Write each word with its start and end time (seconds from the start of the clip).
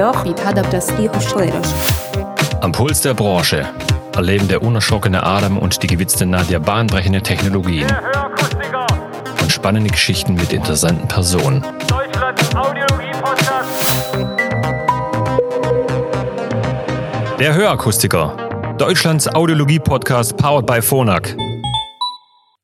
Dialog 0.00 0.24
mit 0.24 0.46
adaptacji 0.46 1.08
hochschulerisch. 1.08 1.72
Am 2.62 2.72
Puls 2.72 3.02
der 3.02 3.12
Branche 3.12 3.66
erleben 4.14 4.48
der 4.48 4.62
unerschrockene 4.62 5.22
Adam 5.22 5.58
und 5.58 5.82
die 5.82 5.86
gewitzte 5.88 6.24
Nadja 6.24 6.58
bahnbrechende 6.58 7.20
Technologien 7.20 7.86
und 9.42 9.52
spannende 9.52 9.90
Geschichten 9.90 10.36
mit 10.36 10.54
interessanten 10.54 11.06
Personen. 11.06 11.62
Deutschlands 11.86 12.54
Audiologie-Podcast. 12.56 13.68
Der 17.38 17.54
Hörakustiker, 17.54 18.74
Deutschlands 18.78 19.28
Audiologie-Podcast 19.28 20.34
powered 20.38 20.64
by 20.64 20.80
Phonak. 20.80 21.36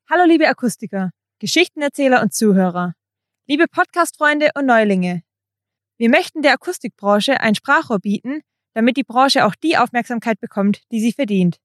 Hallo 0.09 0.23
liebe 0.25 0.47
Akustiker, 0.47 1.11
Geschichtenerzähler 1.37 2.23
und 2.23 2.33
Zuhörer, 2.33 2.93
liebe 3.45 3.65
Podcast-Freunde 3.67 4.49
und 4.55 4.65
Neulinge. 4.65 5.21
Wir 5.97 6.09
möchten 6.09 6.43
der 6.43 6.53
Akustikbranche 6.53 7.41
ein 7.41 7.55
Sprachrohr 7.55 7.99
bieten, 7.99 8.41
damit 8.73 8.97
die 8.97 9.03
Branche 9.03 9.45
auch 9.45 9.55
die 9.55 9.77
Aufmerksamkeit 9.77 10.39
bekommt, 10.39 10.81
die 10.91 10.99
sie 10.99 11.11
verdient. 11.11 11.57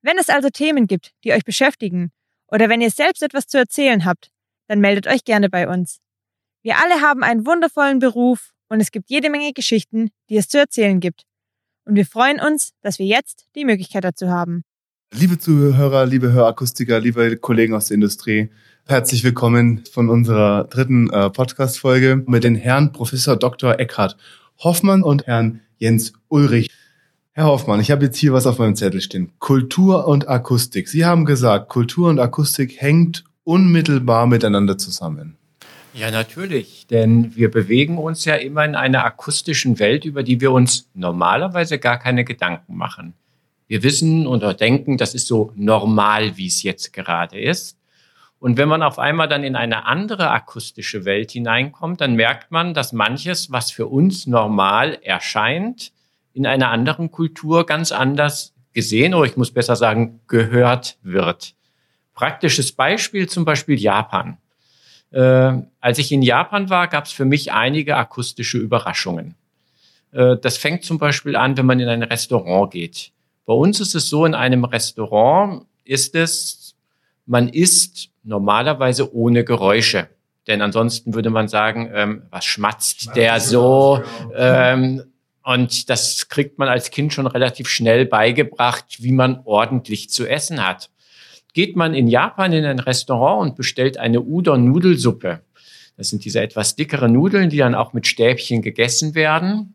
Wenn 0.00 0.18
es 0.18 0.30
also 0.30 0.48
Themen 0.48 0.86
gibt, 0.86 1.12
die 1.22 1.32
euch 1.32 1.44
beschäftigen, 1.44 2.10
oder 2.48 2.68
wenn 2.68 2.80
ihr 2.80 2.90
selbst 2.90 3.22
etwas 3.22 3.46
zu 3.46 3.58
erzählen 3.58 4.04
habt, 4.04 4.30
dann 4.68 4.80
meldet 4.80 5.06
euch 5.06 5.24
gerne 5.24 5.50
bei 5.50 5.68
uns. 5.68 6.00
Wir 6.62 6.76
alle 6.78 7.00
haben 7.00 7.22
einen 7.22 7.46
wundervollen 7.46 7.98
Beruf 7.98 8.52
und 8.68 8.80
es 8.80 8.90
gibt 8.90 9.10
jede 9.10 9.30
Menge 9.30 9.52
Geschichten, 9.52 10.10
die 10.30 10.36
es 10.36 10.48
zu 10.48 10.58
erzählen 10.58 11.00
gibt. 11.00 11.24
Und 11.84 11.96
wir 11.96 12.06
freuen 12.06 12.40
uns, 12.40 12.72
dass 12.80 12.98
wir 12.98 13.06
jetzt 13.06 13.46
die 13.54 13.64
Möglichkeit 13.64 14.04
dazu 14.04 14.28
haben. 14.28 14.62
Liebe 15.12 15.38
Zuhörer, 15.38 16.06
liebe 16.06 16.32
Hörakustiker, 16.32 16.98
liebe 17.00 17.36
Kollegen 17.36 17.74
aus 17.74 17.88
der 17.88 17.96
Industrie, 17.96 18.50
herzlich 18.86 19.24
willkommen 19.24 19.84
von 19.90 20.10
unserer 20.10 20.64
dritten 20.64 21.08
äh, 21.10 21.30
Podcast-Folge 21.30 22.24
mit 22.26 22.44
den 22.44 22.56
Herrn 22.56 22.92
Professor 22.92 23.36
Dr. 23.36 23.78
Eckhard 23.78 24.16
Hoffmann 24.58 25.02
und 25.02 25.26
Herrn 25.26 25.60
Jens 25.78 26.12
Ulrich. 26.28 26.68
Herr 27.32 27.46
Hoffmann, 27.46 27.80
ich 27.80 27.90
habe 27.90 28.04
jetzt 28.04 28.18
hier 28.18 28.32
was 28.32 28.46
auf 28.46 28.58
meinem 28.58 28.76
Zettel 28.76 29.00
stehen. 29.00 29.32
Kultur 29.38 30.06
und 30.06 30.28
Akustik. 30.28 30.88
Sie 30.88 31.04
haben 31.04 31.24
gesagt, 31.24 31.68
Kultur 31.68 32.10
und 32.10 32.18
Akustik 32.18 32.80
hängt 32.80 33.24
unmittelbar 33.44 34.26
miteinander 34.26 34.76
zusammen. 34.76 35.36
Ja, 35.94 36.10
natürlich, 36.10 36.86
denn 36.86 37.36
wir 37.36 37.50
bewegen 37.50 37.98
uns 37.98 38.24
ja 38.24 38.34
immer 38.34 38.64
in 38.64 38.74
einer 38.74 39.04
akustischen 39.04 39.78
Welt, 39.78 40.04
über 40.04 40.22
die 40.22 40.40
wir 40.40 40.52
uns 40.52 40.88
normalerweise 40.94 41.78
gar 41.78 41.98
keine 41.98 42.24
Gedanken 42.24 42.76
machen. 42.76 43.14
Wir 43.68 43.82
wissen 43.82 44.26
oder 44.26 44.54
denken, 44.54 44.98
das 44.98 45.14
ist 45.14 45.26
so 45.26 45.52
normal, 45.54 46.36
wie 46.36 46.46
es 46.46 46.62
jetzt 46.62 46.92
gerade 46.92 47.40
ist. 47.40 47.76
Und 48.42 48.56
wenn 48.56 48.68
man 48.68 48.82
auf 48.82 48.98
einmal 48.98 49.28
dann 49.28 49.44
in 49.44 49.54
eine 49.54 49.86
andere 49.86 50.32
akustische 50.32 51.04
Welt 51.04 51.30
hineinkommt, 51.30 52.00
dann 52.00 52.16
merkt 52.16 52.50
man, 52.50 52.74
dass 52.74 52.92
manches, 52.92 53.52
was 53.52 53.70
für 53.70 53.86
uns 53.86 54.26
normal 54.26 54.98
erscheint, 55.00 55.92
in 56.32 56.44
einer 56.44 56.72
anderen 56.72 57.12
Kultur 57.12 57.66
ganz 57.66 57.92
anders 57.92 58.52
gesehen 58.72 59.14
oder 59.14 59.26
ich 59.26 59.36
muss 59.36 59.52
besser 59.52 59.76
sagen, 59.76 60.18
gehört 60.26 60.98
wird. 61.04 61.54
Praktisches 62.14 62.72
Beispiel 62.72 63.28
zum 63.28 63.44
Beispiel 63.44 63.78
Japan. 63.78 64.38
Äh, 65.12 65.62
als 65.78 65.98
ich 65.98 66.10
in 66.10 66.22
Japan 66.22 66.68
war, 66.68 66.88
gab 66.88 67.04
es 67.04 67.12
für 67.12 67.24
mich 67.24 67.52
einige 67.52 67.96
akustische 67.96 68.58
Überraschungen. 68.58 69.36
Äh, 70.10 70.36
das 70.38 70.56
fängt 70.56 70.82
zum 70.82 70.98
Beispiel 70.98 71.36
an, 71.36 71.56
wenn 71.56 71.66
man 71.66 71.78
in 71.78 71.88
ein 71.88 72.02
Restaurant 72.02 72.72
geht. 72.72 73.12
Bei 73.46 73.54
uns 73.54 73.78
ist 73.78 73.94
es 73.94 74.08
so, 74.08 74.26
in 74.26 74.34
einem 74.34 74.64
Restaurant 74.64 75.64
ist 75.84 76.16
es, 76.16 76.74
man 77.24 77.48
isst 77.48 78.11
normalerweise 78.24 79.14
ohne 79.14 79.44
Geräusche. 79.44 80.08
Denn 80.46 80.60
ansonsten 80.60 81.14
würde 81.14 81.30
man 81.30 81.48
sagen, 81.48 81.90
ähm, 81.94 82.22
was 82.30 82.44
schmatzt 82.44 83.14
der 83.14 83.38
so? 83.40 84.02
Ähm, 84.34 85.04
und 85.44 85.90
das 85.90 86.28
kriegt 86.28 86.58
man 86.58 86.68
als 86.68 86.90
Kind 86.90 87.12
schon 87.12 87.26
relativ 87.26 87.68
schnell 87.68 88.06
beigebracht, 88.06 89.02
wie 89.02 89.12
man 89.12 89.40
ordentlich 89.44 90.10
zu 90.10 90.26
essen 90.26 90.66
hat. 90.66 90.90
Geht 91.52 91.76
man 91.76 91.94
in 91.94 92.08
Japan 92.08 92.52
in 92.52 92.64
ein 92.64 92.78
Restaurant 92.78 93.50
und 93.50 93.56
bestellt 93.56 93.98
eine 93.98 94.20
Udon-Nudelsuppe. 94.20 95.40
Das 95.96 96.08
sind 96.08 96.24
diese 96.24 96.40
etwas 96.40 96.76
dickere 96.76 97.08
Nudeln, 97.08 97.50
die 97.50 97.58
dann 97.58 97.74
auch 97.74 97.92
mit 97.92 98.06
Stäbchen 98.06 98.62
gegessen 98.62 99.14
werden. 99.14 99.74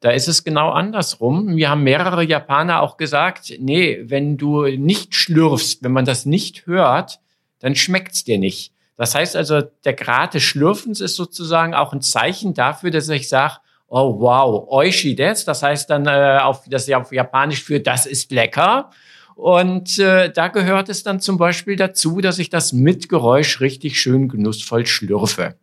Da 0.00 0.10
ist 0.10 0.28
es 0.28 0.44
genau 0.44 0.70
andersrum. 0.70 1.54
Mir 1.54 1.70
haben 1.70 1.82
mehrere 1.82 2.22
Japaner 2.22 2.82
auch 2.82 2.96
gesagt, 2.96 3.52
nee, 3.58 3.98
wenn 4.04 4.36
du 4.36 4.62
nicht 4.66 5.14
schlürfst, 5.16 5.82
wenn 5.82 5.92
man 5.92 6.04
das 6.04 6.24
nicht 6.24 6.66
hört, 6.66 7.18
dann 7.60 7.74
schmeckt's 7.74 8.24
dir 8.24 8.38
nicht. 8.38 8.72
Das 8.96 9.14
heißt 9.14 9.36
also, 9.36 9.62
der 9.84 9.94
Grad 9.94 10.34
des 10.34 10.42
Schlürfens 10.42 11.00
ist 11.00 11.14
sozusagen 11.14 11.74
auch 11.74 11.92
ein 11.92 12.02
Zeichen 12.02 12.54
dafür, 12.54 12.90
dass 12.90 13.08
ich 13.08 13.28
sage, 13.28 13.58
oh 13.86 14.20
wow, 14.20 14.66
oishi 14.68 15.14
des, 15.14 15.44
das 15.44 15.62
heißt 15.62 15.88
dann 15.88 16.06
äh, 16.06 16.38
auf, 16.42 16.64
das 16.68 16.82
ist 16.82 16.88
ja 16.88 17.00
auf 17.00 17.12
Japanisch 17.12 17.62
für 17.62 17.80
das 17.80 18.06
ist 18.06 18.30
lecker. 18.32 18.90
Und 19.34 20.00
äh, 20.00 20.32
da 20.32 20.48
gehört 20.48 20.88
es 20.88 21.04
dann 21.04 21.20
zum 21.20 21.38
Beispiel 21.38 21.76
dazu, 21.76 22.20
dass 22.20 22.40
ich 22.40 22.50
das 22.50 22.72
mit 22.72 23.08
Geräusch 23.08 23.60
richtig 23.60 24.00
schön 24.00 24.28
genussvoll 24.28 24.84
schlürfe. 24.84 25.54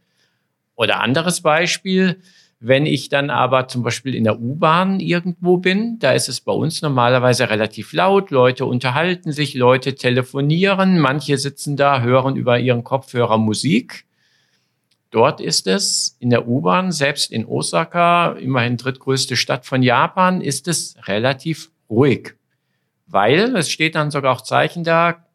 Oder 0.76 1.02
anderes 1.02 1.42
Beispiel, 1.42 2.22
wenn 2.60 2.86
ich 2.86 3.10
dann 3.10 3.30
aber 3.30 3.68
zum 3.68 3.84
Beispiel 3.84 4.16
in 4.16 4.24
der 4.24 4.40
U-Bahn 4.40 5.00
irgendwo 5.00 5.58
bin, 5.58 6.00
da 6.00 6.14
ist 6.14 6.30
es 6.30 6.42
bei 6.42 6.54
uns 6.54 6.82
normalerweise 6.82 7.50
relativ 7.50 7.92
laut, 7.94 8.32
Leute 8.32 8.66
unterhalten 8.66 9.32
sich, 9.32 9.54
Leute 9.54 9.96
telefonieren, 9.96 11.00
manche 11.00 11.38
sitzen 11.38 11.76
da, 11.76 12.02
hören 12.02 12.36
über 12.36 12.60
ihren 12.60 12.84
Kopfhörer 12.84 13.38
Musik. 13.38 14.06
Dort 15.12 15.42
ist 15.42 15.68
es 15.68 16.18
in 16.20 16.30
der 16.30 16.48
U-Bahn, 16.48 16.92
selbst 16.92 17.32
in 17.32 17.46
Osaka, 17.46 18.34
immerhin 18.34 18.78
drittgrößte 18.78 19.36
Stadt 19.36 19.66
von 19.66 19.84
Japan, 19.84 20.42
ist 20.42 20.68
es 20.68 20.96
relativ 21.08 21.72
ruhig. 21.90 22.36
Weil 23.06 23.56
es 23.56 23.70
steht 23.70 23.96
dann 23.96 24.12
sogar 24.12 24.34
auch 24.34 24.42
Zeichen 24.42 24.84
da, 24.84 25.26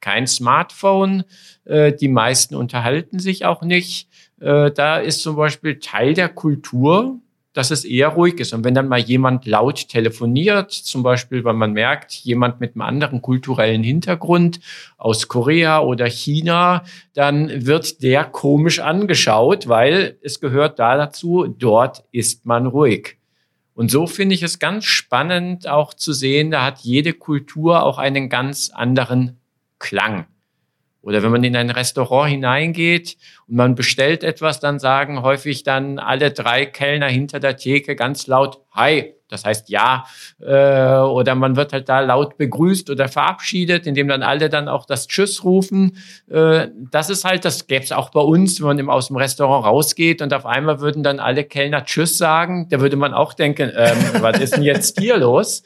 kein 0.00 0.26
Smartphone, 0.26 1.24
äh, 1.64 1.92
die 1.92 2.08
meisten 2.08 2.54
unterhalten 2.54 3.18
sich 3.18 3.44
auch 3.44 3.62
nicht 3.62 4.08
äh, 4.40 4.70
da 4.70 4.98
ist 4.98 5.22
zum 5.22 5.36
Beispiel 5.36 5.78
Teil 5.78 6.14
der 6.14 6.28
Kultur, 6.28 7.20
dass 7.56 7.70
es 7.70 7.86
eher 7.86 8.08
ruhig 8.08 8.38
ist. 8.38 8.52
Und 8.52 8.64
wenn 8.64 8.74
dann 8.74 8.86
mal 8.86 8.98
jemand 8.98 9.46
laut 9.46 9.88
telefoniert, 9.88 10.72
zum 10.72 11.02
Beispiel, 11.02 11.42
weil 11.42 11.54
man 11.54 11.72
merkt, 11.72 12.12
jemand 12.12 12.60
mit 12.60 12.74
einem 12.74 12.82
anderen 12.82 13.22
kulturellen 13.22 13.82
Hintergrund 13.82 14.60
aus 14.98 15.26
Korea 15.26 15.80
oder 15.80 16.04
China, 16.06 16.84
dann 17.14 17.64
wird 17.66 18.02
der 18.02 18.24
komisch 18.24 18.78
angeschaut, 18.80 19.68
weil 19.68 20.18
es 20.20 20.38
gehört 20.40 20.78
da 20.78 20.98
dazu, 20.98 21.46
dort 21.48 22.04
ist 22.12 22.44
man 22.44 22.66
ruhig. 22.66 23.16
Und 23.72 23.90
so 23.90 24.06
finde 24.06 24.34
ich 24.34 24.42
es 24.42 24.58
ganz 24.58 24.84
spannend 24.84 25.66
auch 25.66 25.94
zu 25.94 26.12
sehen, 26.12 26.50
da 26.50 26.62
hat 26.62 26.80
jede 26.80 27.14
Kultur 27.14 27.84
auch 27.84 27.96
einen 27.96 28.28
ganz 28.28 28.70
anderen 28.70 29.38
Klang. 29.78 30.26
Oder 31.06 31.22
wenn 31.22 31.30
man 31.30 31.44
in 31.44 31.54
ein 31.54 31.70
Restaurant 31.70 32.28
hineingeht 32.28 33.16
und 33.46 33.54
man 33.54 33.76
bestellt 33.76 34.24
etwas, 34.24 34.58
dann 34.58 34.80
sagen 34.80 35.22
häufig 35.22 35.62
dann 35.62 36.00
alle 36.00 36.32
drei 36.32 36.66
Kellner 36.66 37.06
hinter 37.06 37.38
der 37.38 37.56
Theke 37.56 37.94
ganz 37.94 38.26
laut 38.26 38.58
Hi. 38.72 39.14
Das 39.28 39.44
heißt 39.44 39.68
ja. 39.68 40.04
Äh, 40.40 40.98
oder 40.98 41.36
man 41.36 41.54
wird 41.54 41.72
halt 41.72 41.88
da 41.88 42.00
laut 42.00 42.36
begrüßt 42.38 42.90
oder 42.90 43.06
verabschiedet, 43.06 43.86
indem 43.86 44.08
dann 44.08 44.24
alle 44.24 44.48
dann 44.48 44.68
auch 44.68 44.84
das 44.84 45.06
Tschüss 45.06 45.44
rufen. 45.44 45.96
Äh, 46.28 46.68
das 46.90 47.08
ist 47.08 47.24
halt, 47.24 47.44
das 47.44 47.68
gäbe 47.68 47.84
es 47.84 47.92
auch 47.92 48.10
bei 48.10 48.20
uns, 48.20 48.60
wenn 48.60 48.76
man 48.76 48.90
aus 48.90 49.06
dem 49.06 49.16
Restaurant 49.16 49.64
rausgeht 49.64 50.22
und 50.22 50.34
auf 50.34 50.44
einmal 50.44 50.80
würden 50.80 51.04
dann 51.04 51.20
alle 51.20 51.44
Kellner 51.44 51.84
Tschüss 51.84 52.18
sagen. 52.18 52.68
Da 52.68 52.80
würde 52.80 52.96
man 52.96 53.14
auch 53.14 53.32
denken, 53.32 53.70
ähm, 53.76 53.96
was 54.20 54.40
ist 54.40 54.56
denn 54.56 54.64
jetzt 54.64 54.98
hier 54.98 55.18
los? 55.18 55.62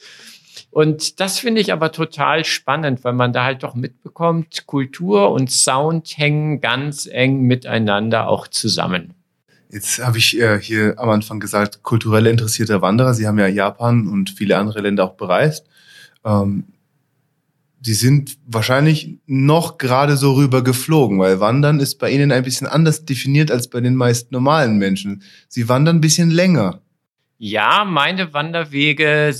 Und 0.70 1.18
das 1.18 1.40
finde 1.40 1.60
ich 1.60 1.72
aber 1.72 1.90
total 1.90 2.44
spannend, 2.44 3.02
weil 3.02 3.12
man 3.12 3.32
da 3.32 3.44
halt 3.44 3.64
doch 3.64 3.74
mitbekommt, 3.74 4.66
Kultur 4.66 5.32
und 5.32 5.50
Sound 5.50 6.16
hängen 6.16 6.60
ganz 6.60 7.06
eng 7.06 7.42
miteinander 7.42 8.28
auch 8.28 8.46
zusammen. 8.46 9.14
Jetzt 9.68 10.04
habe 10.04 10.18
ich 10.18 10.38
äh, 10.40 10.60
hier 10.60 10.94
am 10.98 11.10
Anfang 11.10 11.40
gesagt, 11.40 11.82
kulturell 11.82 12.26
interessierte 12.26 12.82
Wanderer. 12.82 13.14
Sie 13.14 13.26
haben 13.26 13.38
ja 13.38 13.46
Japan 13.46 14.08
und 14.08 14.30
viele 14.30 14.58
andere 14.58 14.80
Länder 14.80 15.04
auch 15.04 15.14
bereist. 15.14 15.66
Ähm, 16.24 16.64
Sie 17.82 17.94
sind 17.94 18.36
wahrscheinlich 18.46 19.20
noch 19.26 19.78
gerade 19.78 20.18
so 20.18 20.34
rüber 20.34 20.62
geflogen, 20.62 21.18
weil 21.18 21.40
Wandern 21.40 21.80
ist 21.80 21.98
bei 21.98 22.10
Ihnen 22.10 22.30
ein 22.30 22.42
bisschen 22.42 22.66
anders 22.66 23.06
definiert 23.06 23.50
als 23.50 23.70
bei 23.70 23.80
den 23.80 23.96
meisten 23.96 24.34
normalen 24.34 24.76
Menschen. 24.76 25.22
Sie 25.48 25.66
wandern 25.68 25.96
ein 25.96 26.00
bisschen 26.02 26.30
länger. 26.30 26.82
Ja, 27.38 27.86
meine 27.86 28.34
Wanderwege 28.34 29.32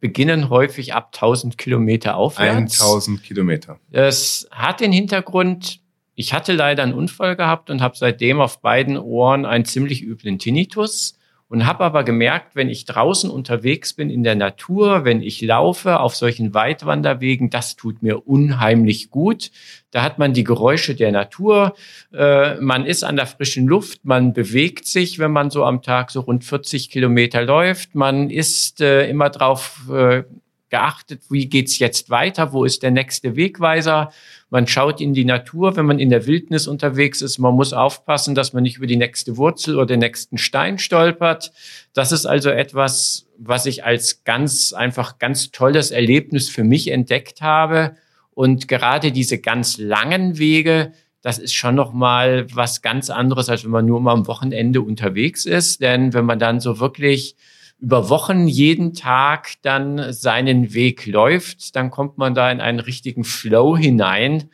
beginnen 0.00 0.48
häufig 0.48 0.94
ab 0.94 1.10
1000 1.14 1.58
Kilometer 1.58 2.16
aufwärts. 2.16 2.80
1000 2.80 3.22
Kilometer. 3.22 3.78
Es 3.90 4.48
hat 4.50 4.80
den 4.80 4.92
Hintergrund, 4.92 5.80
ich 6.14 6.32
hatte 6.32 6.52
leider 6.52 6.82
einen 6.82 6.94
Unfall 6.94 7.36
gehabt 7.36 7.70
und 7.70 7.80
habe 7.80 7.96
seitdem 7.96 8.40
auf 8.40 8.60
beiden 8.60 8.96
Ohren 8.96 9.44
einen 9.44 9.64
ziemlich 9.64 10.02
üblen 10.02 10.38
Tinnitus. 10.38 11.17
Und 11.48 11.66
habe 11.66 11.84
aber 11.84 12.04
gemerkt, 12.04 12.56
wenn 12.56 12.68
ich 12.68 12.84
draußen 12.84 13.30
unterwegs 13.30 13.94
bin 13.94 14.10
in 14.10 14.22
der 14.22 14.34
Natur, 14.34 15.04
wenn 15.04 15.22
ich 15.22 15.40
laufe 15.40 16.00
auf 16.00 16.14
solchen 16.14 16.52
Weitwanderwegen, 16.52 17.48
das 17.48 17.76
tut 17.76 18.02
mir 18.02 18.28
unheimlich 18.28 19.10
gut. 19.10 19.50
Da 19.90 20.02
hat 20.02 20.18
man 20.18 20.34
die 20.34 20.44
Geräusche 20.44 20.94
der 20.94 21.10
Natur, 21.10 21.74
äh, 22.12 22.56
man 22.56 22.84
ist 22.84 23.02
an 23.02 23.16
der 23.16 23.26
frischen 23.26 23.66
Luft, 23.66 24.04
man 24.04 24.34
bewegt 24.34 24.86
sich, 24.86 25.18
wenn 25.18 25.32
man 25.32 25.50
so 25.50 25.64
am 25.64 25.80
Tag 25.80 26.10
so 26.10 26.20
rund 26.20 26.44
40 26.44 26.90
Kilometer 26.90 27.42
läuft, 27.42 27.94
man 27.94 28.28
ist 28.28 28.82
äh, 28.82 29.08
immer 29.08 29.30
drauf 29.30 29.88
äh, 29.90 30.24
geachtet, 30.70 31.22
wie 31.30 31.46
geht's 31.46 31.78
jetzt 31.78 32.10
weiter, 32.10 32.52
wo 32.52 32.64
ist 32.64 32.82
der 32.82 32.90
nächste 32.90 33.36
Wegweiser. 33.36 34.12
Man 34.50 34.66
schaut 34.66 35.00
in 35.00 35.14
die 35.14 35.24
Natur, 35.24 35.76
wenn 35.76 35.86
man 35.86 35.98
in 35.98 36.10
der 36.10 36.26
Wildnis 36.26 36.66
unterwegs 36.66 37.22
ist. 37.22 37.38
Man 37.38 37.54
muss 37.54 37.72
aufpassen, 37.72 38.34
dass 38.34 38.52
man 38.52 38.62
nicht 38.62 38.76
über 38.76 38.86
die 38.86 38.96
nächste 38.96 39.36
Wurzel 39.36 39.76
oder 39.76 39.86
den 39.86 40.00
nächsten 40.00 40.38
Stein 40.38 40.78
stolpert. 40.78 41.52
Das 41.92 42.12
ist 42.12 42.26
also 42.26 42.50
etwas, 42.50 43.26
was 43.38 43.66
ich 43.66 43.84
als 43.84 44.24
ganz 44.24 44.72
einfach 44.72 45.18
ganz 45.18 45.50
tolles 45.50 45.90
Erlebnis 45.90 46.48
für 46.48 46.64
mich 46.64 46.88
entdeckt 46.88 47.40
habe. 47.40 47.96
Und 48.34 48.68
gerade 48.68 49.10
diese 49.10 49.38
ganz 49.38 49.78
langen 49.78 50.38
Wege, 50.38 50.92
das 51.22 51.38
ist 51.38 51.54
schon 51.54 51.74
noch 51.74 51.92
mal 51.92 52.46
was 52.54 52.82
ganz 52.82 53.10
anderes, 53.10 53.48
als 53.48 53.64
wenn 53.64 53.70
man 53.70 53.86
nur 53.86 54.00
mal 54.00 54.12
am 54.12 54.26
Wochenende 54.26 54.80
unterwegs 54.80 55.44
ist. 55.44 55.80
Denn 55.80 56.14
wenn 56.14 56.24
man 56.24 56.38
dann 56.38 56.60
so 56.60 56.78
wirklich 56.78 57.36
über 57.80 58.08
Wochen 58.08 58.48
jeden 58.48 58.92
Tag 58.94 59.52
dann 59.62 60.12
seinen 60.12 60.74
Weg 60.74 61.06
läuft, 61.06 61.76
dann 61.76 61.90
kommt 61.90 62.18
man 62.18 62.34
da 62.34 62.50
in 62.50 62.60
einen 62.60 62.80
richtigen 62.80 63.24
Flow 63.24 63.76
hinein. 63.76 64.50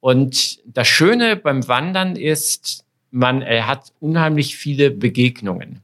Und 0.00 0.58
das 0.66 0.88
Schöne 0.88 1.36
beim 1.36 1.66
Wandern 1.68 2.16
ist, 2.16 2.84
man 3.10 3.44
hat 3.44 3.92
unheimlich 4.00 4.56
viele 4.56 4.90
Begegnungen. 4.90 5.80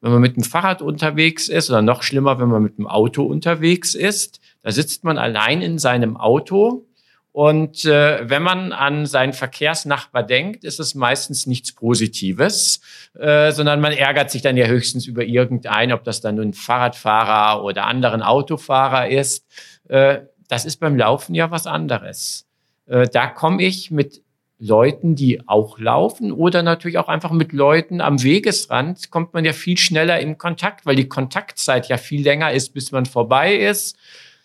Wenn 0.00 0.12
man 0.12 0.22
mit 0.22 0.36
dem 0.36 0.42
Fahrrad 0.42 0.82
unterwegs 0.82 1.48
ist 1.48 1.70
oder 1.70 1.82
noch 1.82 2.02
schlimmer, 2.02 2.40
wenn 2.40 2.48
man 2.48 2.62
mit 2.62 2.78
dem 2.78 2.88
Auto 2.88 3.22
unterwegs 3.22 3.94
ist, 3.94 4.40
da 4.62 4.72
sitzt 4.72 5.04
man 5.04 5.18
allein 5.18 5.60
in 5.62 5.78
seinem 5.78 6.16
Auto 6.16 6.86
und 7.32 7.86
äh, 7.86 8.28
wenn 8.28 8.42
man 8.42 8.72
an 8.72 9.06
seinen 9.06 9.32
Verkehrsnachbar 9.32 10.22
denkt, 10.22 10.64
ist 10.64 10.78
es 10.78 10.94
meistens 10.94 11.46
nichts 11.46 11.72
Positives, 11.72 12.80
äh, 13.18 13.52
sondern 13.52 13.80
man 13.80 13.92
ärgert 13.92 14.30
sich 14.30 14.42
dann 14.42 14.58
ja 14.58 14.66
höchstens 14.66 15.06
über 15.06 15.24
irgendeinen, 15.24 15.92
ob 15.92 16.04
das 16.04 16.20
dann 16.20 16.34
nun 16.34 16.48
ein 16.48 16.52
Fahrradfahrer 16.52 17.64
oder 17.64 17.86
anderen 17.86 18.22
Autofahrer 18.22 19.08
ist. 19.08 19.46
Äh, 19.88 20.20
das 20.48 20.66
ist 20.66 20.76
beim 20.76 20.94
Laufen 20.96 21.34
ja 21.34 21.50
was 21.50 21.66
anderes. 21.66 22.46
Äh, 22.86 23.08
da 23.08 23.28
komme 23.28 23.62
ich 23.62 23.90
mit 23.90 24.22
Leuten, 24.58 25.16
die 25.16 25.48
auch 25.48 25.78
laufen 25.78 26.30
oder 26.30 26.62
natürlich 26.62 26.98
auch 26.98 27.08
einfach 27.08 27.32
mit 27.32 27.52
Leuten 27.52 28.00
am 28.00 28.22
Wegesrand, 28.22 29.10
kommt 29.10 29.32
man 29.32 29.44
ja 29.44 29.52
viel 29.54 29.76
schneller 29.76 30.20
in 30.20 30.38
Kontakt, 30.38 30.86
weil 30.86 30.94
die 30.94 31.08
Kontaktzeit 31.08 31.88
ja 31.88 31.96
viel 31.96 32.22
länger 32.22 32.52
ist, 32.52 32.74
bis 32.74 32.92
man 32.92 33.06
vorbei 33.06 33.56
ist. 33.56 33.96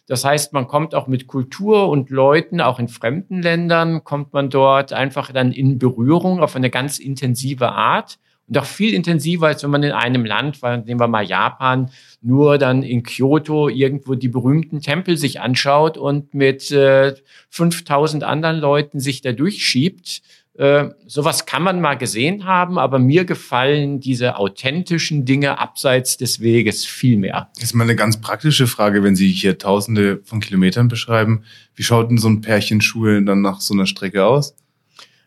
Das 0.08 0.24
heißt, 0.24 0.54
man 0.54 0.68
kommt 0.68 0.96
auch 0.96 1.08
mit 1.08 1.28
Kultur 1.28 1.90
und 1.90 2.10
Leuten, 2.10 2.62
auch 2.62 2.80
in 2.80 2.88
fremden 2.88 3.42
Ländern, 3.42 4.04
kommt 4.04 4.34
man 4.34 4.50
dort 4.50 4.94
einfach 4.94 5.32
dann 5.34 5.52
in 5.52 5.78
Berührung 5.78 6.40
auf 6.40 6.56
eine 6.56 6.70
ganz 6.70 6.98
intensive 6.98 7.74
Art 7.74 8.18
und 8.48 8.58
auch 8.58 8.66
viel 8.66 8.94
intensiver, 8.94 9.48
als 9.48 9.64
wenn 9.64 9.70
man 9.70 9.84
in 9.84 9.92
einem 9.92 10.24
Land, 10.24 10.62
nehmen 10.64 11.00
wir 11.00 11.10
mal 11.10 11.26
Japan, 11.26 11.92
nur 12.22 12.58
dann 12.58 12.82
in 12.82 13.04
Kyoto 13.04 13.68
irgendwo 13.68 14.16
die 14.16 14.30
berühmten 14.30 14.80
Tempel 14.80 15.18
sich 15.18 15.42
anschaut 15.42 15.98
und 15.98 16.34
mit 16.34 16.72
äh, 16.72 17.14
5000 17.50 18.24
anderen 18.24 18.58
Leuten 18.58 19.02
sich 19.02 19.22
da 19.22 19.34
durchschiebt. 19.34 20.22
Äh, 20.58 20.90
sowas 21.06 21.46
kann 21.46 21.62
man 21.62 21.82
mal 21.82 21.94
gesehen 21.96 22.46
haben, 22.46 22.80
aber 22.80 22.98
mir 22.98 23.26
gefallen 23.26 24.00
diese 24.00 24.38
authentischen 24.38 25.24
Dinge 25.24 25.60
abseits 25.60 26.18
des 26.18 26.40
Weges 26.40 26.84
viel 26.84 27.18
mehr. 27.18 27.50
Das 27.56 27.66
ist 27.66 27.74
mal 27.76 27.84
eine 27.84 27.96
ganz 27.96 28.20
praktische 28.20 28.66
Frage, 28.66 29.04
wenn 29.04 29.16
Sie 29.16 29.30
hier 29.30 29.60
Tausende 29.60 30.20
von 30.24 30.40
Kilometern 30.40 30.88
beschreiben. 30.88 31.44
Wie 31.76 31.84
schaut 31.84 32.10
denn 32.10 32.18
so 32.18 32.28
ein 32.28 32.42
Pärchen 32.42 32.82
Schuhe 32.82 33.22
dann 33.24 33.42
nach 33.42 33.62
so 33.62 33.76
einer 33.76 33.86
Strecke 33.86 34.26
aus? 34.26 34.56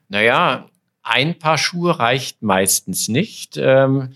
Naja, 0.08 0.66
ein 1.04 1.38
Paar 1.38 1.58
Schuhe 1.58 2.00
reicht 2.00 2.42
meistens 2.42 3.06
nicht. 3.06 3.56
Ähm, 3.56 4.10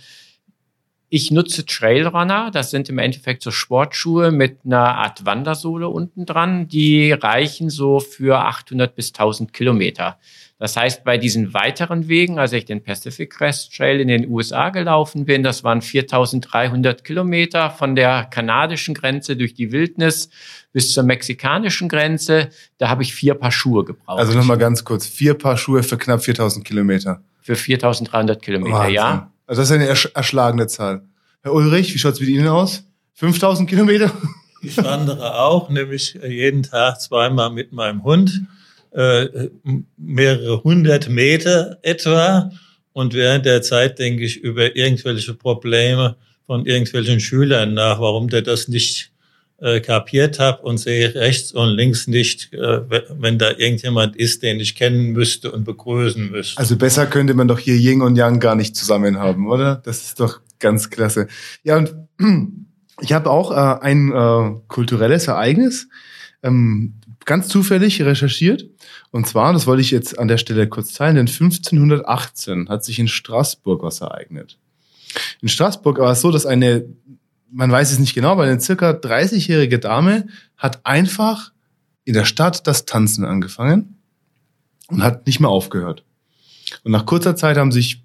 ich 1.17 1.31
nutze 1.31 1.65
Trailrunner, 1.65 2.51
das 2.51 2.73
sind 2.73 2.89
im 2.89 2.99
Endeffekt 2.99 3.45
so 3.45 3.53
Sportschuhe 3.53 4.33
mit 4.33 4.59
einer 4.65 4.97
Art 4.97 5.25
Wandersohle 5.25 5.89
unten 5.89 6.27
dran. 6.27 6.67
Die 6.67 7.13
reichen 7.13 7.71
so 7.71 8.01
für 8.01 8.41
800 8.41 8.97
bis 8.97 9.11
1000 9.11 9.53
Kilometer. 9.53 10.19
Das 10.59 10.77
heißt, 10.77 11.03
bei 11.03 11.19
diesen 11.19 11.53
weiteren 11.53 12.07
Wegen, 12.09 12.39
als 12.39 12.53
ich 12.53 12.65
den 12.65 12.83
Pacific 12.83 13.31
Crest 13.31 13.75
Trail 13.77 14.01
in 14.01 14.07
den 14.09 14.29
USA 14.29 14.71
gelaufen 14.71 15.25
bin, 15.25 15.43
das 15.43 15.65
waren 15.65 15.83
4300 15.83 17.03
Kilometer 17.03 17.71
von 17.71 17.97
der 17.97 18.25
kanadischen 18.25 18.95
Grenze 18.95 19.37
durch 19.37 19.55
die 19.55 19.73
Wildnis 19.73 20.31
bis 20.73 20.93
zur 20.93 21.03
mexikanischen 21.03 21.89
Grenze. 21.89 22.51
Da 22.79 22.89
habe 22.89 23.03
ich 23.03 23.15
vier 23.15 23.35
Paar 23.35 23.51
Schuhe 23.51 23.85
gebraucht. 23.85 24.21
Also 24.21 24.39
nochmal 24.39 24.59
ganz 24.59 24.85
kurz, 24.85 25.07
vier 25.07 25.35
Paar 25.35 25.57
Schuhe 25.57 25.83
für 25.83 25.99
knapp 25.99 26.23
4000 26.23 26.65
Kilometer. 26.65 27.21
Für 27.43 27.57
4300 27.57 28.41
Kilometer, 28.41 28.75
Wahnsinn. 28.75 28.95
ja. 28.95 29.33
Also 29.47 29.61
das 29.61 29.71
ist 29.71 29.75
eine 29.75 29.87
ersch 29.87 30.09
erschlagene 30.15 30.69
Zahl. 30.69 31.03
Herr 31.43 31.53
Ulrich, 31.53 31.93
wie 31.93 31.99
schaut's 31.99 32.21
mit 32.21 32.29
Ihnen 32.29 32.49
aus? 32.49 32.85
5000 33.15 33.69
Kilometer? 33.69 34.11
Ich 34.63 34.83
wandere 34.83 35.39
auch, 35.39 35.69
nämlich 35.69 36.19
jeden 36.27 36.63
Tag 36.63 37.01
zweimal 37.01 37.51
mit 37.51 37.73
meinem 37.73 38.03
Hund 38.03 38.47
äh, 38.95 39.49
mehrere 39.97 40.63
hundert 40.63 41.09
Meter 41.09 41.79
etwa. 41.83 42.51
Und 42.93 43.13
während 43.15 43.45
der 43.45 43.63
Zeit 43.63 43.99
denke 43.99 44.23
ich 44.25 44.37
über 44.37 44.77
irgendwelche 44.77 45.35
Probleme 45.35 46.17
von 46.47 46.65
irgendwelchen 46.65 47.21
Schülern 47.21 47.75
nach, 47.75 48.01
warum 48.01 48.29
der 48.29 48.43
das 48.43 48.69
nicht 48.69 49.11
äh, 49.59 49.81
kapiert 49.81 50.39
hat 50.39 50.63
und 50.63 50.79
sehe 50.79 51.15
rechts 51.15 51.53
und 51.53 51.71
links 51.71 52.07
nicht, 52.07 52.53
äh, 52.53 52.81
wenn 53.19 53.39
da 53.39 53.51
irgendjemand 53.51 54.15
ist, 54.15 54.43
den 54.43 54.61
ich 54.61 54.77
kennen 54.77 55.13
müsste 55.13 55.51
und 55.51 55.65
begrüßen 55.65 56.31
müsste. 56.31 56.59
Also 56.59 56.77
besser 56.77 57.07
könnte 57.07 57.35
man 57.35 57.49
doch 57.49 57.59
hier 57.59 57.75
Yin 57.75 58.03
und 58.03 58.17
Yang 58.17 58.41
gar 58.41 58.55
nicht 58.57 58.77
zusammen 58.77 59.19
haben, 59.19 59.49
oder? 59.49 59.77
Das 59.85 60.05
ist 60.05 60.21
doch 60.21 60.41
ganz 60.61 60.91
klasse. 60.91 61.29
Ja, 61.63 61.79
und 61.79 61.95
ich 63.01 63.13
habe 63.13 63.31
auch 63.31 63.51
äh, 63.51 63.85
ein 63.85 64.13
äh, 64.13 64.61
kulturelles 64.69 65.29
Ereignis. 65.29 65.89
Ähm, 66.43 66.95
ganz 67.25 67.49
zufällig 67.49 68.01
recherchiert. 68.03 68.67
Und 69.11 69.27
zwar, 69.27 69.53
das 69.53 69.67
wollte 69.67 69.83
ich 69.83 69.91
jetzt 69.91 70.19
an 70.19 70.29
der 70.29 70.39
Stelle 70.39 70.69
kurz 70.69 70.93
teilen, 70.93 71.17
denn 71.17 71.27
1518 71.27 72.69
hat 72.69 72.85
sich 72.85 72.99
in 72.99 73.09
Straßburg 73.09 73.83
was 73.83 74.01
ereignet. 74.01 74.59
In 75.41 75.49
Straßburg 75.49 75.99
war 75.99 76.13
es 76.13 76.21
so, 76.21 76.31
dass 76.31 76.47
eine, 76.47 76.85
man 77.51 77.71
weiß 77.71 77.93
es 77.93 77.99
nicht 77.99 78.15
genau, 78.15 78.33
aber 78.33 78.45
eine 78.45 78.61
circa 78.61 78.91
30-jährige 78.91 79.79
Dame 79.79 80.27
hat 80.57 80.85
einfach 80.85 81.53
in 82.05 82.15
der 82.15 82.25
Stadt 82.25 82.67
das 82.67 82.85
Tanzen 82.85 83.25
angefangen 83.25 83.97
und 84.89 85.03
hat 85.03 85.27
nicht 85.27 85.41
mehr 85.41 85.51
aufgehört. 85.51 86.05
Und 86.83 86.93
nach 86.93 87.07
kurzer 87.07 87.37
Zeit 87.37 87.57
haben 87.57 87.73
sich, 87.73 88.03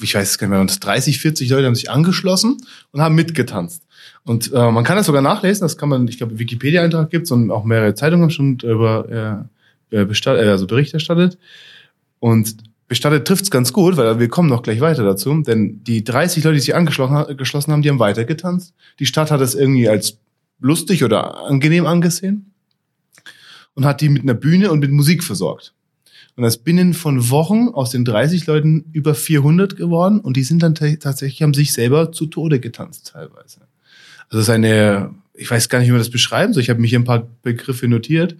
ich 0.00 0.14
weiß 0.14 0.30
es 0.30 0.38
gar 0.38 0.48
nicht 0.48 0.56
mehr, 0.56 0.64
30, 0.64 1.18
40 1.18 1.48
Leute 1.50 1.66
haben 1.66 1.74
sich 1.74 1.90
angeschlossen 1.90 2.58
und 2.92 3.00
haben 3.00 3.14
mitgetanzt. 3.14 3.82
Und 4.24 4.52
äh, 4.52 4.70
man 4.70 4.84
kann 4.84 4.96
das 4.96 5.06
sogar 5.06 5.22
nachlesen, 5.22 5.64
das 5.64 5.76
kann 5.76 5.88
man, 5.88 6.06
ich 6.06 6.18
glaube, 6.18 6.38
Wikipedia-Eintrag 6.38 7.10
gibt 7.10 7.30
und 7.30 7.50
auch 7.50 7.64
mehrere 7.64 7.94
Zeitungen 7.94 8.24
haben 8.24 8.30
schon 8.30 8.58
darüber 8.58 9.48
äh, 9.90 9.96
äh, 9.96 10.02
äh, 10.02 10.48
also 10.48 10.66
Bericht 10.66 10.94
erstattet. 10.94 11.38
Und 12.18 12.56
bestattet 12.86 13.26
trifft's 13.26 13.50
ganz 13.50 13.72
gut, 13.72 13.96
weil 13.96 14.18
wir 14.18 14.28
kommen 14.28 14.48
noch 14.48 14.62
gleich 14.62 14.80
weiter 14.80 15.04
dazu, 15.04 15.40
denn 15.42 15.82
die 15.84 16.04
30 16.04 16.44
Leute, 16.44 16.54
die 16.54 16.60
sich 16.60 16.74
angeschlossen 16.74 17.72
haben, 17.72 17.82
die 17.82 17.88
haben 17.88 17.98
weitergetanzt. 17.98 18.74
Die 18.98 19.06
Stadt 19.06 19.30
hat 19.30 19.40
das 19.40 19.54
irgendwie 19.54 19.88
als 19.88 20.18
lustig 20.60 21.04
oder 21.04 21.44
angenehm 21.46 21.86
angesehen 21.86 22.52
und 23.74 23.84
hat 23.84 24.00
die 24.00 24.08
mit 24.08 24.22
einer 24.22 24.34
Bühne 24.34 24.70
und 24.70 24.80
mit 24.80 24.90
Musik 24.90 25.24
versorgt. 25.24 25.72
Und 26.36 26.42
das 26.42 26.58
binnen 26.58 26.94
von 26.94 27.30
Wochen 27.30 27.68
aus 27.68 27.90
den 27.90 28.04
30 28.04 28.46
Leuten 28.46 28.86
über 28.92 29.14
400 29.14 29.76
geworden 29.76 30.20
und 30.20 30.36
die 30.36 30.42
sind 30.42 30.62
dann 30.62 30.74
tatsächlich, 30.74 31.42
haben 31.42 31.54
sich 31.54 31.72
selber 31.72 32.12
zu 32.12 32.26
Tode 32.26 32.60
getanzt 32.60 33.10
teilweise. 33.12 33.60
Also 34.28 34.40
es 34.40 34.48
ist 34.48 34.54
eine, 34.54 35.14
ich 35.34 35.50
weiß 35.50 35.68
gar 35.68 35.78
nicht, 35.78 35.88
wie 35.88 35.92
man 35.92 36.00
das 36.00 36.10
beschreiben 36.10 36.52
soll. 36.52 36.62
Ich 36.62 36.70
habe 36.70 36.80
mich 36.80 36.90
hier 36.90 37.00
ein 37.00 37.04
paar 37.04 37.28
Begriffe 37.42 37.88
notiert. 37.88 38.36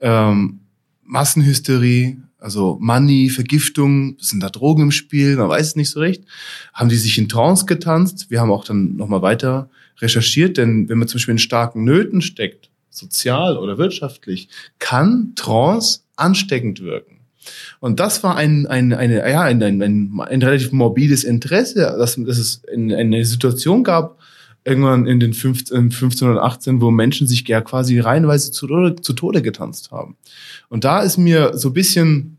Ähm, 0.00 0.60
Massenhysterie, 1.02 2.18
also 2.38 2.78
Money, 2.80 3.30
Vergiftung, 3.30 4.16
sind 4.18 4.42
da 4.42 4.48
Drogen 4.48 4.84
im 4.84 4.90
Spiel, 4.90 5.36
man 5.36 5.48
weiß 5.48 5.68
es 5.68 5.76
nicht 5.76 5.90
so 5.90 6.00
recht. 6.00 6.24
Haben 6.72 6.88
die 6.88 6.96
sich 6.96 7.18
in 7.18 7.28
Trance 7.28 7.66
getanzt? 7.66 8.30
Wir 8.30 8.40
haben 8.40 8.50
auch 8.50 8.64
dann 8.64 8.96
nochmal 8.96 9.22
weiter 9.22 9.70
recherchiert, 10.00 10.56
denn 10.56 10.88
wenn 10.88 10.98
man 10.98 11.08
zum 11.08 11.18
Beispiel 11.18 11.32
in 11.32 11.38
starken 11.38 11.84
Nöten 11.84 12.22
steckt, 12.22 12.70
sozial 12.90 13.56
oder 13.56 13.78
wirtschaftlich, 13.78 14.48
kann 14.78 15.32
Trance 15.34 16.00
ansteckend 16.16 16.80
wirken. 16.82 17.20
Und 17.80 18.00
das 18.00 18.22
war 18.22 18.36
ein, 18.36 18.66
ein, 18.66 18.92
eine, 18.92 19.28
ja, 19.30 19.42
ein, 19.42 19.62
ein, 19.62 19.82
ein, 19.82 20.20
ein 20.20 20.42
relativ 20.42 20.72
morbides 20.72 21.24
Interesse, 21.24 21.80
dass, 21.98 22.16
dass 22.16 22.38
es 22.38 22.62
eine 22.68 23.24
Situation 23.24 23.84
gab, 23.84 24.18
irgendwann 24.64 25.06
in 25.06 25.20
den 25.20 25.34
15, 25.34 25.76
1518, 25.76 26.80
wo 26.80 26.90
Menschen 26.90 27.26
sich 27.26 27.46
ja 27.46 27.60
quasi 27.60 27.98
reihenweise 28.00 28.50
zu 28.50 28.66
Tode, 28.66 28.96
zu 28.96 29.12
Tode 29.12 29.42
getanzt 29.42 29.90
haben. 29.90 30.16
Und 30.68 30.84
da 30.84 31.00
ist 31.00 31.18
mir 31.18 31.56
so 31.56 31.68
ein 31.68 31.74
bisschen 31.74 32.38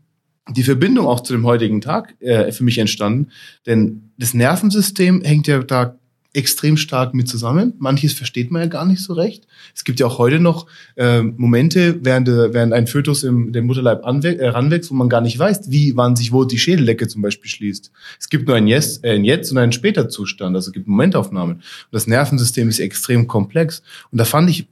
die 0.50 0.62
Verbindung 0.62 1.06
auch 1.06 1.20
zu 1.20 1.32
dem 1.32 1.46
heutigen 1.46 1.80
Tag 1.80 2.14
äh, 2.20 2.52
für 2.52 2.64
mich 2.64 2.78
entstanden, 2.78 3.30
denn 3.66 4.10
das 4.18 4.34
Nervensystem 4.34 5.22
hängt 5.22 5.46
ja 5.46 5.62
da 5.62 5.98
extrem 6.36 6.76
stark 6.76 7.14
mit 7.14 7.28
zusammen. 7.28 7.72
Manches 7.78 8.12
versteht 8.12 8.50
man 8.50 8.62
ja 8.62 8.68
gar 8.68 8.84
nicht 8.84 9.02
so 9.02 9.14
recht. 9.14 9.46
Es 9.74 9.84
gibt 9.84 9.98
ja 9.98 10.06
auch 10.06 10.18
heute 10.18 10.38
noch 10.38 10.66
äh, 10.96 11.22
Momente, 11.22 11.98
während, 12.04 12.28
äh, 12.28 12.52
während 12.52 12.74
ein 12.74 12.86
Fötus 12.86 13.22
im 13.24 13.52
dem 13.52 13.66
Mutterleib 13.66 14.04
anwächst, 14.04 14.40
äh, 14.40 14.48
ranwächst, 14.48 14.90
wo 14.90 14.94
man 14.94 15.08
gar 15.08 15.22
nicht 15.22 15.38
weiß, 15.38 15.70
wie, 15.70 15.96
wann 15.96 16.14
sich 16.14 16.32
wo 16.32 16.44
die 16.44 16.58
Schädeldecke 16.58 17.08
zum 17.08 17.22
Beispiel 17.22 17.50
schließt. 17.50 17.90
Es 18.20 18.28
gibt 18.28 18.46
nur 18.46 18.56
ein 18.56 18.66
Jetzt, 18.66 19.02
äh, 19.02 19.14
ein 19.14 19.24
Jetzt 19.24 19.50
und 19.50 19.58
einen 19.58 19.72
später 19.72 20.08
Zustand. 20.08 20.54
Also 20.54 20.68
es 20.68 20.72
gibt 20.74 20.86
Momentaufnahmen. 20.86 21.56
Und 21.56 21.62
das 21.90 22.06
Nervensystem 22.06 22.68
ist 22.68 22.80
extrem 22.80 23.26
komplex. 23.26 23.82
Und 24.10 24.18
da 24.18 24.24
fand 24.24 24.50
ich 24.50 24.68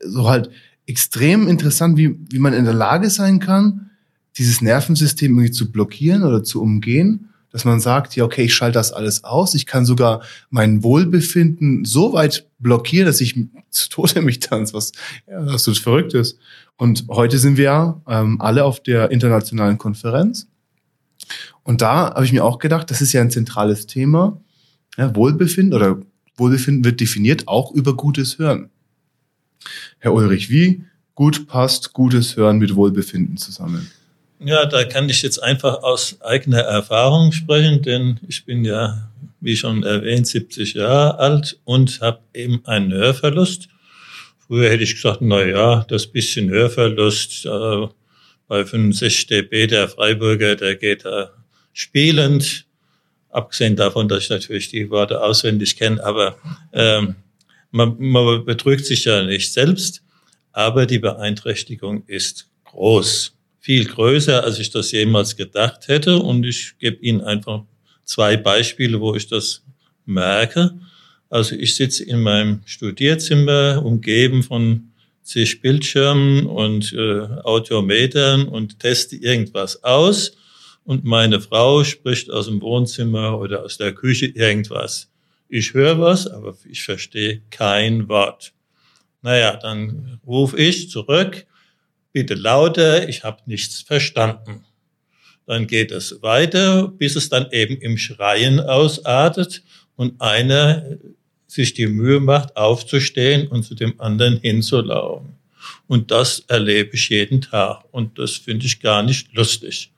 so 0.00 0.28
halt 0.28 0.50
extrem 0.86 1.48
interessant, 1.48 1.96
wie, 1.96 2.18
wie 2.30 2.38
man 2.38 2.52
in 2.52 2.64
der 2.64 2.74
Lage 2.74 3.08
sein 3.08 3.40
kann, 3.40 3.90
dieses 4.36 4.60
Nervensystem 4.60 5.32
irgendwie 5.32 5.50
zu 5.50 5.72
blockieren 5.72 6.22
oder 6.22 6.44
zu 6.44 6.62
umgehen 6.62 7.27
dass 7.58 7.64
man 7.64 7.80
sagt, 7.80 8.14
ja, 8.14 8.24
okay, 8.24 8.44
ich 8.44 8.54
schalte 8.54 8.74
das 8.74 8.92
alles 8.92 9.24
aus. 9.24 9.54
Ich 9.56 9.66
kann 9.66 9.84
sogar 9.84 10.22
mein 10.48 10.84
Wohlbefinden 10.84 11.84
so 11.84 12.12
weit 12.12 12.46
blockieren, 12.60 13.06
dass 13.06 13.20
ich 13.20 13.34
zu 13.70 13.88
Tode 13.88 14.22
mich 14.22 14.38
tanze, 14.38 14.74
was 14.74 14.92
ja, 15.28 15.38
absolut 15.40 15.80
verrückt 15.80 16.14
ist. 16.14 16.38
Und 16.76 17.06
heute 17.08 17.38
sind 17.38 17.56
wir 17.56 17.64
ja 17.64 18.00
ähm, 18.06 18.40
alle 18.40 18.64
auf 18.64 18.80
der 18.80 19.10
internationalen 19.10 19.76
Konferenz. 19.76 20.46
Und 21.64 21.82
da 21.82 22.14
habe 22.14 22.24
ich 22.24 22.32
mir 22.32 22.44
auch 22.44 22.60
gedacht, 22.60 22.92
das 22.92 23.00
ist 23.00 23.12
ja 23.12 23.22
ein 23.22 23.30
zentrales 23.32 23.86
Thema. 23.86 24.40
Ja, 24.96 25.14
Wohlbefinden 25.16 25.74
oder 25.74 26.00
Wohlbefinden 26.36 26.84
wird 26.84 27.00
definiert 27.00 27.48
auch 27.48 27.72
über 27.72 27.96
gutes 27.96 28.38
Hören. 28.38 28.70
Herr 29.98 30.14
Ulrich, 30.14 30.48
wie 30.48 30.84
gut 31.16 31.48
passt 31.48 31.92
gutes 31.92 32.36
Hören 32.36 32.58
mit 32.58 32.76
Wohlbefinden 32.76 33.36
zusammen? 33.36 33.90
Ja, 34.40 34.66
da 34.66 34.84
kann 34.84 35.08
ich 35.08 35.22
jetzt 35.22 35.42
einfach 35.42 35.82
aus 35.82 36.20
eigener 36.20 36.60
Erfahrung 36.60 37.32
sprechen, 37.32 37.82
denn 37.82 38.20
ich 38.28 38.44
bin 38.44 38.64
ja, 38.64 39.10
wie 39.40 39.56
schon 39.56 39.82
erwähnt, 39.82 40.28
70 40.28 40.74
Jahre 40.74 41.18
alt 41.18 41.58
und 41.64 42.00
habe 42.00 42.20
eben 42.34 42.64
einen 42.64 42.92
Hörverlust. 42.92 43.68
Früher 44.46 44.70
hätte 44.70 44.84
ich 44.84 44.94
gesagt, 44.94 45.22
na 45.22 45.44
ja, 45.44 45.84
das 45.88 46.06
bisschen 46.06 46.50
Hörverlust 46.50 47.46
äh, 47.46 47.88
bei 48.46 48.64
65 48.64 49.26
dB 49.26 49.66
der 49.66 49.88
Freiburger, 49.88 50.54
der 50.54 50.76
geht 50.76 51.04
da 51.04 51.32
spielend. 51.72 52.66
Abgesehen 53.30 53.74
davon, 53.74 54.06
dass 54.06 54.22
ich 54.22 54.30
natürlich 54.30 54.68
die 54.68 54.88
Worte 54.88 55.20
auswendig 55.20 55.76
kenne, 55.76 56.02
aber 56.04 56.36
ähm, 56.72 57.16
man, 57.72 57.96
man 57.98 58.44
betrügt 58.44 58.86
sich 58.86 59.04
ja 59.04 59.24
nicht 59.24 59.52
selbst, 59.52 60.04
aber 60.52 60.86
die 60.86 61.00
Beeinträchtigung 61.00 62.04
ist 62.06 62.48
groß 62.64 63.37
viel 63.68 63.84
größer, 63.84 64.44
als 64.44 64.58
ich 64.58 64.70
das 64.70 64.92
jemals 64.92 65.36
gedacht 65.36 65.88
hätte. 65.88 66.20
Und 66.20 66.46
ich 66.46 66.78
gebe 66.78 67.04
Ihnen 67.04 67.20
einfach 67.20 67.64
zwei 68.02 68.38
Beispiele, 68.38 68.98
wo 68.98 69.14
ich 69.14 69.28
das 69.28 69.62
merke. 70.06 70.80
Also 71.28 71.54
ich 71.54 71.76
sitze 71.76 72.02
in 72.02 72.22
meinem 72.22 72.62
Studierzimmer, 72.64 73.82
umgeben 73.84 74.42
von 74.42 74.92
zig 75.22 75.60
Bildschirmen 75.60 76.46
und 76.46 76.94
äh, 76.94 77.26
Audiometern 77.44 78.48
und 78.48 78.78
teste 78.78 79.16
irgendwas 79.16 79.84
aus. 79.84 80.32
Und 80.84 81.04
meine 81.04 81.38
Frau 81.38 81.84
spricht 81.84 82.30
aus 82.30 82.46
dem 82.46 82.62
Wohnzimmer 82.62 83.38
oder 83.38 83.64
aus 83.64 83.76
der 83.76 83.92
Küche 83.92 84.28
irgendwas. 84.28 85.10
Ich 85.50 85.74
höre 85.74 86.00
was, 86.00 86.26
aber 86.26 86.56
ich 86.64 86.82
verstehe 86.82 87.42
kein 87.50 88.08
Wort. 88.08 88.54
Naja, 89.20 89.58
dann 89.60 90.20
rufe 90.26 90.56
ich 90.56 90.88
zurück 90.88 91.44
bitte 92.18 92.34
lauter, 92.34 93.08
ich 93.08 93.22
habe 93.22 93.38
nichts 93.46 93.80
verstanden. 93.80 94.64
Dann 95.46 95.68
geht 95.68 95.92
es 95.92 96.20
weiter, 96.20 96.88
bis 96.88 97.14
es 97.14 97.28
dann 97.28 97.46
eben 97.52 97.76
im 97.76 97.96
Schreien 97.96 98.58
ausartet 98.58 99.62
und 99.94 100.20
einer 100.20 100.98
sich 101.46 101.74
die 101.74 101.86
Mühe 101.86 102.18
macht, 102.18 102.56
aufzustehen 102.56 103.46
und 103.46 103.62
zu 103.62 103.76
dem 103.76 104.00
anderen 104.00 104.40
hinzulaufen. 104.40 105.28
Und 105.86 106.10
das 106.10 106.40
erlebe 106.48 106.96
ich 106.96 107.08
jeden 107.08 107.40
Tag 107.40 107.84
und 107.92 108.18
das 108.18 108.32
finde 108.32 108.66
ich 108.66 108.80
gar 108.80 109.04
nicht 109.04 109.32
lustig. 109.32 109.92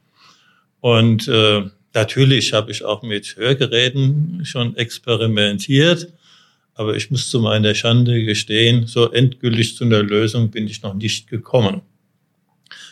Und 0.81 1.27
äh, 1.27 1.63
natürlich 1.95 2.53
habe 2.53 2.71
ich 2.71 2.85
auch 2.85 3.03
mit 3.03 3.35
Hörgeräten 3.35 4.45
schon 4.45 4.77
experimentiert, 4.77 6.13
aber 6.75 6.97
ich 6.97 7.11
muss 7.11 7.31
zu 7.31 7.41
meiner 7.41 7.75
Schande 7.75 8.23
gestehen, 8.25 8.87
so 8.87 9.11
endgültig 9.11 9.75
zu 9.75 9.85
einer 9.85 10.03
Lösung 10.03 10.51
bin 10.51 10.67
ich 10.67 10.83
noch 10.83 10.93
nicht 10.93 11.27
gekommen. 11.27 11.81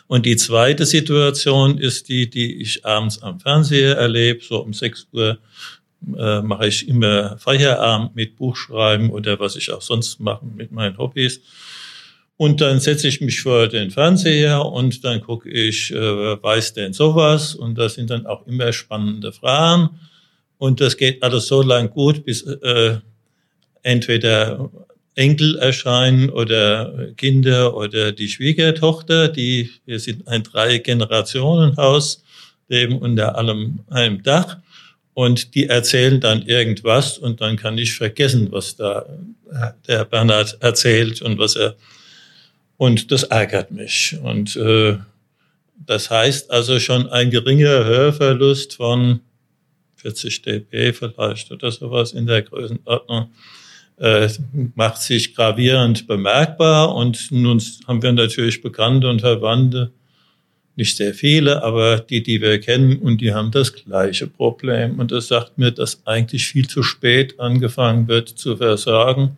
Und 0.09 0.25
die 0.25 0.37
zweite 0.37 0.87
Situation 0.87 1.79
ist 1.79 2.09
die, 2.09 2.29
die 2.29 2.61
ich 2.62 2.85
abends 2.85 3.23
am 3.23 3.38
Fernseher 3.38 3.97
erlebe. 3.97 4.43
So 4.43 4.62
um 4.62 4.73
6 4.73 5.09
Uhr 5.12 5.38
äh, 6.17 6.41
mache 6.41 6.69
ich 6.69 6.88
immer 6.88 7.37
Feierabend 7.38 8.17
mit 8.17 8.37
Buchschreiben 8.37 9.11
oder 9.11 9.38
was 9.38 9.57
ich 9.57 9.71
auch 9.71 9.83
sonst 9.83 10.19
mache 10.19 10.47
mit 10.47 10.73
meinen 10.73 10.97
Hobbys. 10.97 11.41
Und 12.38 12.61
dann 12.61 12.81
setze 12.81 13.09
ich 13.09 13.21
mich 13.21 13.41
vor 13.43 13.69
den 13.69 13.91
Fernseher 13.91 14.65
und 14.65 15.05
dann 15.05 15.21
gucke 15.21 15.50
ich, 15.50 15.93
äh, 15.93 16.43
weiß 16.43 16.73
denn 16.73 16.93
sowas? 16.93 17.55
Und 17.55 17.77
das 17.77 17.95
sind 17.95 18.11
dann 18.11 18.27
auch 18.27 18.47
immer 18.47 18.73
spannende 18.73 19.33
Fragen. 19.33 19.91
Und 20.57 20.81
das 20.81 20.97
geht 20.97 21.23
alles 21.23 21.49
so 21.49 21.62
lang 21.62 21.91
gut, 21.91 22.25
bis 22.25 22.43
äh, 22.43 22.99
entweder 23.83 24.71
Enkel 25.18 25.56
erscheinen 25.56 26.30
oder 26.30 27.10
Kinder 27.16 27.76
oder 27.76 28.12
die 28.12 28.28
Schwiegertochter, 28.28 29.28
die, 29.28 29.70
wir 29.84 29.98
sind 29.98 30.28
ein 30.28 30.44
Drei-Generationen-Haus, 30.44 32.22
leben 32.68 32.98
unter 32.98 33.37
allem 33.37 33.80
einem 33.90 34.22
Dach 34.22 34.58
und 35.14 35.56
die 35.56 35.66
erzählen 35.66 36.20
dann 36.20 36.42
irgendwas 36.42 37.18
und 37.18 37.40
dann 37.40 37.56
kann 37.56 37.76
ich 37.78 37.94
vergessen, 37.94 38.52
was 38.52 38.76
da 38.76 39.06
der 39.88 40.04
Bernhard 40.04 40.58
erzählt 40.60 41.20
und 41.20 41.38
was 41.38 41.56
er, 41.56 41.75
und 42.76 43.10
das 43.10 43.25
ärgert 43.25 43.72
mich. 43.72 44.16
Und 44.22 44.54
äh, 44.54 44.98
das 45.84 46.10
heißt 46.10 46.52
also 46.52 46.78
schon 46.78 47.08
ein 47.08 47.30
geringer 47.30 47.84
Hörverlust 47.84 48.76
von 48.76 49.20
40 49.96 50.42
dB 50.42 50.92
vielleicht 50.92 51.50
oder 51.50 51.72
sowas 51.72 52.12
in 52.12 52.26
der 52.26 52.42
Größenordnung 52.42 53.30
äh, 54.00 54.28
macht 54.75 55.02
sich 55.02 55.35
gravierend 55.35 56.07
bemerkbar. 56.07 56.95
Und 56.95 57.31
nun 57.31 57.62
haben 57.87 58.02
wir 58.02 58.12
natürlich 58.12 58.62
Bekannte 58.62 59.09
und 59.09 59.21
Verwandte, 59.21 59.93
nicht 60.76 60.97
sehr 60.97 61.12
viele, 61.12 61.64
aber 61.64 61.99
die, 61.99 62.23
die 62.23 62.40
wir 62.40 62.61
kennen, 62.61 62.99
und 63.00 63.21
die 63.21 63.35
haben 63.35 63.50
das 63.50 63.73
gleiche 63.73 64.28
Problem. 64.28 65.00
Und 65.00 65.11
das 65.11 65.26
sagt 65.26 65.59
mir, 65.59 65.73
dass 65.73 66.07
eigentlich 66.07 66.47
viel 66.47 66.69
zu 66.69 66.85
spät 66.85 67.40
angefangen 67.40 68.07
wird 68.07 68.28
zu 68.28 68.57
versorgen. 68.57 69.37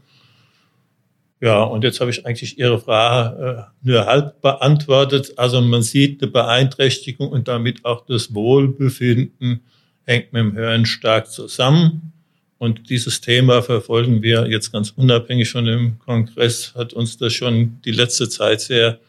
Ja, 1.40 1.62
und 1.62 1.82
jetzt 1.82 2.00
habe 2.00 2.10
ich 2.10 2.26
eigentlich 2.26 2.58
Ihre 2.58 2.78
Frage 2.78 3.70
äh, 3.82 3.88
nur 3.88 4.04
halb 4.04 4.42
beantwortet. 4.42 5.32
Also 5.38 5.62
man 5.62 5.80
sieht 5.80 6.22
eine 6.22 6.30
Beeinträchtigung 6.30 7.30
und 7.30 7.48
damit 7.48 7.86
auch 7.86 8.04
das 8.04 8.34
Wohlbefinden 8.34 9.60
hängt 10.04 10.34
mit 10.34 10.42
dem 10.42 10.52
Hören 10.52 10.84
stark 10.84 11.30
zusammen. 11.30 12.12
Und 12.60 12.90
dieses 12.90 13.22
Thema 13.22 13.62
verfolgen 13.62 14.20
wir 14.20 14.46
jetzt 14.46 14.70
ganz 14.70 14.90
unabhängig 14.90 15.50
von 15.50 15.64
dem 15.64 15.98
Kongress, 15.98 16.74
hat 16.74 16.92
uns 16.92 17.16
das 17.16 17.32
schon 17.32 17.80
die 17.86 17.90
letzte 17.90 18.28
Zeit 18.28 18.60
sehr 18.60 19.00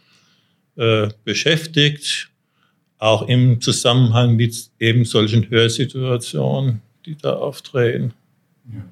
äh, 0.77 1.09
beschäftigt, 1.25 2.29
auch 2.97 3.27
im 3.27 3.59
Zusammenhang 3.59 4.37
mit 4.37 4.55
eben 4.79 5.03
solchen 5.03 5.49
Hörsituationen, 5.49 6.81
die 7.05 7.17
da 7.17 7.33
auftreten. 7.33 8.13
Ja. 8.73 8.85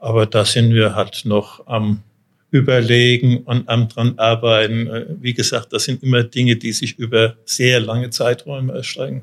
Aber 0.00 0.26
da 0.26 0.44
sind 0.44 0.74
wir 0.74 0.96
halt 0.96 1.24
noch 1.24 1.64
am 1.68 2.02
Überlegen 2.50 3.44
und 3.44 3.68
am 3.68 3.88
dran 3.88 4.18
arbeiten. 4.18 4.88
Äh, 4.88 5.06
wie 5.20 5.34
gesagt, 5.34 5.72
das 5.72 5.84
sind 5.84 6.02
immer 6.02 6.24
Dinge, 6.24 6.56
die 6.56 6.72
sich 6.72 6.98
über 6.98 7.36
sehr 7.44 7.78
lange 7.78 8.10
Zeiträume 8.10 8.72
erstrecken. 8.72 9.22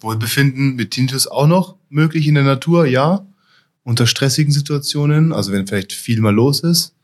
Wohlbefinden 0.00 0.76
mit 0.76 0.90
Tintus 0.90 1.26
auch 1.26 1.46
noch 1.46 1.76
möglich 1.88 2.28
in 2.28 2.34
der 2.34 2.44
Natur, 2.44 2.84
ja 2.84 3.26
unter 3.84 4.06
stressigen 4.06 4.52
Situationen? 4.52 5.32
Also 5.32 5.52
wenn 5.52 5.66
vielleicht 5.66 5.92
viel 5.92 6.20
mal 6.20 6.34
los 6.34 6.60
ist? 6.60 6.94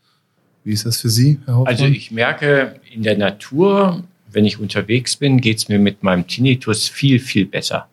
Wie 0.63 0.73
ist 0.73 0.85
das 0.85 0.99
für 0.99 1.09
Sie, 1.09 1.39
Herr 1.45 1.55
Hoffmann? 1.55 1.73
Also 1.73 1.85
ich 1.85 2.11
merke 2.11 2.79
in 2.91 3.03
der 3.03 3.17
Natur, 3.17 4.03
wenn 4.31 4.45
ich 4.45 4.59
unterwegs 4.59 5.15
bin, 5.15 5.41
geht 5.41 5.57
es 5.57 5.69
mir 5.69 5.79
mit 5.79 6.03
meinem 6.03 6.27
Tinnitus 6.27 6.87
viel, 6.87 7.19
viel 7.19 7.45
besser. 7.45 7.87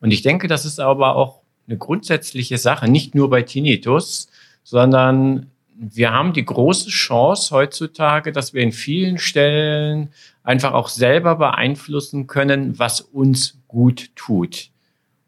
Und 0.00 0.10
ich 0.10 0.22
denke, 0.22 0.46
das 0.48 0.64
ist 0.64 0.78
aber 0.78 1.16
auch 1.16 1.40
eine 1.66 1.76
grundsätzliche 1.76 2.58
Sache, 2.58 2.88
nicht 2.88 3.14
nur 3.14 3.30
bei 3.30 3.42
Tinnitus, 3.42 4.28
sondern 4.62 5.50
wir 5.74 6.12
haben 6.12 6.32
die 6.32 6.44
große 6.44 6.90
Chance 6.90 7.54
heutzutage, 7.54 8.32
dass 8.32 8.52
wir 8.52 8.62
in 8.62 8.72
vielen 8.72 9.18
Stellen 9.18 10.08
einfach 10.42 10.72
auch 10.72 10.88
selber 10.88 11.36
beeinflussen 11.36 12.26
können, 12.26 12.78
was 12.78 13.00
uns 13.00 13.58
gut 13.68 14.10
tut. 14.16 14.70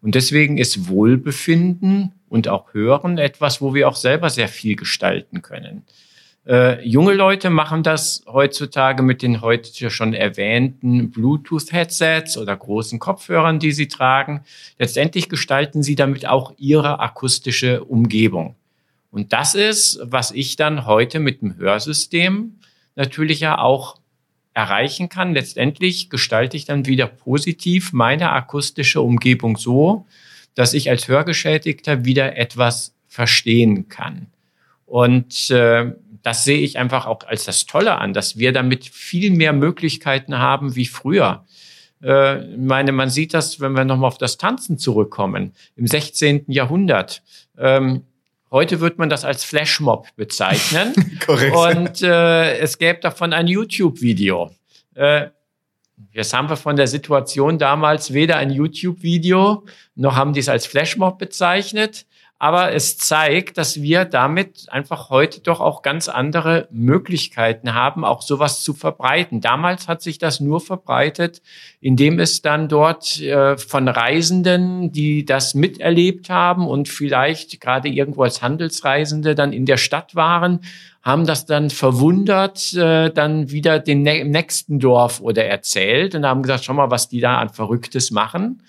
Und 0.02 0.14
deswegen 0.14 0.58
ist 0.58 0.88
Wohlbefinden 0.88 2.12
und 2.30 2.48
auch 2.48 2.72
Hören 2.72 3.18
etwas, 3.18 3.60
wo 3.60 3.74
wir 3.74 3.86
auch 3.88 3.96
selber 3.96 4.30
sehr 4.30 4.48
viel 4.48 4.76
gestalten 4.76 5.42
können. 5.42 5.84
Äh, 6.46 6.82
junge 6.88 7.12
Leute 7.12 7.50
machen 7.50 7.82
das 7.82 8.24
heutzutage 8.26 9.02
mit 9.02 9.20
den 9.20 9.42
heute 9.42 9.90
schon 9.90 10.14
erwähnten 10.14 11.10
Bluetooth-Headsets 11.10 12.38
oder 12.38 12.56
großen 12.56 12.98
Kopfhörern, 12.98 13.58
die 13.58 13.72
sie 13.72 13.88
tragen. 13.88 14.42
Letztendlich 14.78 15.28
gestalten 15.28 15.82
sie 15.82 15.96
damit 15.96 16.26
auch 16.26 16.54
ihre 16.56 17.00
akustische 17.00 17.84
Umgebung. 17.84 18.54
Und 19.10 19.34
das 19.34 19.54
ist, 19.54 20.00
was 20.02 20.30
ich 20.30 20.56
dann 20.56 20.86
heute 20.86 21.18
mit 21.18 21.42
dem 21.42 21.56
Hörsystem 21.56 22.58
natürlich 22.94 23.40
ja 23.40 23.58
auch 23.58 23.98
erreichen 24.54 25.08
kann. 25.08 25.34
Letztendlich 25.34 26.10
gestalte 26.10 26.56
ich 26.56 26.64
dann 26.64 26.86
wieder 26.86 27.06
positiv 27.06 27.92
meine 27.92 28.30
akustische 28.30 29.00
Umgebung 29.00 29.56
so, 29.56 30.06
dass 30.54 30.74
ich 30.74 30.90
als 30.90 31.08
Hörgeschädigter 31.08 32.04
wieder 32.04 32.36
etwas 32.36 32.94
verstehen 33.08 33.88
kann. 33.88 34.26
Und 34.86 35.50
äh, 35.50 35.92
das 36.22 36.44
sehe 36.44 36.60
ich 36.60 36.78
einfach 36.78 37.06
auch 37.06 37.26
als 37.26 37.44
das 37.44 37.66
Tolle 37.66 37.98
an, 37.98 38.12
dass 38.12 38.36
wir 38.36 38.52
damit 38.52 38.84
viel 38.84 39.30
mehr 39.30 39.52
Möglichkeiten 39.52 40.38
haben 40.38 40.76
wie 40.76 40.86
früher. 40.86 41.44
Äh, 42.02 42.56
meine, 42.56 42.92
man 42.92 43.10
sieht 43.10 43.34
das, 43.34 43.60
wenn 43.60 43.72
wir 43.72 43.84
nochmal 43.84 44.08
auf 44.08 44.18
das 44.18 44.36
Tanzen 44.36 44.78
zurückkommen, 44.78 45.52
im 45.76 45.86
16. 45.86 46.44
Jahrhundert. 46.48 47.22
Ähm, 47.58 48.02
Heute 48.52 48.80
wird 48.80 48.98
man 48.98 49.08
das 49.08 49.24
als 49.24 49.44
Flashmob 49.44 50.08
bezeichnen. 50.16 50.92
Korrekt. 51.24 51.54
Und 51.54 52.02
äh, 52.02 52.58
es 52.58 52.78
gäbe 52.78 52.98
davon 52.98 53.32
ein 53.32 53.46
YouTube-Video. 53.46 54.50
Äh, 54.94 55.28
jetzt 56.12 56.34
haben 56.34 56.48
wir 56.48 56.56
von 56.56 56.76
der 56.76 56.86
Situation 56.86 57.58
damals 57.58 58.12
weder 58.12 58.36
ein 58.36 58.50
YouTube-Video, 58.50 59.64
noch 59.94 60.16
haben 60.16 60.32
die 60.32 60.40
es 60.40 60.48
als 60.48 60.66
Flashmob 60.66 61.18
bezeichnet. 61.18 62.06
Aber 62.42 62.72
es 62.72 62.96
zeigt, 62.96 63.58
dass 63.58 63.82
wir 63.82 64.06
damit 64.06 64.64
einfach 64.70 65.10
heute 65.10 65.42
doch 65.42 65.60
auch 65.60 65.82
ganz 65.82 66.08
andere 66.08 66.68
Möglichkeiten 66.70 67.74
haben, 67.74 68.02
auch 68.02 68.22
sowas 68.22 68.62
zu 68.62 68.72
verbreiten. 68.72 69.42
Damals 69.42 69.88
hat 69.88 70.00
sich 70.00 70.16
das 70.16 70.40
nur 70.40 70.62
verbreitet, 70.62 71.42
indem 71.82 72.18
es 72.18 72.40
dann 72.40 72.70
dort 72.70 73.20
äh, 73.20 73.58
von 73.58 73.88
Reisenden, 73.88 74.90
die 74.90 75.26
das 75.26 75.54
miterlebt 75.54 76.30
haben 76.30 76.66
und 76.66 76.88
vielleicht 76.88 77.60
gerade 77.60 77.90
irgendwo 77.90 78.22
als 78.22 78.40
Handelsreisende 78.40 79.34
dann 79.34 79.52
in 79.52 79.66
der 79.66 79.76
Stadt 79.76 80.14
waren, 80.14 80.60
haben 81.02 81.26
das 81.26 81.46
dann 81.46 81.70
verwundert, 81.70 82.74
äh, 82.74 83.10
dann 83.10 83.50
wieder 83.50 83.78
den 83.78 84.02
ne 84.02 84.24
nächsten 84.24 84.78
Dorf 84.78 85.20
oder 85.20 85.44
erzählt 85.44 86.14
und 86.14 86.26
haben 86.26 86.42
gesagt, 86.42 86.64
schau 86.64 86.74
mal, 86.74 86.90
was 86.90 87.08
die 87.08 87.20
da 87.20 87.38
an 87.38 87.48
Verrücktes 87.48 88.10
machen. 88.10 88.62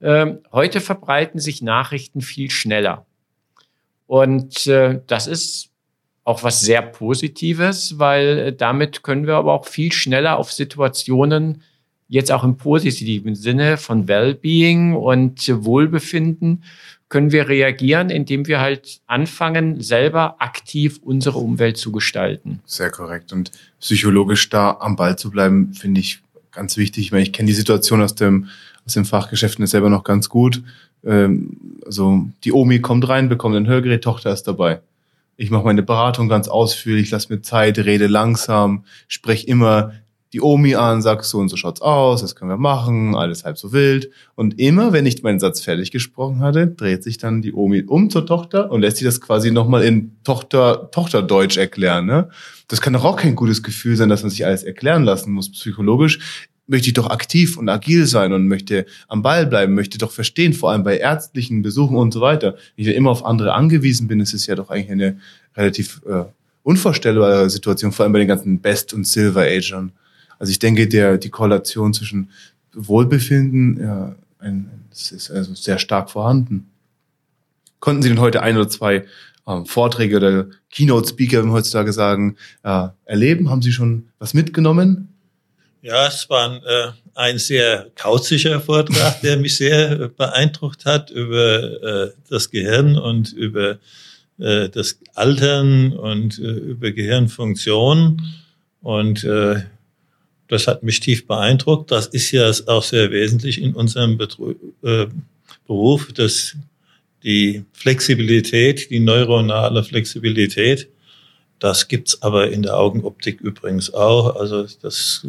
Ähm, 0.00 0.38
heute 0.52 0.80
verbreiten 0.80 1.40
sich 1.40 1.62
Nachrichten 1.62 2.20
viel 2.20 2.50
schneller. 2.50 3.06
Und 4.06 4.66
äh, 4.66 5.00
das 5.06 5.26
ist 5.26 5.70
auch 6.24 6.42
was 6.42 6.60
sehr 6.60 6.82
Positives, 6.82 7.98
weil 7.98 8.38
äh, 8.38 8.52
damit 8.52 9.02
können 9.02 9.26
wir 9.26 9.36
aber 9.36 9.54
auch 9.54 9.66
viel 9.66 9.92
schneller 9.92 10.38
auf 10.38 10.52
Situationen 10.52 11.62
jetzt 12.06 12.32
auch 12.32 12.44
im 12.44 12.56
positiven 12.56 13.34
Sinne 13.34 13.76
von 13.76 14.08
Wellbeing 14.08 14.94
und 14.94 15.48
Wohlbefinden 15.64 16.64
können 17.08 17.32
wir 17.32 17.48
reagieren, 17.48 18.10
indem 18.10 18.46
wir 18.46 18.60
halt 18.60 19.00
anfangen, 19.06 19.80
selber 19.80 20.36
aktiv 20.40 21.00
unsere 21.02 21.38
Umwelt 21.38 21.76
zu 21.76 21.92
gestalten. 21.92 22.60
Sehr 22.66 22.90
korrekt. 22.90 23.32
Und 23.32 23.50
psychologisch 23.80 24.48
da 24.50 24.76
am 24.80 24.96
Ball 24.96 25.16
zu 25.16 25.30
bleiben, 25.30 25.72
finde 25.72 26.00
ich 26.00 26.20
ganz 26.52 26.76
wichtig. 26.76 27.06
Ich, 27.06 27.12
meine, 27.12 27.22
ich 27.22 27.32
kenne 27.32 27.46
die 27.46 27.54
Situation 27.54 28.02
aus 28.02 28.14
dem, 28.14 28.48
aus 28.86 28.94
dem 28.94 29.04
Fachgeschäft 29.04 29.58
selber 29.66 29.88
noch 29.88 30.04
ganz 30.04 30.28
gut 30.28 30.62
ähm, 31.04 31.56
also 31.84 32.26
die 32.44 32.52
Omi 32.52 32.80
kommt 32.80 33.08
rein, 33.08 33.28
bekommt 33.28 33.56
ein 33.56 33.66
Hörgerät, 33.66 34.02
Tochter 34.02 34.32
ist 34.32 34.44
dabei. 34.44 34.80
Ich 35.36 35.50
mache 35.50 35.64
meine 35.64 35.82
Beratung 35.82 36.28
ganz 36.28 36.48
ausführlich, 36.48 37.10
lass 37.10 37.28
mir 37.28 37.40
Zeit, 37.42 37.78
rede 37.78 38.08
langsam, 38.08 38.84
sprech 39.06 39.46
immer 39.46 39.92
die 40.32 40.40
Omi 40.40 40.74
an, 40.74 41.00
sag 41.00 41.24
so 41.24 41.38
und 41.38 41.48
so 41.48 41.56
schaut's 41.56 41.80
aus, 41.80 42.20
das 42.20 42.36
können 42.36 42.50
wir 42.50 42.58
machen, 42.58 43.14
alles 43.14 43.44
halb 43.44 43.58
so 43.58 43.72
wild. 43.72 44.10
Und 44.34 44.58
immer, 44.58 44.92
wenn 44.92 45.06
ich 45.06 45.22
meinen 45.22 45.38
Satz 45.38 45.60
fertig 45.60 45.90
gesprochen 45.90 46.40
hatte, 46.40 46.66
dreht 46.66 47.02
sich 47.02 47.18
dann 47.18 47.40
die 47.42 47.52
Omi 47.52 47.84
um 47.86 48.10
zur 48.10 48.26
Tochter 48.26 48.70
und 48.70 48.82
lässt 48.82 48.98
sie 48.98 49.04
das 49.04 49.20
quasi 49.20 49.50
nochmal 49.50 49.84
in 49.84 50.16
Tochter, 50.24 50.90
Tochterdeutsch 50.90 51.56
erklären. 51.56 52.06
Ne? 52.06 52.28
Das 52.68 52.80
kann 52.80 52.92
doch 52.92 53.04
auch 53.04 53.16
kein 53.16 53.36
gutes 53.36 53.62
Gefühl 53.62 53.96
sein, 53.96 54.08
dass 54.08 54.22
man 54.22 54.30
sich 54.30 54.44
alles 54.44 54.62
erklären 54.62 55.04
lassen 55.04 55.32
muss, 55.32 55.50
psychologisch 55.50 56.18
möchte 56.68 56.88
ich 56.88 56.94
doch 56.94 57.10
aktiv 57.10 57.56
und 57.56 57.68
agil 57.68 58.06
sein 58.06 58.32
und 58.32 58.46
möchte 58.46 58.86
am 59.08 59.22
Ball 59.22 59.46
bleiben, 59.46 59.74
möchte 59.74 59.98
doch 59.98 60.12
verstehen, 60.12 60.52
vor 60.52 60.70
allem 60.70 60.84
bei 60.84 60.98
ärztlichen 60.98 61.62
Besuchen 61.62 61.96
und 61.96 62.12
so 62.12 62.20
weiter. 62.20 62.56
Wenn 62.76 62.86
ich 62.86 62.94
immer 62.94 63.10
auf 63.10 63.24
andere 63.24 63.54
angewiesen 63.54 64.06
bin, 64.06 64.20
ist 64.20 64.34
es 64.34 64.46
ja 64.46 64.54
doch 64.54 64.70
eigentlich 64.70 64.90
eine 64.90 65.18
relativ 65.56 66.02
äh, 66.06 66.24
unvorstellbare 66.62 67.48
Situation, 67.48 67.92
vor 67.92 68.04
allem 68.04 68.12
bei 68.12 68.18
den 68.18 68.28
ganzen 68.28 68.60
Best- 68.60 68.92
und 68.92 69.06
Silver-Agern. 69.06 69.92
Also 70.38 70.50
ich 70.50 70.58
denke, 70.58 70.88
der, 70.88 71.18
die 71.18 71.30
Korrelation 71.30 71.94
zwischen 71.94 72.30
Wohlbefinden 72.72 73.80
ja, 73.80 74.14
ein, 74.38 74.70
ist 74.92 75.30
also 75.30 75.54
sehr 75.54 75.78
stark 75.78 76.10
vorhanden. 76.10 76.70
Konnten 77.80 78.02
Sie 78.02 78.08
denn 78.08 78.20
heute 78.20 78.42
ein 78.42 78.56
oder 78.56 78.68
zwei 78.68 79.06
ähm, 79.46 79.66
Vorträge 79.66 80.16
oder 80.16 80.46
Keynote-Speaker, 80.70 81.42
wie 81.42 81.46
wir 81.46 81.52
heutzutage 81.52 81.92
sagen, 81.92 82.36
äh, 82.62 82.88
erleben? 83.04 83.50
Haben 83.50 83.62
Sie 83.62 83.72
schon 83.72 84.08
was 84.18 84.34
mitgenommen? 84.34 85.08
Ja, 85.80 86.08
es 86.08 86.28
war 86.28 86.50
ein, 86.50 86.62
äh, 86.64 86.92
ein 87.14 87.38
sehr 87.38 87.90
kauziger 87.94 88.60
Vortrag, 88.60 89.20
der 89.22 89.36
mich 89.36 89.56
sehr 89.56 90.08
beeindruckt 90.08 90.84
hat 90.84 91.10
über 91.10 91.82
äh, 91.82 92.10
das 92.28 92.50
Gehirn 92.50 92.96
und 92.98 93.32
über 93.32 93.78
äh, 94.38 94.68
das 94.68 94.98
Altern 95.14 95.92
und 95.92 96.38
äh, 96.38 96.42
über 96.42 96.90
Gehirnfunktion. 96.90 98.22
Und 98.80 99.24
äh, 99.24 99.62
das 100.48 100.66
hat 100.66 100.82
mich 100.82 101.00
tief 101.00 101.26
beeindruckt. 101.26 101.90
Das 101.90 102.06
ist 102.06 102.30
ja 102.32 102.50
auch 102.66 102.82
sehr 102.82 103.10
wesentlich 103.10 103.60
in 103.60 103.74
unserem 103.74 104.18
Betru 104.18 104.54
äh, 104.82 105.06
Beruf, 105.66 106.12
dass 106.12 106.56
die 107.22 107.64
Flexibilität, 107.72 108.90
die 108.90 109.00
neuronale 109.00 109.84
Flexibilität, 109.84 110.88
das 111.58 111.88
gibt's 111.88 112.22
aber 112.22 112.50
in 112.50 112.62
der 112.62 112.76
Augenoptik 112.76 113.40
übrigens 113.40 113.92
auch. 113.92 114.36
Also 114.36 114.66
das 114.80 115.26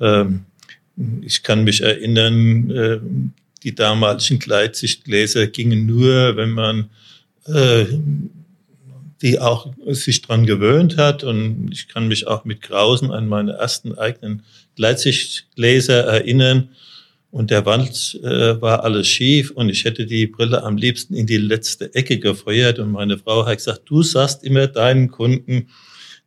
ähm, 0.00 0.46
ich 1.22 1.42
kann 1.42 1.64
mich 1.64 1.80
erinnern, 1.80 2.70
äh, 2.70 3.00
die 3.62 3.74
damaligen 3.74 4.38
Gleitsichtgläser 4.38 5.46
gingen 5.46 5.86
nur, 5.86 6.36
wenn 6.36 6.50
man 6.50 6.90
äh, 7.46 7.86
die 9.22 9.38
auch 9.38 9.72
sich 9.86 10.20
dran 10.20 10.44
gewöhnt 10.46 10.96
hat. 10.96 11.24
Und 11.24 11.70
ich 11.72 11.88
kann 11.88 12.08
mich 12.08 12.26
auch 12.26 12.44
mit 12.44 12.60
Grausen 12.60 13.10
an 13.10 13.28
meine 13.28 13.52
ersten 13.52 13.96
eigenen 13.96 14.42
Gleitsichtgläser 14.76 16.04
erinnern. 16.04 16.70
Und 17.30 17.50
der 17.50 17.64
Wand 17.64 18.20
äh, 18.22 18.60
war 18.60 18.84
alles 18.84 19.08
schief 19.08 19.52
und 19.52 19.70
ich 19.70 19.86
hätte 19.86 20.04
die 20.04 20.26
Brille 20.26 20.62
am 20.64 20.76
liebsten 20.76 21.14
in 21.14 21.26
die 21.26 21.38
letzte 21.38 21.94
Ecke 21.94 22.18
gefeuert. 22.18 22.78
Und 22.78 22.90
meine 22.90 23.16
Frau 23.16 23.46
hat 23.46 23.56
gesagt, 23.56 23.82
du 23.86 24.02
sagst 24.02 24.44
immer 24.44 24.66
deinen 24.66 25.10
Kunden, 25.10 25.68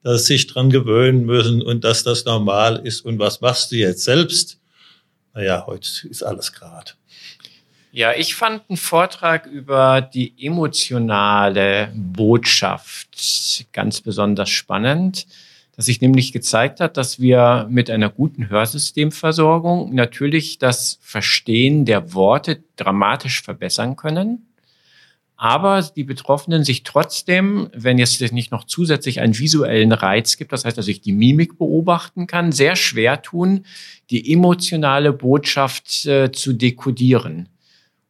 dass 0.02 0.26
sie 0.26 0.34
sich 0.34 0.48
dran 0.48 0.72
gewöhnen 0.72 1.26
müssen 1.26 1.62
und 1.62 1.84
dass 1.84 2.04
das 2.04 2.26
normal 2.26 2.82
ist. 2.84 3.02
Und 3.02 3.20
was 3.20 3.42
machst 3.42 3.72
du 3.72 3.76
jetzt 3.76 4.04
selbst? 4.04 4.60
Naja, 5.36 5.66
heute 5.68 6.08
ist 6.10 6.24
alles 6.24 6.54
gerade. 6.54 6.94
Ja, 7.96 8.12
ich 8.12 8.36
fand 8.36 8.64
einen 8.68 8.76
Vortrag 8.76 9.46
über 9.46 10.02
die 10.02 10.34
emotionale 10.38 11.94
Botschaft 11.96 13.66
ganz 13.72 14.02
besonders 14.02 14.50
spannend, 14.50 15.28
dass 15.78 15.86
sich 15.86 16.02
nämlich 16.02 16.34
gezeigt 16.34 16.82
hat, 16.82 16.98
dass 16.98 17.22
wir 17.22 17.68
mit 17.70 17.90
einer 17.90 18.10
guten 18.10 18.50
Hörsystemversorgung 18.50 19.96
natürlich 19.96 20.60
das 20.60 21.00
Verstehen 21.00 21.86
der 21.86 22.14
Worte 22.14 22.62
dramatisch 22.76 23.42
verbessern 23.42 23.96
können 23.96 24.46
aber 25.38 25.82
die 25.82 26.06
Betroffenen 26.06 26.64
sich 26.64 26.84
trotzdem, 26.84 27.70
wenn 27.74 27.98
jetzt 27.98 28.22
nicht 28.32 28.52
noch 28.54 28.64
zusätzlich 28.64 29.20
einen 29.20 29.38
visuellen 29.38 29.92
Reiz 29.92 30.38
gibt, 30.38 30.54
das 30.54 30.64
heißt, 30.64 30.78
dass 30.78 30.88
ich 30.88 31.02
die 31.02 31.12
Mimik 31.12 31.58
beobachten 31.58 32.26
kann, 32.26 32.54
sehr 32.54 32.78
schwer 32.78 33.22
tun, 33.22 33.66
die 34.10 34.32
emotionale 34.32 35.12
Botschaft 35.12 36.06
äh, 36.06 36.32
zu 36.32 36.54
dekodieren. 36.54 37.50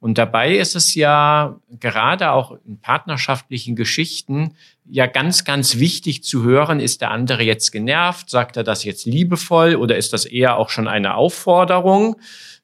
Und 0.06 0.20
dabei 0.20 0.56
ist 0.56 0.76
es 0.76 0.94
ja 0.94 1.60
gerade 1.80 2.30
auch 2.30 2.60
in 2.68 2.80
partnerschaftlichen 2.80 3.76
Geschichten 3.76 4.54
ja 4.88 5.08
ganz, 5.08 5.46
ganz 5.46 5.80
wichtig 5.80 6.24
zu 6.24 6.44
hören, 6.44 6.80
ist 6.80 7.02
der 7.02 7.10
andere 7.10 7.42
jetzt 7.42 7.72
genervt, 7.72 8.30
sagt 8.30 8.56
er 8.56 8.64
das 8.64 8.84
jetzt 8.84 9.08
liebevoll 9.08 9.76
oder 9.76 9.98
ist 9.98 10.14
das 10.14 10.26
eher 10.26 10.58
auch 10.58 10.70
schon 10.70 10.88
eine 10.88 11.16
Aufforderung? 11.16 12.18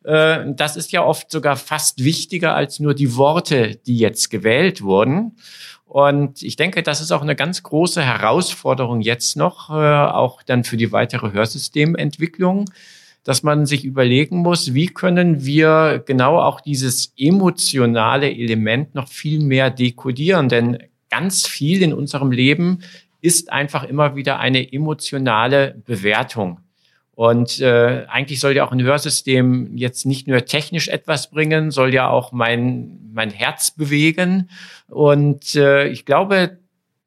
Äh, 0.03 0.53
das 0.53 0.75
ist 0.75 0.91
ja 0.91 1.03
oft 1.03 1.31
sogar 1.31 1.55
fast 1.55 2.03
wichtiger 2.03 2.53
als 2.53 2.79
nur 2.79 2.93
die 2.93 3.15
Worte, 3.15 3.75
die 3.87 3.97
jetzt 3.97 4.29
gewählt 4.29 4.83
wurden. 4.83 5.35
Und 5.85 6.43
ich 6.43 6.57
denke, 6.57 6.83
das 6.83 7.01
ist 7.01 7.11
auch 7.11 7.23
eine 7.23 7.35
ganz 7.35 7.63
große 7.63 8.03
Herausforderung 8.03 9.01
jetzt 9.01 9.35
noch, 9.35 9.71
äh, 9.71 9.73
auch 9.73 10.43
dann 10.43 10.63
für 10.63 10.77
die 10.77 10.91
weitere 10.91 11.31
Hörsystementwicklung, 11.31 12.69
dass 13.23 13.43
man 13.43 13.65
sich 13.65 13.85
überlegen 13.85 14.37
muss, 14.37 14.73
wie 14.73 14.87
können 14.87 15.45
wir 15.45 16.03
genau 16.05 16.39
auch 16.39 16.61
dieses 16.61 17.13
emotionale 17.17 18.31
Element 18.31 18.95
noch 18.95 19.07
viel 19.07 19.39
mehr 19.41 19.69
dekodieren. 19.69 20.49
Denn 20.49 20.79
ganz 21.09 21.45
viel 21.45 21.83
in 21.83 21.93
unserem 21.93 22.31
Leben 22.31 22.79
ist 23.21 23.51
einfach 23.51 23.83
immer 23.83 24.15
wieder 24.15 24.39
eine 24.39 24.73
emotionale 24.73 25.75
Bewertung. 25.85 26.59
Und 27.13 27.59
äh, 27.59 28.05
eigentlich 28.07 28.39
soll 28.39 28.55
ja 28.55 28.65
auch 28.65 28.71
ein 28.71 28.81
Hörsystem 28.81 29.77
jetzt 29.77 30.05
nicht 30.05 30.27
nur 30.27 30.45
technisch 30.45 30.87
etwas 30.87 31.29
bringen, 31.29 31.69
soll 31.69 31.93
ja 31.93 32.09
auch 32.09 32.31
mein, 32.31 33.11
mein 33.13 33.29
Herz 33.29 33.71
bewegen. 33.71 34.49
Und 34.87 35.55
äh, 35.55 35.87
ich 35.89 36.05
glaube, 36.05 36.57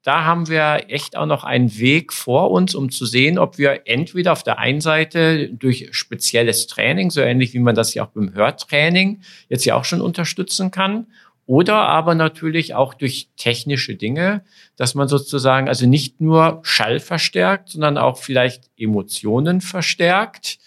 da 0.05 0.23
haben 0.23 0.47
wir 0.49 0.85
echt 0.89 1.17
auch 1.17 1.25
noch 1.25 1.43
einen 1.43 1.79
Weg 1.79 2.13
vor 2.13 2.51
uns, 2.51 2.75
um 2.75 2.91
zu 2.91 3.07
sehen, 3.07 3.39
ob 3.39 3.57
wir 3.57 3.81
entweder 3.85 4.33
auf 4.33 4.43
der 4.43 4.59
einen 4.59 4.79
Seite 4.79 5.49
durch 5.49 5.89
spezielles 5.93 6.67
Training, 6.67 7.09
so 7.09 7.21
ähnlich 7.21 7.55
wie 7.55 7.59
man 7.59 7.73
das 7.73 7.95
ja 7.95 8.05
auch 8.05 8.09
beim 8.09 8.31
Hörtraining 8.35 9.21
jetzt 9.49 9.65
ja 9.65 9.73
auch 9.73 9.83
schon 9.83 10.01
unterstützen 10.01 10.69
kann, 10.69 11.07
oder 11.47 11.77
aber 11.77 12.13
natürlich 12.13 12.75
auch 12.75 12.93
durch 12.93 13.29
technische 13.35 13.95
Dinge, 13.95 14.43
dass 14.75 14.93
man 14.93 15.07
sozusagen 15.07 15.67
also 15.67 15.87
nicht 15.87 16.21
nur 16.21 16.59
Schall 16.61 16.99
verstärkt, 16.99 17.69
sondern 17.69 17.97
auch 17.97 18.19
vielleicht 18.19 18.69
Emotionen 18.77 19.59
verstärkt. 19.59 20.59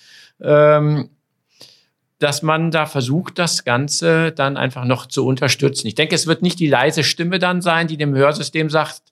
Ähm, 0.43 1.11
dass 2.21 2.43
man 2.43 2.73
da 2.73 2.87
versucht, 2.87 3.39
das 3.39 3.65
Ganze 3.65 4.33
dann 4.33 4.57
einfach 4.57 4.85
noch 4.85 5.07
zu 5.07 5.25
unterstützen. 5.25 5.87
Ich 5.87 5.95
denke, 5.95 6.17
es 6.17 6.27
wird 6.27 6.43
nicht 6.43 6.59
die 6.59 6.67
leise 6.67 7.05
Stimme 7.05 7.39
dann 7.39 7.63
sein, 7.63 7.87
die 7.87 7.97
dem 7.97 8.13
Hörsystem 8.13 8.71
sagt, 8.71 9.03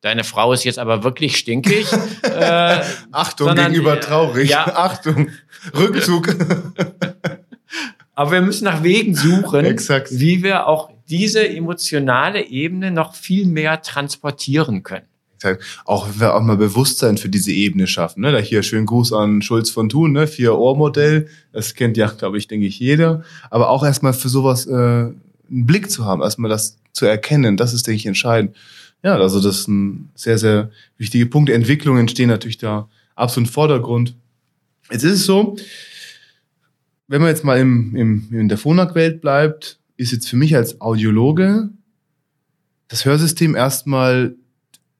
deine 0.00 0.24
Frau 0.24 0.52
ist 0.52 0.64
jetzt 0.64 0.78
aber 0.78 1.04
wirklich 1.04 1.36
stinkig. 1.36 1.86
äh, 2.22 2.80
Achtung, 3.12 3.48
sondern, 3.48 3.72
gegenüber 3.72 4.00
traurig. 4.00 4.50
Ja. 4.50 4.66
Achtung, 4.76 5.30
Rückzug. 5.76 6.28
aber 8.14 8.30
wir 8.30 8.40
müssen 8.42 8.64
nach 8.64 8.82
Wegen 8.82 9.14
suchen, 9.14 9.64
Exakt. 9.64 10.08
wie 10.12 10.42
wir 10.42 10.66
auch 10.66 10.90
diese 11.08 11.48
emotionale 11.48 12.46
Ebene 12.48 12.90
noch 12.90 13.14
viel 13.14 13.46
mehr 13.46 13.82
transportieren 13.82 14.82
können. 14.82 15.06
Auch 15.84 16.08
wenn 16.08 16.20
wir 16.20 16.34
auch 16.34 16.40
mal 16.40 16.56
Bewusstsein 16.56 17.16
für 17.16 17.28
diese 17.28 17.52
Ebene 17.52 17.86
schaffen. 17.86 18.22
Ne? 18.22 18.32
Da 18.32 18.38
hier 18.38 18.62
schönen 18.62 18.86
Gruß 18.86 19.12
an 19.12 19.40
Schulz 19.40 19.70
von 19.70 19.88
Thun, 19.88 20.12
ne? 20.12 20.26
Vier-Ohr-Modell. 20.26 21.28
Das 21.52 21.74
kennt 21.74 21.96
ja, 21.96 22.08
glaube 22.08 22.38
ich, 22.38 22.48
denke 22.48 22.66
ich, 22.66 22.78
jeder. 22.78 23.22
Aber 23.50 23.68
auch 23.70 23.84
erstmal 23.84 24.14
für 24.14 24.28
sowas 24.28 24.66
äh, 24.66 24.72
einen 24.72 25.14
Blick 25.48 25.90
zu 25.90 26.04
haben, 26.04 26.22
erstmal 26.22 26.50
das 26.50 26.78
zu 26.92 27.06
erkennen, 27.06 27.56
das 27.56 27.72
ist, 27.72 27.86
denke 27.86 27.98
ich, 27.98 28.06
entscheidend. 28.06 28.56
Ja, 29.02 29.16
also 29.16 29.40
das 29.40 29.60
ist 29.60 29.68
ein 29.68 30.10
sehr, 30.14 30.38
sehr 30.38 30.70
wichtiger 30.96 31.26
Punkt. 31.26 31.50
Entwicklungen 31.50 32.08
stehen 32.08 32.28
natürlich 32.28 32.58
da 32.58 32.88
absolut 33.14 33.48
im 33.48 33.52
Vordergrund. 33.52 34.16
Jetzt 34.90 35.04
ist 35.04 35.12
es 35.12 35.26
so, 35.26 35.56
wenn 37.06 37.20
man 37.20 37.30
jetzt 37.30 37.44
mal 37.44 37.58
im, 37.58 37.94
im, 37.94 38.28
in 38.32 38.48
der 38.48 38.58
Phonak-Welt 38.58 39.20
bleibt, 39.20 39.78
ist 39.96 40.12
jetzt 40.12 40.28
für 40.28 40.36
mich 40.36 40.54
als 40.56 40.80
Audiologe 40.80 41.70
das 42.88 43.04
Hörsystem 43.04 43.54
erstmal 43.54 44.34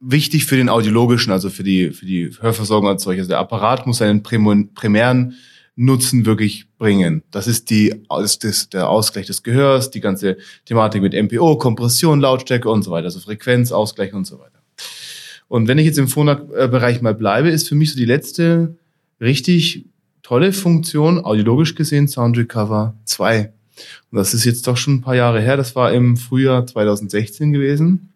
wichtig 0.00 0.46
für 0.46 0.56
den 0.56 0.68
audiologischen, 0.68 1.32
also 1.32 1.50
für 1.50 1.64
die, 1.64 1.90
für 1.90 2.06
die 2.06 2.30
Hörversorgung 2.40 2.88
als 2.88 3.02
solches. 3.02 3.28
Der 3.28 3.38
Apparat 3.38 3.86
muss 3.86 3.98
seinen 3.98 4.22
primären 4.22 5.34
Nutzen 5.80 6.26
wirklich 6.26 6.66
bringen. 6.76 7.22
Das 7.30 7.46
ist 7.46 7.70
die, 7.70 7.94
ist 8.20 8.42
das, 8.42 8.68
der 8.68 8.88
Ausgleich 8.90 9.26
des 9.26 9.44
Gehörs, 9.44 9.92
die 9.92 10.00
ganze 10.00 10.36
Thematik 10.64 11.00
mit 11.02 11.14
MPO, 11.14 11.56
Kompression, 11.56 12.18
Lautstärke 12.18 12.68
und 12.68 12.82
so 12.82 12.90
weiter, 12.90 13.04
also 13.04 13.20
Frequenz, 13.20 13.70
Ausgleich 13.70 14.12
und 14.12 14.26
so 14.26 14.40
weiter. 14.40 14.58
Und 15.46 15.68
wenn 15.68 15.78
ich 15.78 15.86
jetzt 15.86 15.98
im 15.98 16.08
Phonak-Bereich 16.08 17.00
mal 17.00 17.14
bleibe, 17.14 17.48
ist 17.48 17.68
für 17.68 17.76
mich 17.76 17.92
so 17.92 17.96
die 17.96 18.06
letzte 18.06 18.76
richtig 19.20 19.84
tolle 20.24 20.52
Funktion, 20.52 21.24
audiologisch 21.24 21.76
gesehen, 21.76 22.08
Sound 22.08 22.36
Recover 22.36 22.96
2. 23.04 23.52
Und 24.10 24.18
das 24.18 24.34
ist 24.34 24.44
jetzt 24.44 24.66
doch 24.66 24.76
schon 24.76 24.94
ein 24.94 25.00
paar 25.00 25.14
Jahre 25.14 25.40
her. 25.40 25.56
Das 25.56 25.76
war 25.76 25.92
im 25.92 26.16
Frühjahr 26.16 26.66
2016 26.66 27.52
gewesen. 27.52 28.12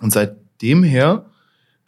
Und 0.00 0.12
seitdem 0.12 0.82
her 0.82 1.24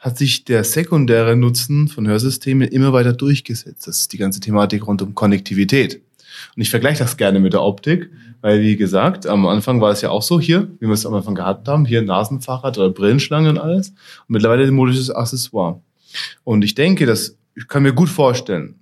hat 0.01 0.17
sich 0.17 0.45
der 0.45 0.65
sekundäre 0.65 1.37
Nutzen 1.37 1.87
von 1.87 2.09
Hörsystemen 2.09 2.67
immer 2.67 2.93
weiter 2.95 3.13
durchgesetzt. 3.13 3.87
Das 3.87 3.99
ist 3.99 4.13
die 4.13 4.19
ganze 4.19 4.41
Thematik 4.41 4.87
rund 4.87 5.03
um 5.03 5.15
Konnektivität. 5.15 6.01
Und 6.57 6.63
ich 6.63 6.71
vergleiche 6.71 7.01
das 7.01 7.19
gerne 7.19 7.39
mit 7.39 7.53
der 7.53 7.63
Optik, 7.63 8.11
weil 8.41 8.63
wie 8.63 8.77
gesagt, 8.77 9.27
am 9.27 9.47
Anfang 9.47 9.83
war 9.83 9.91
es 9.91 10.01
ja 10.01 10.09
auch 10.09 10.23
so 10.23 10.41
hier, 10.41 10.71
wie 10.81 10.87
wir 10.87 10.95
es 10.95 11.05
am 11.05 11.13
Anfang 11.13 11.35
gehabt 11.35 11.69
haben, 11.69 11.85
hier 11.85 12.01
Nasenfahrrad 12.01 12.79
oder 12.79 12.89
Brillenschlange 12.89 13.51
und 13.51 13.59
alles. 13.59 13.91
Und 13.91 14.31
mittlerweile 14.31 14.65
ein 14.65 14.73
modisches 14.73 15.11
Accessoire. 15.11 15.83
Und 16.45 16.65
ich 16.65 16.75
denke, 16.75 17.05
dass 17.05 17.37
ich 17.55 17.69
kann 17.69 17.83
mir 17.83 17.93
gut 17.93 18.09
vorstellen, 18.09 18.77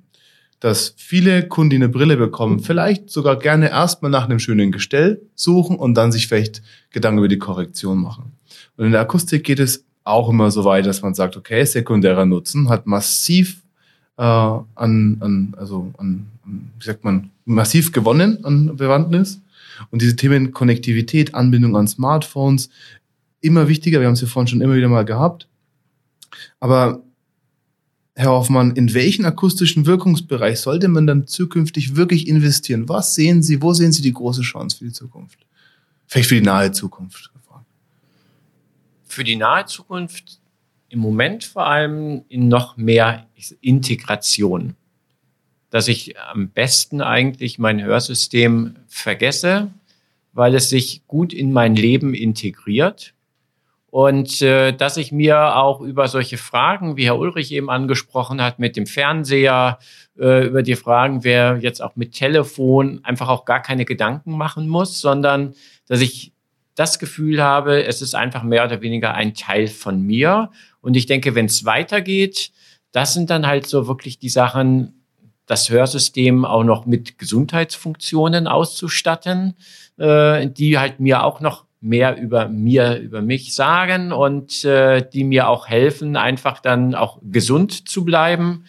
dass 0.60 0.94
viele 0.96 1.48
Kunden, 1.48 1.70
die 1.70 1.76
eine 1.76 1.88
Brille 1.88 2.16
bekommen, 2.16 2.60
vielleicht 2.60 3.10
sogar 3.10 3.38
gerne 3.38 3.70
erstmal 3.70 4.10
nach 4.10 4.24
einem 4.24 4.38
schönen 4.38 4.70
Gestell 4.70 5.22
suchen 5.34 5.76
und 5.76 5.94
dann 5.94 6.12
sich 6.12 6.28
vielleicht 6.28 6.62
Gedanken 6.90 7.18
über 7.18 7.28
die 7.28 7.38
Korrektion 7.38 7.98
machen. 7.98 8.32
Und 8.76 8.86
in 8.86 8.92
der 8.92 9.00
Akustik 9.00 9.44
geht 9.44 9.58
es 9.58 9.84
auch 10.08 10.28
immer 10.28 10.50
so 10.50 10.64
weit, 10.64 10.86
dass 10.86 11.02
man 11.02 11.14
sagt, 11.14 11.36
okay, 11.36 11.64
sekundärer 11.64 12.24
Nutzen 12.24 12.68
hat 12.68 12.86
massiv 12.86 13.62
äh, 14.16 14.22
an, 14.22 14.64
an, 15.20 15.54
also 15.56 15.92
an, 15.98 16.26
wie 16.44 16.84
sagt 16.84 17.04
man, 17.04 17.30
massiv 17.44 17.92
gewonnen 17.92 18.44
an 18.44 18.76
Bewandtnis. 18.76 19.40
Und 19.90 20.02
diese 20.02 20.16
Themen 20.16 20.52
Konnektivität, 20.52 21.34
Anbindung 21.34 21.76
an 21.76 21.86
Smartphones, 21.86 22.68
immer 23.40 23.68
wichtiger. 23.68 24.00
Wir 24.00 24.08
haben 24.08 24.14
es 24.14 24.20
ja 24.20 24.26
vorhin 24.26 24.48
schon 24.48 24.60
immer 24.60 24.74
wieder 24.74 24.88
mal 24.88 25.04
gehabt. 25.04 25.46
Aber 26.58 27.02
Herr 28.14 28.30
Hoffmann, 28.30 28.72
in 28.72 28.94
welchen 28.94 29.24
akustischen 29.24 29.86
Wirkungsbereich 29.86 30.58
sollte 30.58 30.88
man 30.88 31.06
dann 31.06 31.28
zukünftig 31.28 31.94
wirklich 31.94 32.26
investieren? 32.26 32.88
Was 32.88 33.14
sehen 33.14 33.44
Sie, 33.44 33.62
wo 33.62 33.72
sehen 33.72 33.92
Sie 33.92 34.02
die 34.02 34.12
große 34.12 34.42
Chance 34.42 34.78
für 34.78 34.84
die 34.86 34.92
Zukunft? 34.92 35.38
Vielleicht 36.08 36.28
für 36.28 36.34
die 36.34 36.40
nahe 36.40 36.72
Zukunft 36.72 37.30
für 39.08 39.24
die 39.24 39.36
nahe 39.36 39.66
Zukunft 39.66 40.40
im 40.88 41.00
Moment 41.00 41.44
vor 41.44 41.66
allem 41.66 42.24
in 42.28 42.48
noch 42.48 42.76
mehr 42.76 43.26
Integration. 43.60 44.74
Dass 45.70 45.88
ich 45.88 46.18
am 46.18 46.48
besten 46.48 47.02
eigentlich 47.02 47.58
mein 47.58 47.82
Hörsystem 47.82 48.76
vergesse, 48.86 49.70
weil 50.32 50.54
es 50.54 50.70
sich 50.70 51.06
gut 51.06 51.32
in 51.32 51.52
mein 51.52 51.74
Leben 51.76 52.14
integriert. 52.14 53.12
Und 53.90 54.42
äh, 54.42 54.72
dass 54.72 54.98
ich 54.98 55.12
mir 55.12 55.56
auch 55.56 55.80
über 55.80 56.08
solche 56.08 56.36
Fragen, 56.36 56.96
wie 56.96 57.06
Herr 57.06 57.18
Ulrich 57.18 57.52
eben 57.52 57.70
angesprochen 57.70 58.40
hat, 58.42 58.58
mit 58.58 58.76
dem 58.76 58.86
Fernseher, 58.86 59.78
äh, 60.18 60.46
über 60.46 60.62
die 60.62 60.76
Fragen, 60.76 61.24
wer 61.24 61.58
jetzt 61.60 61.82
auch 61.82 61.96
mit 61.96 62.12
Telefon 62.12 63.00
einfach 63.02 63.28
auch 63.28 63.44
gar 63.46 63.62
keine 63.62 63.84
Gedanken 63.84 64.36
machen 64.36 64.68
muss, 64.68 65.00
sondern 65.00 65.54
dass 65.86 66.00
ich 66.00 66.32
das 66.78 67.00
Gefühl 67.00 67.42
habe, 67.42 67.84
es 67.84 68.02
ist 68.02 68.14
einfach 68.14 68.44
mehr 68.44 68.64
oder 68.64 68.80
weniger 68.80 69.14
ein 69.14 69.34
Teil 69.34 69.66
von 69.66 70.00
mir. 70.00 70.50
Und 70.80 70.96
ich 70.96 71.06
denke, 71.06 71.34
wenn 71.34 71.46
es 71.46 71.64
weitergeht, 71.64 72.52
das 72.92 73.14
sind 73.14 73.30
dann 73.30 73.46
halt 73.46 73.66
so 73.66 73.88
wirklich 73.88 74.20
die 74.20 74.28
Sachen, 74.28 75.04
das 75.46 75.70
Hörsystem 75.70 76.44
auch 76.44 76.62
noch 76.62 76.86
mit 76.86 77.18
Gesundheitsfunktionen 77.18 78.46
auszustatten, 78.46 79.54
äh, 79.96 80.48
die 80.48 80.78
halt 80.78 81.00
mir 81.00 81.24
auch 81.24 81.40
noch 81.40 81.64
mehr 81.80 82.16
über 82.16 82.48
mir, 82.48 82.98
über 82.98 83.22
mich 83.22 83.54
sagen 83.54 84.12
und 84.12 84.64
äh, 84.64 85.04
die 85.08 85.24
mir 85.24 85.48
auch 85.48 85.68
helfen, 85.68 86.16
einfach 86.16 86.60
dann 86.60 86.94
auch 86.94 87.18
gesund 87.22 87.88
zu 87.88 88.04
bleiben. 88.04 88.66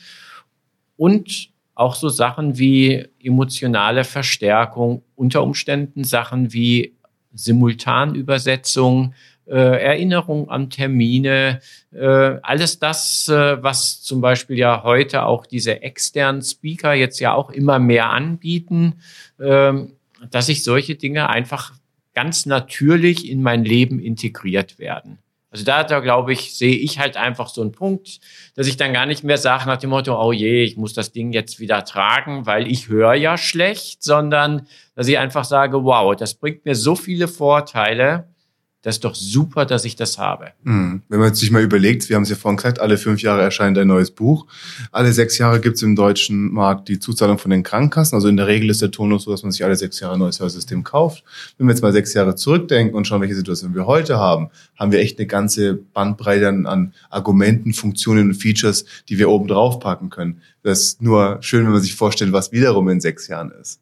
Und 0.96 1.50
auch 1.76 1.96
so 1.96 2.10
Sachen 2.10 2.58
wie 2.58 3.08
emotionale 3.24 4.04
Verstärkung, 4.04 5.04
unter 5.16 5.44
Umständen 5.44 6.04
Sachen 6.04 6.52
wie 6.54 6.99
Simultanübersetzung, 7.34 9.14
äh, 9.48 9.56
Erinnerung 9.56 10.50
an 10.50 10.70
Termine, 10.70 11.60
äh, 11.92 12.06
alles 12.06 12.80
das, 12.80 13.28
äh, 13.30 13.62
was 13.64 14.02
zum 14.02 14.22
Beispiel 14.22 14.58
ja 14.58 14.84
heute 14.84 15.24
auch 15.24 15.46
diese 15.46 15.82
externen 15.82 16.42
Speaker 16.42 16.94
jetzt 16.94 17.20
ja 17.20 17.34
auch 17.34 17.50
immer 17.50 17.80
mehr 17.80 18.10
anbieten, 18.10 19.02
äh, 19.40 19.74
dass 20.30 20.46
sich 20.46 20.64
solche 20.64 20.96
Dinge 20.96 21.30
einfach 21.30 21.74
ganz 22.14 22.46
natürlich 22.46 23.30
in 23.30 23.42
mein 23.42 23.64
Leben 23.64 24.00
integriert 24.00 24.78
werden. 24.78 25.20
Also 25.52 25.66
da, 25.66 25.84
da 25.84 26.00
glaube 26.00 26.32
ich, 26.32 26.56
sehe 26.56 26.76
ich 26.76 27.00
halt 27.00 27.18
einfach 27.18 27.50
so 27.50 27.62
einen 27.62 27.72
Punkt, 27.72 28.20
dass 28.56 28.68
ich 28.68 28.78
dann 28.78 28.94
gar 28.94 29.08
nicht 29.08 29.24
mehr 29.24 29.38
sage 29.38 29.66
nach 29.66 29.78
dem 29.78 29.90
Motto, 29.90 30.16
oh 30.22 30.32
je, 30.32 30.64
ich 30.64 30.78
muss 30.78 30.94
das 30.94 31.12
Ding 31.12 31.34
jetzt 31.34 31.60
wieder 31.60 31.84
tragen, 31.86 32.46
weil 32.46 32.68
ich 32.68 32.88
höre 32.88 33.16
ja 33.16 33.38
schlecht, 33.38 34.04
sondern 34.04 34.68
dass 34.96 35.08
ich 35.08 35.18
einfach 35.18 35.46
sage, 35.46 35.84
wow, 35.84 36.16
das 36.16 36.36
bringt 36.36 36.66
mir 36.66 36.76
so 36.76 36.96
viele 36.96 37.28
Vorteile, 37.28 38.29
das 38.82 38.96
ist 38.96 39.04
doch 39.04 39.14
super, 39.14 39.66
dass 39.66 39.84
ich 39.84 39.98
das 39.98 40.18
habe. 40.18 40.52
Mhm. 40.64 41.02
Wenn 41.10 41.20
man 41.20 41.36
sich 41.36 41.52
mal 41.52 41.62
überlegt, 41.62 42.08
wir 42.08 42.16
haben 42.16 42.24
es 42.24 42.30
ja 42.30 42.38
vorhin 42.38 42.56
gesagt, 42.56 42.80
alle 42.80 42.98
fünf 42.98 43.22
Jahre 43.22 43.42
erscheint 43.42 43.78
ein 43.78 43.88
neues 43.88 44.12
Buch. 44.12 44.46
Alle 44.94 45.12
sechs 45.12 45.38
Jahre 45.38 45.60
gibt 45.60 45.76
es 45.76 45.84
im 45.84 45.98
deutschen 45.98 46.54
Markt 46.54 46.88
die 46.88 46.98
Zuzahlung 46.98 47.40
von 47.40 47.52
den 47.52 47.64
Krankenkassen. 47.64 48.16
Also 48.16 48.30
in 48.30 48.38
der 48.38 48.48
Regel 48.48 48.70
ist 48.70 48.82
der 48.82 48.92
Tonus 48.92 49.24
so, 49.24 49.32
dass 49.32 49.44
man 49.44 49.52
sich 49.52 49.66
alle 49.66 49.76
sechs 49.76 50.00
Jahre 50.00 50.14
ein 50.14 50.20
neues 50.20 50.40
Hörsystem 50.40 50.86
kauft. 50.86 51.26
Wenn 51.58 51.68
wir 51.68 51.74
jetzt 51.74 51.82
mal 51.82 51.92
sechs 51.92 52.14
Jahre 52.14 52.36
zurückdenken 52.36 52.96
und 52.96 53.06
schauen, 53.06 53.20
welche 53.20 53.36
Situation 53.36 53.76
wir 53.76 53.86
heute 53.86 54.18
haben, 54.18 54.50
haben 54.78 54.94
wir 54.94 55.00
echt 55.00 55.20
eine 55.20 55.28
ganze 55.28 55.74
Bandbreite 55.74 56.48
an 56.48 56.94
Argumenten, 57.10 57.74
Funktionen 57.74 58.30
und 58.30 58.36
Features, 58.36 58.86
die 59.10 59.18
wir 59.18 59.30
oben 59.30 59.50
drauf 59.50 59.82
packen 59.82 60.10
können. 60.10 60.42
Das 60.64 60.80
ist 60.80 61.02
nur 61.02 61.38
schön, 61.42 61.66
wenn 61.66 61.74
man 61.74 61.82
sich 61.82 61.96
vorstellt, 61.96 62.32
was 62.32 62.54
wiederum 62.54 62.88
in 62.88 63.02
sechs 63.02 63.28
Jahren 63.28 63.52
ist. 63.52 63.82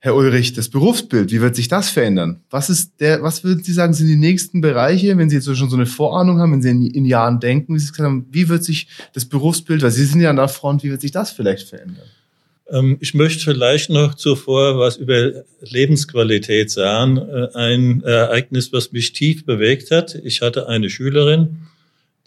Herr 0.00 0.14
Ulrich, 0.14 0.52
das 0.52 0.68
Berufsbild, 0.68 1.32
wie 1.32 1.40
wird 1.40 1.56
sich 1.56 1.66
das 1.66 1.90
verändern? 1.90 2.40
Was 2.50 2.70
ist 2.70 3.00
der, 3.00 3.20
was 3.22 3.42
würden 3.42 3.64
Sie 3.64 3.72
sagen, 3.72 3.94
sind 3.94 4.06
die 4.06 4.16
nächsten 4.16 4.60
Bereiche, 4.60 5.18
wenn 5.18 5.28
Sie 5.28 5.36
jetzt 5.36 5.46
schon 5.56 5.68
so 5.68 5.76
eine 5.76 5.86
Vorahnung 5.86 6.38
haben, 6.38 6.52
wenn 6.52 6.62
Sie 6.62 6.70
in, 6.70 6.86
in 6.86 7.04
Jahren 7.04 7.40
denken, 7.40 7.74
wie 7.74 7.80
Sie 7.80 7.88
gesagt 7.88 8.06
haben, 8.06 8.26
wie 8.30 8.48
wird 8.48 8.62
sich 8.62 8.86
das 9.12 9.24
Berufsbild, 9.24 9.82
weil 9.82 9.90
Sie 9.90 10.04
sind 10.04 10.20
ja 10.20 10.30
an 10.30 10.36
der 10.36 10.48
Front, 10.48 10.84
wie 10.84 10.90
wird 10.90 11.00
sich 11.00 11.10
das 11.10 11.32
vielleicht 11.32 11.68
verändern? 11.68 12.06
Ähm, 12.70 12.98
ich 13.00 13.14
möchte 13.14 13.42
vielleicht 13.42 13.90
noch 13.90 14.14
zuvor 14.14 14.78
was 14.78 14.96
über 14.96 15.44
Lebensqualität 15.62 16.70
sagen. 16.70 17.16
Äh, 17.18 17.48
ein 17.54 18.02
Ereignis, 18.04 18.72
was 18.72 18.92
mich 18.92 19.12
tief 19.12 19.44
bewegt 19.44 19.90
hat. 19.90 20.14
Ich 20.14 20.42
hatte 20.42 20.68
eine 20.68 20.90
Schülerin, 20.90 21.56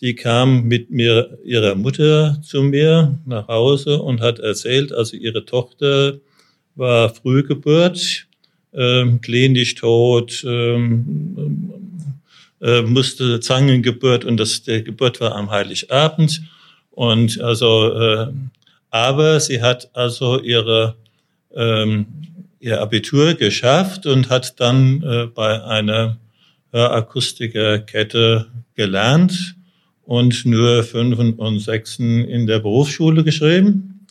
die 0.01 0.15
kam 0.15 0.63
mit 0.63 0.89
mir, 0.89 1.37
ihrer 1.45 1.75
Mutter 1.75 2.37
zu 2.43 2.63
mir 2.63 3.17
nach 3.25 3.47
Hause 3.47 4.01
und 4.01 4.19
hat 4.19 4.39
erzählt, 4.39 4.91
also 4.91 5.15
ihre 5.15 5.45
Tochter 5.45 6.19
war 6.75 7.13
Frühgeburt, 7.13 8.27
ähm, 8.73 9.21
klinisch 9.21 9.75
tot, 9.75 10.43
ähm, 10.47 11.81
äh, 12.61 12.81
musste 12.83 13.39
Zangengeburt 13.39 14.23
und 14.23 14.37
das, 14.37 14.63
der 14.63 14.81
Geburt 14.81 15.19
war 15.19 15.35
am 15.35 15.49
Heiligabend. 15.49 16.41
Und 16.91 17.41
also, 17.41 17.93
äh, 17.93 18.27
aber 18.89 19.39
sie 19.39 19.61
hat 19.61 19.89
also 19.93 20.39
ihre, 20.39 20.95
ähm, 21.55 22.05
ihr 22.59 22.79
Abitur 22.81 23.33
geschafft 23.33 24.05
und 24.05 24.29
hat 24.29 24.59
dann 24.59 25.01
äh, 25.03 25.25
bei 25.27 25.63
einer 25.63 26.17
Hörakustikerkette 26.71 28.47
gelernt 28.75 29.55
und 30.03 30.45
nur 30.45 30.83
Fünfen 30.83 31.33
und 31.33 31.59
Sechsen 31.59 32.25
in 32.25 32.47
der 32.47 32.59
Berufsschule 32.59 33.23
geschrieben 33.23 34.07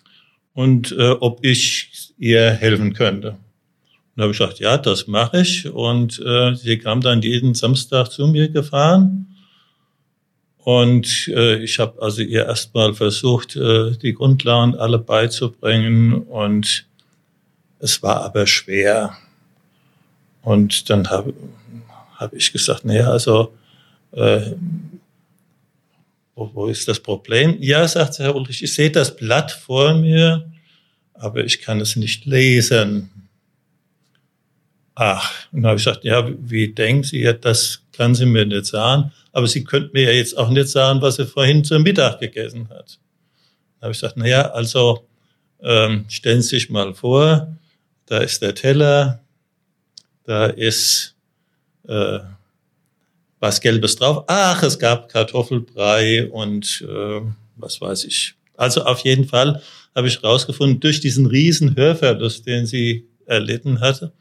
und 0.55 0.93
äh, 0.93 1.11
ob 1.21 1.45
ich 1.45 1.91
ihr 2.21 2.51
helfen 2.53 2.93
könnte. 2.93 3.37
Und 4.15 4.23
habe 4.23 4.33
ich 4.33 4.39
gesagt, 4.39 4.61
ja, 4.61 4.77
das 4.77 5.07
mache 5.07 5.41
ich. 5.41 5.69
Und 5.69 6.21
äh, 6.21 6.55
sie 6.55 6.79
kam 6.79 7.01
dann 7.01 7.23
jeden 7.23 7.55
Samstag 7.55 8.09
zu 8.09 8.29
mir 8.29 8.49
gefahren. 8.51 9.27
Und 10.59 11.29
äh, 11.29 11.57
ich 11.57 11.79
habe 11.79 12.01
also 12.03 12.21
ihr 12.21 12.45
erstmal 12.45 12.93
versucht, 12.93 13.57
äh, 13.57 13.97
die 13.97 14.13
Grundlagen 14.13 14.77
alle 14.77 14.99
beizubringen. 14.99 16.23
Und 16.23 16.87
es 17.79 18.03
war 18.03 18.23
aber 18.23 18.47
schwer. 18.47 19.17
Und 20.43 20.91
dann 20.91 21.09
habe 21.09 21.33
hab 22.17 22.35
ich 22.35 22.53
gesagt, 22.53 22.85
naja, 22.85 23.11
also 23.11 23.55
äh, 24.13 24.53
wo, 26.35 26.51
wo 26.53 26.67
ist 26.67 26.87
das 26.87 27.01
Problem? 27.01 27.57
Ja, 27.61 27.89
sagt 27.89 28.19
Herr 28.19 28.37
Ulrich, 28.37 28.63
ich 28.63 28.75
sehe 28.75 28.91
das 28.91 29.17
Blatt 29.17 29.53
vor 29.53 29.95
mir, 29.95 30.51
aber 31.21 31.45
ich 31.45 31.61
kann 31.61 31.81
es 31.81 31.97
nicht 31.97 32.25
lesen. 32.25 33.11
Ach, 34.95 35.31
und 35.53 35.63
dann 35.63 35.71
habe 35.71 35.79
ich 35.79 35.85
gesagt, 35.85 36.05
ja, 36.05 36.29
wie 36.39 36.73
denken 36.73 37.05
Sie, 37.05 37.21
ja, 37.21 37.33
das 37.33 37.83
kann 37.93 38.15
sie 38.15 38.27
mir 38.27 38.47
nicht 38.47 38.67
sagen, 38.67 39.13
aber 39.33 39.47
Sie 39.47 39.65
könnten 39.65 39.91
mir 39.93 40.05
ja 40.05 40.13
jetzt 40.13 40.37
auch 40.37 40.51
nicht 40.51 40.69
sagen, 40.69 41.01
was 41.01 41.17
sie 41.17 41.27
vorhin 41.27 41.63
zum 41.65 41.83
Mittag 41.83 42.21
gegessen 42.21 42.69
hat. 42.71 42.99
Dann 43.79 43.83
habe 43.83 43.93
ich 43.93 44.01
gesagt, 44.01 44.17
na 44.17 44.27
ja, 44.27 44.51
also 44.51 45.07
ähm, 45.63 46.07
stellen 46.09 46.43
Sie 46.43 46.57
sich 46.57 46.71
mal 46.71 46.95
vor, 46.95 47.57
da 48.07 48.19
ist 48.19 48.43
der 48.43 48.55
Teller, 48.55 49.21
da 50.25 50.47
ist 50.47 51.15
äh, 51.87 52.21
was 53.39 53.61
Gelbes 53.61 53.97
drauf. 53.97 54.25
Ach, 54.27 54.63
es 54.63 54.79
gab 54.79 55.09
Kartoffelbrei 55.09 56.29
und 56.31 56.85
äh, 56.89 57.21
was 57.57 57.81
weiß 57.81 58.05
ich. 58.05 58.35
Also 58.57 58.85
auf 58.85 59.01
jeden 59.01 59.27
Fall 59.27 59.63
habe 59.95 60.09
ich 60.09 60.23
herausgefunden, 60.23 60.81
durch 60.81 61.01
diesen 61.01 61.27
riesen 61.27 61.77
Hörverlust, 61.77 62.47
den 62.47 62.67
sie 62.67 63.09
erlitten 63.27 63.81
hatte, 63.81 64.13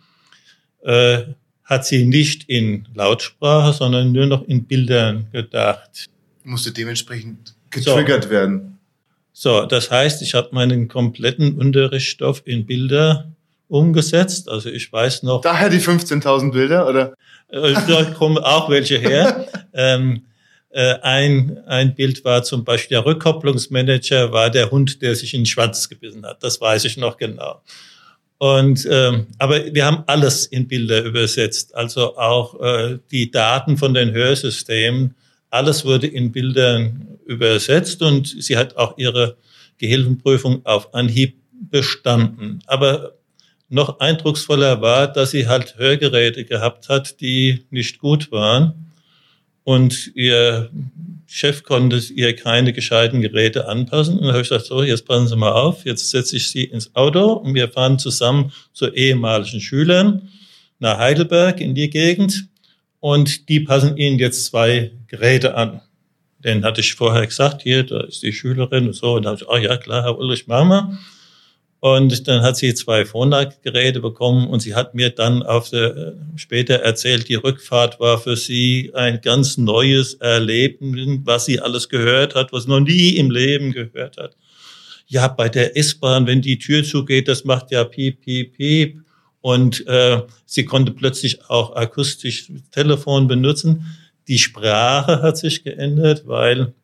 äh, 0.84 1.24
hat 1.64 1.86
sie 1.86 2.06
nicht 2.06 2.50
in 2.50 2.88
Lautsprache, 2.96 3.74
sondern 3.74 4.12
nur 4.12 4.26
noch 4.26 4.44
in 4.48 4.66
Bildern 4.66 5.28
gedacht. 5.32 6.08
Musste 6.44 6.72
dementsprechend 6.72 7.54
getriggert 7.70 8.26
so. 8.26 8.30
werden. 8.30 8.80
So, 9.34 9.66
das 9.66 9.92
heißt, 9.92 10.22
ich 10.22 10.34
habe 10.34 10.50
meinen 10.52 10.88
kompletten 10.88 11.58
Unterrichtsstoff 11.58 12.42
in 12.46 12.66
Bilder 12.66 13.32
umgesetzt. 13.68 14.50
Also 14.50 14.70
ich 14.70 14.92
weiß 14.92 15.24
noch. 15.24 15.42
Daher 15.42 15.70
die 15.70 15.80
15.000 15.80 16.52
Bilder, 16.52 16.88
oder? 16.88 17.14
Äh, 17.50 17.74
da 17.88 18.04
kommen 18.06 18.38
auch 18.38 18.70
welche 18.70 18.98
her. 18.98 19.48
ähm, 19.74 20.16
äh, 20.16 20.29
ein, 20.72 21.58
ein 21.66 21.96
Bild 21.96 22.24
war 22.24 22.44
zum 22.44 22.64
Beispiel 22.64 22.96
der 22.96 23.06
Rückkopplungsmanager 23.06 24.32
war 24.32 24.50
der 24.50 24.70
Hund, 24.70 25.02
der 25.02 25.16
sich 25.16 25.34
in 25.34 25.42
den 25.42 25.46
Schwanz 25.46 25.90
gebissen 25.90 26.26
hat. 26.26 26.44
Das 26.44 26.62
weiß 26.62 26.86
ich 26.86 26.98
noch 26.98 27.18
genau. 27.18 27.62
Und 28.40 28.88
ähm, 28.90 29.28
aber 29.38 29.74
wir 29.74 29.86
haben 29.86 30.04
alles 30.08 30.46
in 30.46 30.68
Bilder 30.68 31.04
übersetzt, 31.04 31.76
also 31.76 32.18
auch 32.18 32.60
äh, 32.62 33.00
die 33.12 33.32
Daten 33.32 33.78
von 33.78 33.94
den 33.94 34.12
Hörsystemen. 34.12 35.16
Alles 35.50 35.84
wurde 35.84 36.08
in 36.08 36.32
Bildern 36.32 37.18
übersetzt 37.26 38.02
und 38.02 38.28
sie 38.28 38.56
hat 38.56 38.78
auch 38.78 38.98
ihre 38.98 39.36
Gehilfenprüfung 39.78 40.66
auf 40.66 40.94
Anhieb 40.94 41.36
bestanden. 41.52 42.62
Aber 42.66 43.16
noch 43.68 44.00
eindrucksvoller 44.00 44.82
war, 44.82 45.12
dass 45.12 45.32
sie 45.32 45.48
halt 45.48 45.78
Hörgeräte 45.78 46.46
gehabt 46.46 46.88
hat, 46.88 47.20
die 47.20 47.66
nicht 47.72 48.00
gut 48.00 48.32
waren. 48.32 48.89
Und 49.70 50.14
ihr 50.16 50.72
Chef 51.28 51.62
konnte 51.62 52.02
ihr 52.16 52.36
keine 52.36 52.74
gescheiten 52.74 53.22
Geräte 53.22 53.68
anpassen. 53.68 54.16
Und 54.16 54.24
dann 54.24 54.32
habe 54.32 54.42
ich 54.42 54.50
gesagt, 54.50 54.66
so, 54.66 54.82
jetzt 54.82 55.06
passen 55.06 55.28
Sie 55.28 55.36
mal 55.36 55.52
auf, 55.52 55.86
jetzt 55.86 56.10
setze 56.10 56.38
ich 56.38 56.50
Sie 56.50 56.64
ins 56.64 56.96
Auto 56.96 57.34
und 57.34 57.54
wir 57.54 57.70
fahren 57.70 58.00
zusammen 58.00 58.52
zu 58.74 58.88
ehemaligen 58.88 59.62
Schülern 59.62 60.28
nach 60.80 60.98
Heidelberg 60.98 61.62
in 61.62 61.76
die 61.76 61.92
Gegend 61.92 62.48
und 63.00 63.48
die 63.48 63.60
passen 63.60 63.96
Ihnen 63.96 64.18
jetzt 64.18 64.46
zwei 64.46 64.90
Geräte 65.06 65.54
an. 65.54 65.82
Den 66.40 66.66
hatte 66.66 66.82
ich 66.82 66.96
vorher 66.96 67.28
gesagt, 67.28 67.62
hier, 67.62 67.84
da 67.84 68.00
ist 68.06 68.24
die 68.24 68.34
Schülerin 68.34 68.88
und 68.88 68.96
so. 68.96 69.18
Und 69.18 69.26
dann 69.26 69.34
habe 69.34 69.44
ich, 69.44 69.48
oh, 69.48 69.58
ja, 69.58 69.78
klar, 69.78 70.02
Herr 70.02 70.18
Ulrich, 70.18 70.48
machen 70.48 70.70
wir. 70.70 70.98
Und 71.82 72.28
dann 72.28 72.42
hat 72.42 72.58
sie 72.58 72.74
zwei 72.74 73.06
Phonak-Geräte 73.06 74.02
bekommen 74.02 74.48
und 74.48 74.60
sie 74.60 74.76
hat 74.76 74.96
mir 74.96 75.12
dann 75.12 75.44
auf 75.44 75.70
der, 75.70 76.14
später 76.36 76.76
erzählt, 76.76 77.30
die 77.30 77.36
Rückfahrt 77.36 78.02
war 78.02 78.20
für 78.20 78.36
sie 78.36 78.92
ein 78.94 79.22
ganz 79.22 79.58
neues 79.58 80.16
Erleben, 80.16 81.22
was 81.24 81.46
sie 81.46 81.62
alles 81.62 81.88
gehört 81.88 82.36
hat, 82.36 82.52
was 82.52 82.68
noch 82.68 82.82
nie 82.82 83.12
im 83.12 83.32
Leben 83.32 83.72
gehört 83.72 84.18
hat. 84.18 84.36
Ja, 85.08 85.30
bei 85.30 85.48
der 85.48 85.78
S-Bahn, 85.78 86.28
wenn 86.28 86.42
die 86.42 86.60
Tür 86.60 86.84
zugeht, 86.84 87.30
das 87.30 87.46
macht 87.46 87.72
ja 87.72 87.84
piep, 87.86 88.22
piep, 88.22 88.58
piep. 88.58 89.00
Und 89.42 89.88
äh, 89.88 90.22
sie 90.46 90.66
konnte 90.66 90.92
plötzlich 90.92 91.50
auch 91.50 91.76
akustisch 91.78 92.52
Telefon 92.72 93.28
benutzen. 93.30 93.86
Die 94.28 94.38
Sprache 94.38 95.22
hat 95.22 95.38
sich 95.38 95.64
geändert, 95.64 96.24
weil 96.28 96.62
äh, 96.62 96.79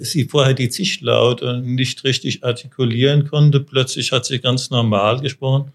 sie 0.00 0.24
vorher 0.24 0.54
die 0.54 0.70
Zischlaute 0.70 1.60
nicht 1.60 2.04
richtig 2.04 2.44
artikulieren 2.44 3.28
konnte. 3.28 3.60
Plötzlich 3.60 4.12
hat 4.12 4.24
sie 4.24 4.38
ganz 4.38 4.70
normal 4.70 5.20
gesprochen. 5.20 5.72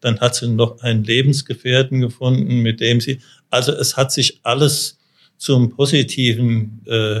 Dann 0.00 0.20
hat 0.20 0.34
sie 0.34 0.48
noch 0.48 0.80
einen 0.80 1.04
Lebensgefährten 1.04 2.00
gefunden, 2.00 2.60
mit 2.60 2.80
dem 2.80 3.00
sie, 3.00 3.20
also 3.50 3.72
es 3.72 3.96
hat 3.96 4.12
sich 4.12 4.40
alles 4.42 4.98
zum 5.38 5.70
Positiven 5.70 6.82
äh, 6.86 7.20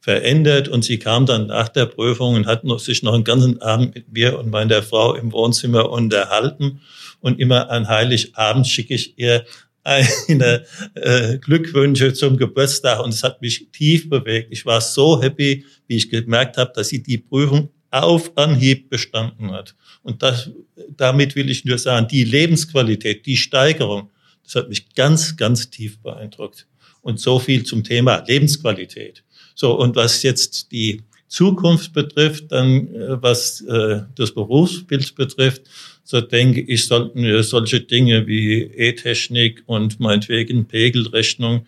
verändert 0.00 0.68
und 0.68 0.84
sie 0.84 0.98
kam 0.98 1.26
dann 1.26 1.48
nach 1.48 1.68
der 1.68 1.86
Prüfung 1.86 2.34
und 2.34 2.46
hat 2.46 2.62
noch, 2.62 2.78
sich 2.78 3.02
noch 3.02 3.14
einen 3.14 3.24
ganzen 3.24 3.60
Abend 3.60 3.94
mit 3.94 4.12
mir 4.12 4.38
und 4.38 4.50
meiner 4.50 4.82
Frau 4.82 5.14
im 5.14 5.32
Wohnzimmer 5.32 5.90
unterhalten 5.90 6.80
und 7.20 7.40
immer 7.40 7.70
an 7.70 7.88
Heiligabend 7.88 8.68
schicke 8.68 8.94
ich 8.94 9.18
ihr 9.18 9.44
eine 9.86 10.64
äh, 10.94 11.38
Glückwünsche 11.38 12.12
zum 12.12 12.36
Geburtstag 12.36 13.02
und 13.04 13.14
es 13.14 13.22
hat 13.22 13.40
mich 13.40 13.68
tief 13.70 14.08
bewegt. 14.08 14.48
Ich 14.50 14.66
war 14.66 14.80
so 14.80 15.22
happy, 15.22 15.64
wie 15.86 15.96
ich 15.96 16.10
gemerkt 16.10 16.56
habe, 16.56 16.72
dass 16.74 16.88
sie 16.88 17.02
die 17.02 17.18
Prüfung 17.18 17.70
auf 17.90 18.36
Anhieb 18.36 18.90
bestanden 18.90 19.52
hat. 19.52 19.74
Und 20.02 20.22
das, 20.22 20.50
damit 20.96 21.36
will 21.36 21.50
ich 21.50 21.64
nur 21.64 21.78
sagen, 21.78 22.08
die 22.08 22.24
Lebensqualität, 22.24 23.24
die 23.26 23.36
Steigerung, 23.36 24.10
das 24.42 24.56
hat 24.56 24.68
mich 24.68 24.94
ganz, 24.94 25.36
ganz 25.36 25.70
tief 25.70 26.00
beeindruckt. 26.00 26.66
Und 27.00 27.20
so 27.20 27.38
viel 27.38 27.64
zum 27.64 27.84
Thema 27.84 28.24
Lebensqualität. 28.26 29.22
So, 29.54 29.78
und 29.78 29.94
was 29.94 30.22
jetzt 30.24 30.72
die 30.72 31.02
Zukunft 31.28 31.92
betrifft, 31.92 32.52
dann 32.52 32.94
äh, 32.94 33.22
was 33.22 33.60
äh, 33.62 34.02
das 34.14 34.32
Berufsbild 34.32 35.14
betrifft, 35.14 35.62
so 36.04 36.20
denke 36.20 36.60
ich, 36.60 36.86
sollten 36.86 37.22
wir 37.22 37.42
solche 37.42 37.80
Dinge 37.80 38.26
wie 38.26 38.62
E-Technik 38.62 39.64
und 39.66 39.98
meinetwegen 39.98 40.66
Pegelrechnung 40.66 41.66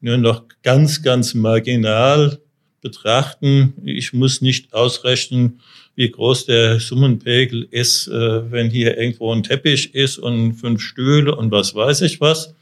nur 0.00 0.16
noch 0.16 0.44
ganz, 0.62 1.02
ganz 1.02 1.34
marginal 1.34 2.38
betrachten. 2.80 3.74
Ich 3.84 4.12
muss 4.12 4.40
nicht 4.40 4.72
ausrechnen, 4.72 5.60
wie 5.96 6.10
groß 6.10 6.46
der 6.46 6.80
Summenpegel 6.80 7.66
ist, 7.70 8.06
äh, 8.08 8.50
wenn 8.50 8.70
hier 8.70 8.96
irgendwo 8.96 9.32
ein 9.32 9.42
Teppich 9.42 9.94
ist 9.94 10.18
und 10.18 10.54
fünf 10.54 10.80
Stühle 10.80 11.34
und 11.34 11.50
was 11.50 11.74
weiß 11.74 12.02
ich 12.02 12.20
was. 12.20 12.54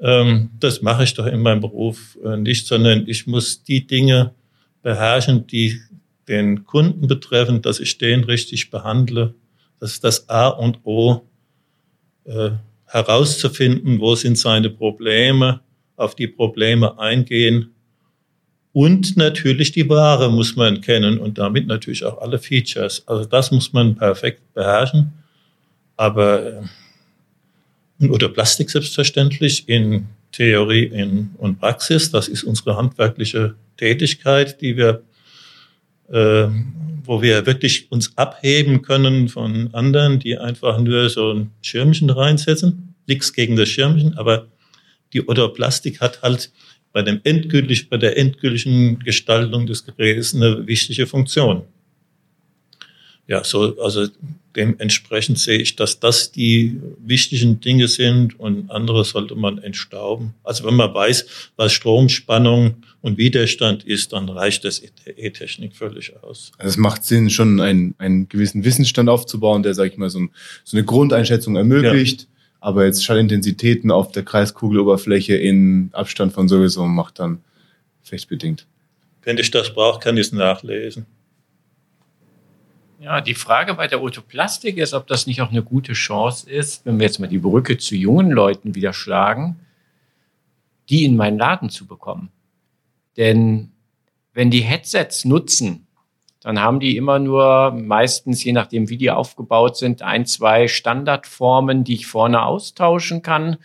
Ähm, 0.00 0.50
das 0.58 0.82
mache 0.82 1.04
ich 1.04 1.14
doch 1.14 1.26
in 1.26 1.40
meinem 1.40 1.60
Beruf 1.60 2.18
äh, 2.24 2.36
nicht, 2.36 2.66
sondern 2.66 3.04
ich 3.06 3.26
muss 3.26 3.62
die 3.62 3.86
Dinge 3.86 4.34
beherrschen, 4.86 5.46
die 5.48 5.80
den 6.28 6.64
Kunden 6.64 7.08
betreffen, 7.08 7.60
dass 7.60 7.80
ich 7.80 7.98
den 7.98 8.24
richtig 8.24 8.70
behandle 8.70 9.34
das 9.80 9.92
ist 9.92 10.04
das 10.04 10.28
A 10.28 10.48
und 10.48 10.78
O 10.84 11.22
äh, 12.24 12.50
herauszufinden, 12.86 14.00
wo 14.00 14.14
sind 14.14 14.38
seine 14.38 14.70
Probleme, 14.70 15.60
auf 15.96 16.14
die 16.14 16.28
Probleme 16.28 16.98
eingehen. 16.98 17.74
Und 18.72 19.16
natürlich 19.16 19.72
die 19.72 19.88
Ware 19.88 20.30
muss 20.30 20.56
man 20.56 20.80
kennen 20.80 21.18
und 21.18 21.38
damit 21.38 21.66
natürlich 21.66 22.04
auch 22.04 22.18
alle 22.20 22.38
Features. 22.38 23.06
Also 23.06 23.24
das 23.24 23.50
muss 23.50 23.72
man 23.72 23.96
perfekt 23.96 24.42
beherrschen. 24.54 25.12
Aber 25.96 26.62
äh, 28.00 28.08
oder 28.08 28.28
Plastik 28.28 28.70
selbstverständlich 28.70 29.68
in 29.68 30.06
Theorie 30.36 30.84
in, 30.84 31.30
und 31.38 31.58
Praxis, 31.58 32.10
das 32.10 32.28
ist 32.28 32.44
unsere 32.44 32.76
handwerkliche 32.76 33.54
Tätigkeit, 33.78 34.60
die 34.60 34.76
wir, 34.76 35.02
äh, 36.10 36.48
wo 37.04 37.22
wir 37.22 37.46
wirklich 37.46 37.90
uns 37.90 38.16
abheben 38.18 38.82
können 38.82 39.30
von 39.30 39.72
anderen, 39.72 40.18
die 40.18 40.36
einfach 40.36 40.78
nur 40.78 41.08
so 41.08 41.32
ein 41.32 41.52
Schirmchen 41.62 42.10
reinsetzen. 42.10 42.94
Nichts 43.06 43.32
gegen 43.32 43.56
das 43.56 43.70
Schirmchen, 43.70 44.18
aber 44.18 44.48
die 45.14 45.26
Odoplastik 45.26 46.02
hat 46.02 46.20
halt 46.20 46.52
bei, 46.92 47.00
dem 47.00 47.20
endgültig, 47.24 47.88
bei 47.88 47.96
der 47.96 48.18
endgültigen 48.18 48.98
Gestaltung 48.98 49.66
des 49.66 49.86
Gerätes 49.86 50.34
eine 50.34 50.66
wichtige 50.66 51.06
Funktion. 51.06 51.62
Ja, 53.28 53.42
so, 53.42 53.76
also 53.80 54.06
dementsprechend 54.54 55.38
sehe 55.38 55.58
ich, 55.58 55.76
dass 55.76 56.00
das 56.00 56.30
die 56.30 56.80
wichtigen 57.04 57.60
Dinge 57.60 57.88
sind 57.88 58.38
und 58.38 58.70
andere 58.70 59.04
sollte 59.04 59.34
man 59.34 59.58
entstauben. 59.58 60.34
Also 60.44 60.64
wenn 60.64 60.74
man 60.74 60.94
weiß, 60.94 61.26
was 61.56 61.72
Stromspannung 61.72 62.76
und 63.02 63.18
Widerstand 63.18 63.84
ist, 63.84 64.12
dann 64.12 64.28
reicht 64.28 64.64
das 64.64 64.82
der 65.04 65.18
E-Technik 65.18 65.76
völlig 65.76 66.14
aus. 66.22 66.52
Also 66.56 66.70
es 66.70 66.76
macht 66.76 67.04
Sinn, 67.04 67.28
schon 67.28 67.60
einen, 67.60 67.94
einen 67.98 68.28
gewissen 68.28 68.64
Wissensstand 68.64 69.08
aufzubauen, 69.08 69.62
der, 69.62 69.74
sag 69.74 69.92
ich 69.92 69.98
mal, 69.98 70.08
so, 70.08 70.20
ein, 70.20 70.30
so 70.64 70.76
eine 70.76 70.86
Grundeinschätzung 70.86 71.56
ermöglicht. 71.56 72.22
Ja. 72.22 72.26
Aber 72.60 72.84
jetzt 72.86 73.04
Schallintensitäten 73.04 73.90
auf 73.90 74.12
der 74.12 74.24
Kreiskugeloberfläche 74.24 75.36
in 75.36 75.90
Abstand 75.92 76.32
von 76.32 76.48
sowieso 76.48 76.86
macht 76.86 77.18
dann 77.18 77.40
vielleicht 78.02 78.28
bedingt. 78.28 78.66
Wenn 79.22 79.38
ich 79.38 79.50
das 79.50 79.74
brauche, 79.74 80.00
kann 80.00 80.16
ich 80.16 80.28
es 80.28 80.32
nachlesen. 80.32 81.06
Ja, 82.98 83.20
die 83.20 83.34
Frage 83.34 83.74
bei 83.74 83.88
der 83.88 84.02
Otoplastik 84.02 84.78
ist, 84.78 84.94
ob 84.94 85.06
das 85.06 85.26
nicht 85.26 85.42
auch 85.42 85.50
eine 85.50 85.62
gute 85.62 85.92
Chance 85.92 86.48
ist, 86.48 86.86
wenn 86.86 86.98
wir 86.98 87.06
jetzt 87.06 87.18
mal 87.18 87.26
die 87.26 87.38
Brücke 87.38 87.76
zu 87.76 87.94
jungen 87.94 88.30
Leuten 88.30 88.74
wieder 88.74 88.94
schlagen, 88.94 89.56
die 90.88 91.04
in 91.04 91.16
meinen 91.16 91.38
Laden 91.38 91.68
zu 91.68 91.86
bekommen. 91.86 92.30
Denn 93.18 93.72
wenn 94.32 94.50
die 94.50 94.62
Headsets 94.62 95.26
nutzen, 95.26 95.86
dann 96.40 96.60
haben 96.60 96.80
die 96.80 96.96
immer 96.96 97.18
nur 97.18 97.72
meistens, 97.72 98.44
je 98.44 98.52
nachdem 98.52 98.88
wie 98.88 98.96
die 98.96 99.10
aufgebaut 99.10 99.76
sind, 99.76 100.00
ein, 100.02 100.26
zwei 100.26 100.68
Standardformen, 100.68 101.84
die 101.84 101.94
ich 101.94 102.06
vorne 102.06 102.42
austauschen 102.42 103.20
kann. 103.20 103.56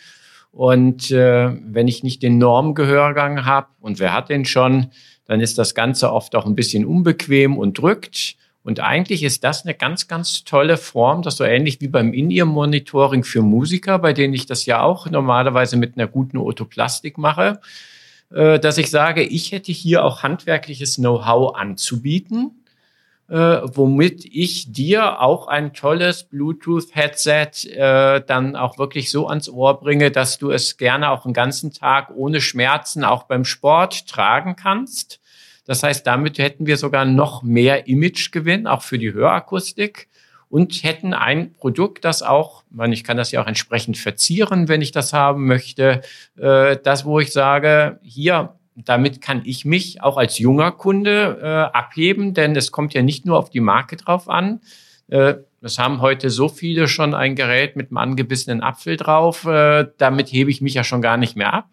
Und 0.52 1.12
äh, 1.12 1.56
wenn 1.63 1.88
ich 1.88 2.04
nicht 2.04 2.24
den 2.24 2.38
Normgehörgang 2.38 3.46
habe, 3.46 3.67
und 3.80 4.00
wer 4.00 4.13
hat 4.13 4.30
den 4.30 4.46
schon, 4.46 4.88
dann 5.26 5.39
ist 5.39 5.58
das 5.58 5.76
Ganze 5.76 6.12
oft 6.12 6.36
auch 6.36 6.46
ein 6.46 6.56
bisschen 6.56 6.86
unbequem 6.86 7.58
und 7.58 7.78
drückt. 7.78 8.36
Und 8.63 8.80
eigentlich 8.80 9.24
ist 9.24 9.43
das 9.43 9.65
eine 9.65 9.74
ganz, 9.74 10.08
ganz 10.08 10.43
tolle 10.43 10.78
Form, 10.78 11.24
das 11.24 11.38
so 11.38 11.43
ähnlich 11.43 11.82
wie 11.82 11.88
beim 11.88 12.13
In-Ear-Monitoring 12.13 13.24
für 13.24 13.41
Musiker, 13.41 13.97
bei 13.97 14.13
denen 14.13 14.34
ich 14.34 14.45
das 14.45 14.65
ja 14.65 14.82
auch 14.82 15.10
normalerweise 15.10 15.78
mit 15.78 15.97
einer 15.97 16.08
guten 16.08 16.38
Otoplastik 16.38 17.17
mache, 17.17 17.60
äh, 18.30 18.60
dass 18.60 18.78
ich 18.78 18.91
sage, 18.91 19.24
ich 19.24 19.52
hätte 19.52 19.71
hier 19.71 20.06
auch 20.06 20.21
handwerkliches 20.21 20.97
Know-how 20.97 21.56
anzubieten, 21.56 22.63
äh, 23.30 23.62
womit 23.63 24.26
ich 24.26 24.71
dir 24.71 25.21
auch 25.21 25.47
ein 25.47 25.74
tolles 25.74 26.26
Bluetooth-Headset 26.26 27.67
äh, 27.69 28.21
dann 28.24 28.56
auch 28.56 28.78
wirklich 28.78 29.10
so 29.10 29.28
ans 29.28 29.50
Ohr 29.50 29.80
bringe, 29.80 30.12
dass 30.12 30.38
du 30.38 30.52
es 30.52 30.78
gerne 30.78 31.10
auch 31.10 31.26
einen 31.26 31.34
ganzen 31.34 31.74
Tag 31.74 32.12
ohne 32.13 32.41
Schmerzen 32.41 33.04
auch 33.04 33.24
beim 33.24 33.43
Sport 33.43 34.08
tragen 34.08 34.56
kannst 34.56 35.20
das 35.65 35.84
heißt, 35.84 36.06
damit 36.06 36.38
hätten 36.38 36.65
wir 36.65 36.78
sogar 36.78 37.06
noch 37.06 37.43
mehr 37.43 37.88
Imagegewinn, 37.88 38.67
auch 38.67 38.82
für 38.82 38.97
die 38.97 39.13
Hörakustik 39.13 40.08
und 40.50 40.84
hätten 40.84 41.13
ein 41.13 41.54
Produkt, 41.54 42.04
das 42.04 42.24
auch, 42.24 42.63
man, 42.69 42.91
ich 42.91 43.04
kann 43.04 43.17
das 43.17 43.32
ja 43.32 43.41
auch 43.41 43.47
entsprechend 43.47 43.97
verzieren, 43.97 44.67
wenn 44.67 44.82
ich 44.82 44.91
das 44.91 45.13
haben 45.13 45.45
möchte, 45.47 46.02
äh, 46.38 46.78
das, 46.84 47.06
wo 47.06 47.19
ich 47.19 47.32
sage, 47.32 48.00
hier, 48.04 48.56
damit 48.76 49.21
kann 49.21 49.43
ich 49.45 49.63
mich 49.65 50.02
auch 50.02 50.17
als 50.17 50.39
junger 50.39 50.71
Kunde 50.71 51.39
äh, 51.41 51.78
abheben, 51.78 52.34
denn 52.34 52.56
es 52.56 52.71
kommt 52.71 52.93
ja 52.93 53.02
nicht 53.02 53.26
nur 53.26 53.38
auf 53.38 53.50
die 53.50 53.60
Marke 53.60 53.95
drauf 53.95 54.28
an. 54.30 54.62
Äh, 55.08 55.36
das 55.62 55.78
haben 55.78 56.02
heute 56.02 56.30
so 56.30 56.50
viele 56.50 56.88
schon 56.88 57.13
ein 57.13 57.36
Gerät 57.36 57.76
mit 57.76 57.89
einem 57.89 57.97
angebissenen 57.97 58.62
Apfel 58.62 58.97
drauf. 58.97 59.45
Äh, 59.45 59.88
damit 59.97 60.34
hebe 60.34 60.50
ich 60.50 60.60
mich 60.60 60.74
ja 60.74 60.84
schon 60.84 61.02
gar 61.02 61.17
nicht 61.17 61.36
mehr 61.36 61.54
ab. 61.54 61.69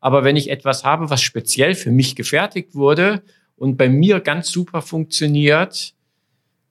Aber 0.00 0.24
wenn 0.24 0.36
ich 0.36 0.50
etwas 0.50 0.84
habe, 0.84 1.10
was 1.10 1.22
speziell 1.22 1.74
für 1.74 1.90
mich 1.90 2.16
gefertigt 2.16 2.74
wurde 2.74 3.22
und 3.56 3.76
bei 3.76 3.88
mir 3.88 4.20
ganz 4.20 4.50
super 4.50 4.82
funktioniert, 4.82 5.94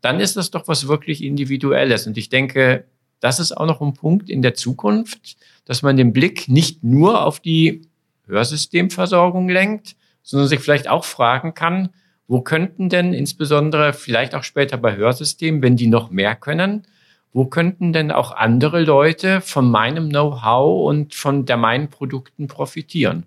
dann 0.01 0.19
ist 0.19 0.35
das 0.35 0.51
doch 0.51 0.67
was 0.67 0.87
wirklich 0.87 1.23
Individuelles. 1.23 2.07
Und 2.07 2.17
ich 2.17 2.29
denke, 2.29 2.85
das 3.19 3.39
ist 3.39 3.55
auch 3.55 3.65
noch 3.65 3.81
ein 3.81 3.93
Punkt 3.93 4.29
in 4.29 4.41
der 4.41 4.55
Zukunft, 4.55 5.37
dass 5.65 5.81
man 5.81 5.97
den 5.97 6.13
Blick 6.13 6.47
nicht 6.47 6.83
nur 6.83 7.23
auf 7.23 7.39
die 7.39 7.81
Hörsystemversorgung 8.27 9.49
lenkt, 9.49 9.95
sondern 10.23 10.47
sich 10.47 10.59
vielleicht 10.59 10.87
auch 10.87 11.05
fragen 11.05 11.53
kann, 11.53 11.89
wo 12.27 12.41
könnten 12.41 12.89
denn 12.89 13.13
insbesondere 13.13 13.93
vielleicht 13.93 14.35
auch 14.35 14.43
später 14.43 14.77
bei 14.77 14.95
Hörsystemen, 14.95 15.61
wenn 15.61 15.75
die 15.75 15.87
noch 15.87 16.11
mehr 16.11 16.35
können, 16.35 16.85
wo 17.33 17.45
könnten 17.45 17.93
denn 17.93 18.11
auch 18.11 18.31
andere 18.31 18.81
Leute 18.81 19.41
von 19.41 19.69
meinem 19.69 20.09
Know-how 20.09 20.87
und 20.87 21.13
von 21.13 21.45
der 21.45 21.57
meinen 21.57 21.89
Produkten 21.89 22.47
profitieren? 22.47 23.25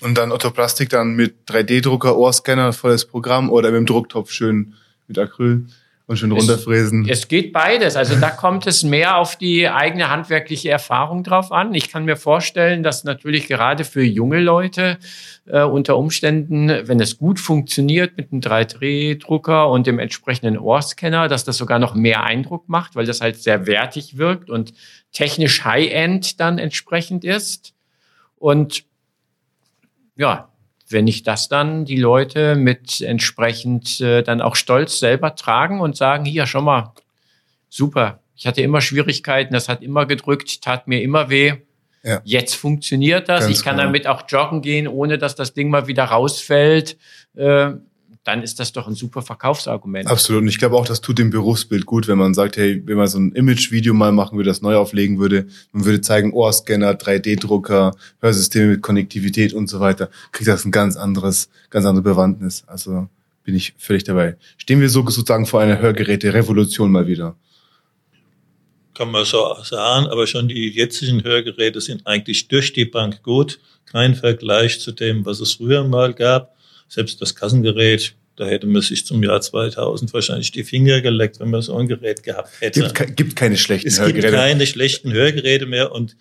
Und 0.00 0.18
dann 0.18 0.32
Otoplastik 0.32 0.88
dann 0.90 1.14
mit 1.14 1.48
3D-Drucker, 1.48 2.16
Ohrscanner, 2.16 2.72
volles 2.72 3.06
Programm 3.06 3.50
oder 3.50 3.70
mit 3.70 3.78
dem 3.78 3.86
Drucktopf 3.86 4.30
schön 4.30 4.74
mit 5.06 5.18
Acryl 5.18 5.66
und 6.12 6.16
schön 6.18 6.32
runterfräsen. 6.32 7.04
Es, 7.08 7.20
es 7.20 7.28
geht 7.28 7.52
beides. 7.52 7.96
Also 7.96 8.14
da 8.14 8.30
kommt 8.30 8.66
es 8.66 8.82
mehr 8.84 9.16
auf 9.16 9.36
die 9.36 9.68
eigene 9.68 10.08
handwerkliche 10.10 10.70
Erfahrung 10.70 11.24
drauf 11.24 11.50
an. 11.50 11.74
Ich 11.74 11.90
kann 11.90 12.04
mir 12.04 12.16
vorstellen, 12.16 12.82
dass 12.82 13.04
natürlich 13.04 13.48
gerade 13.48 13.84
für 13.84 14.02
junge 14.02 14.40
Leute 14.40 14.98
äh, 15.46 15.62
unter 15.62 15.96
Umständen, 15.96 16.68
wenn 16.86 17.00
es 17.00 17.18
gut 17.18 17.40
funktioniert 17.40 18.16
mit 18.16 18.30
einem 18.30 18.40
3D-Drucker 18.40 19.68
und 19.68 19.86
dem 19.86 19.98
entsprechenden 19.98 20.58
Ohrscanner, 20.58 21.28
dass 21.28 21.44
das 21.44 21.56
sogar 21.56 21.78
noch 21.78 21.94
mehr 21.94 22.22
Eindruck 22.22 22.68
macht, 22.68 22.94
weil 22.94 23.06
das 23.06 23.20
halt 23.20 23.36
sehr 23.42 23.66
wertig 23.66 24.18
wirkt 24.18 24.50
und 24.50 24.72
technisch 25.12 25.64
High-End 25.64 26.38
dann 26.38 26.58
entsprechend 26.58 27.24
ist. 27.24 27.74
Und 28.36 28.84
ja, 30.16 30.51
wenn 30.92 31.06
ich 31.06 31.22
das 31.22 31.48
dann 31.48 31.84
die 31.84 31.96
Leute 31.96 32.54
mit 32.54 33.00
entsprechend 33.00 34.00
äh, 34.00 34.22
dann 34.22 34.40
auch 34.40 34.56
stolz 34.56 34.98
selber 34.98 35.34
tragen 35.34 35.80
und 35.80 35.96
sagen, 35.96 36.24
hier, 36.24 36.46
schon 36.46 36.64
mal, 36.64 36.92
super, 37.68 38.20
ich 38.36 38.46
hatte 38.46 38.62
immer 38.62 38.80
Schwierigkeiten, 38.80 39.54
das 39.54 39.68
hat 39.68 39.82
immer 39.82 40.06
gedrückt, 40.06 40.62
tat 40.62 40.88
mir 40.88 41.02
immer 41.02 41.30
weh. 41.30 41.54
Ja. 42.02 42.20
Jetzt 42.24 42.54
funktioniert 42.54 43.28
das. 43.28 43.44
Ganz 43.44 43.56
ich 43.56 43.64
kann 43.64 43.76
genau. 43.76 43.86
damit 43.86 44.06
auch 44.08 44.24
joggen 44.28 44.60
gehen, 44.60 44.88
ohne 44.88 45.18
dass 45.18 45.36
das 45.36 45.54
Ding 45.54 45.70
mal 45.70 45.86
wieder 45.86 46.04
rausfällt. 46.04 46.98
Äh, 47.36 47.74
dann 48.24 48.42
ist 48.42 48.60
das 48.60 48.72
doch 48.72 48.86
ein 48.86 48.94
super 48.94 49.22
Verkaufsargument. 49.22 50.08
Absolut. 50.08 50.42
Und 50.42 50.48
ich 50.48 50.58
glaube 50.58 50.76
auch, 50.76 50.86
das 50.86 51.00
tut 51.00 51.18
dem 51.18 51.30
Berufsbild 51.30 51.86
gut, 51.86 52.06
wenn 52.06 52.18
man 52.18 52.34
sagt, 52.34 52.56
hey, 52.56 52.80
wenn 52.86 52.96
man 52.96 53.08
so 53.08 53.18
ein 53.18 53.32
Image-Video 53.32 53.94
mal 53.94 54.12
machen 54.12 54.36
würde, 54.36 54.48
das 54.48 54.62
neu 54.62 54.76
auflegen 54.76 55.18
würde, 55.18 55.46
man 55.72 55.84
würde 55.84 56.00
zeigen, 56.00 56.32
Ohrscanner, 56.32 56.92
3D-Drucker, 56.92 57.96
Hörsysteme 58.20 58.72
mit 58.72 58.82
Konnektivität 58.82 59.52
und 59.52 59.68
so 59.68 59.80
weiter, 59.80 60.08
kriegt 60.30 60.48
das 60.48 60.64
ein 60.64 60.70
ganz 60.70 60.96
anderes, 60.96 61.50
ganz 61.70 61.84
andere 61.84 62.02
Bewandtnis. 62.02 62.62
Also 62.68 63.08
bin 63.42 63.56
ich 63.56 63.74
völlig 63.76 64.04
dabei. 64.04 64.36
Stehen 64.56 64.80
wir 64.80 64.88
so 64.88 65.02
sozusagen 65.02 65.46
vor 65.46 65.60
einer 65.60 65.80
Hörgeräte-Revolution 65.80 66.92
mal 66.92 67.08
wieder? 67.08 67.34
Kann 68.94 69.10
man 69.10 69.24
so 69.24 69.56
sagen, 69.64 70.06
aber 70.06 70.28
schon 70.28 70.46
die 70.46 70.68
jetzigen 70.68 71.24
Hörgeräte 71.24 71.80
sind 71.80 72.06
eigentlich 72.06 72.46
durch 72.46 72.72
die 72.72 72.84
Bank 72.84 73.24
gut. 73.24 73.58
Kein 73.86 74.14
Vergleich 74.14 74.78
zu 74.78 74.92
dem, 74.92 75.26
was 75.26 75.40
es 75.40 75.54
früher 75.54 75.82
mal 75.82 76.14
gab 76.14 76.54
selbst 76.92 77.22
das 77.22 77.34
Kassengerät, 77.34 78.14
da 78.36 78.46
hätte 78.46 78.66
man 78.66 78.82
sich 78.82 79.06
zum 79.06 79.22
Jahr 79.22 79.40
2000 79.40 80.12
wahrscheinlich 80.12 80.52
die 80.52 80.64
Finger 80.64 81.00
geleckt, 81.00 81.40
wenn 81.40 81.50
man 81.50 81.62
so 81.62 81.76
ein 81.76 81.86
Gerät 81.86 82.22
gehabt 82.22 82.50
hätte. 82.60 82.92
Gibt, 82.92 83.16
gibt 83.16 83.36
keine 83.36 83.56
schlechten 83.56 83.88
es 83.88 83.98
Hörgeräte. 83.98 84.26
Es 84.26 84.32
gibt 84.32 84.42
keine 84.42 84.66
schlechten 84.66 85.12
Hörgeräte 85.12 85.66
mehr 85.66 85.92
und 85.92 86.16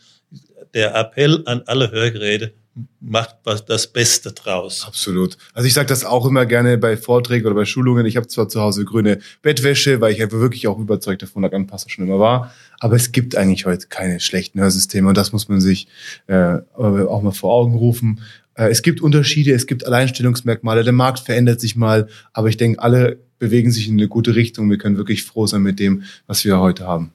der 0.74 0.96
Appell 0.96 1.44
an 1.46 1.64
alle 1.66 1.92
Hörgeräte, 1.92 2.54
macht 3.02 3.36
was 3.44 3.66
das 3.66 3.88
Beste 3.88 4.32
draus. 4.32 4.86
Absolut. 4.88 5.38
Also 5.54 5.68
ich 5.68 5.74
sage 5.74 5.88
das 5.88 6.06
auch 6.06 6.26
immer 6.26 6.46
gerne 6.46 6.78
bei 6.78 6.96
Vorträgen 6.96 7.46
oder 7.46 7.56
bei 7.56 7.66
Schulungen. 7.66 8.06
Ich 8.06 8.16
habe 8.16 8.28
zwar 8.28 8.48
zu 8.48 8.62
Hause 8.62 8.86
grüne 8.86 9.20
Bettwäsche, 9.42 10.00
weil 10.00 10.14
ich 10.14 10.22
einfach 10.22 10.40
wirklich 10.40 10.68
auch 10.68 10.80
überzeugt 10.80 11.22
davon 11.22 11.42
der 11.42 11.54
Anpasser 11.54 11.90
schon 11.90 12.06
immer 12.08 12.20
war. 12.20 12.54
Aber 12.80 12.96
es 12.96 13.12
gibt 13.12 13.36
eigentlich 13.36 13.66
heute 13.66 13.88
keine 13.88 14.22
schlechten 14.22 14.62
Hörsysteme 14.62 15.10
und 15.10 15.18
das 15.18 15.34
muss 15.34 15.50
man 15.50 15.60
sich 15.60 15.88
äh, 16.28 16.60
auch 16.74 17.22
mal 17.22 17.32
vor 17.32 17.54
Augen 17.54 17.76
rufen. 17.76 18.22
Äh, 18.62 18.70
es 18.70 18.82
gibt 18.84 19.02
Unterschiede, 19.02 19.54
es 19.54 19.66
gibt 19.66 19.86
Alleinstellungsmerkmale, 19.86 20.84
der 20.84 20.94
Markt 20.94 21.20
verändert 21.20 21.60
sich 21.60 21.76
mal, 21.76 22.08
aber 22.32 22.50
ich 22.50 22.58
denke, 22.58 22.80
alle 22.82 23.20
bewegen 23.40 23.72
sich 23.72 23.88
in 23.88 23.96
eine 23.96 24.08
gute 24.08 24.36
Richtung. 24.36 24.70
Wir 24.70 24.78
können 24.78 24.98
wirklich 24.98 25.24
froh 25.24 25.48
sein 25.48 25.64
mit 25.64 25.80
dem, 25.80 26.04
was 26.28 26.46
wir 26.46 26.60
heute 26.60 26.86
haben. 26.86 27.12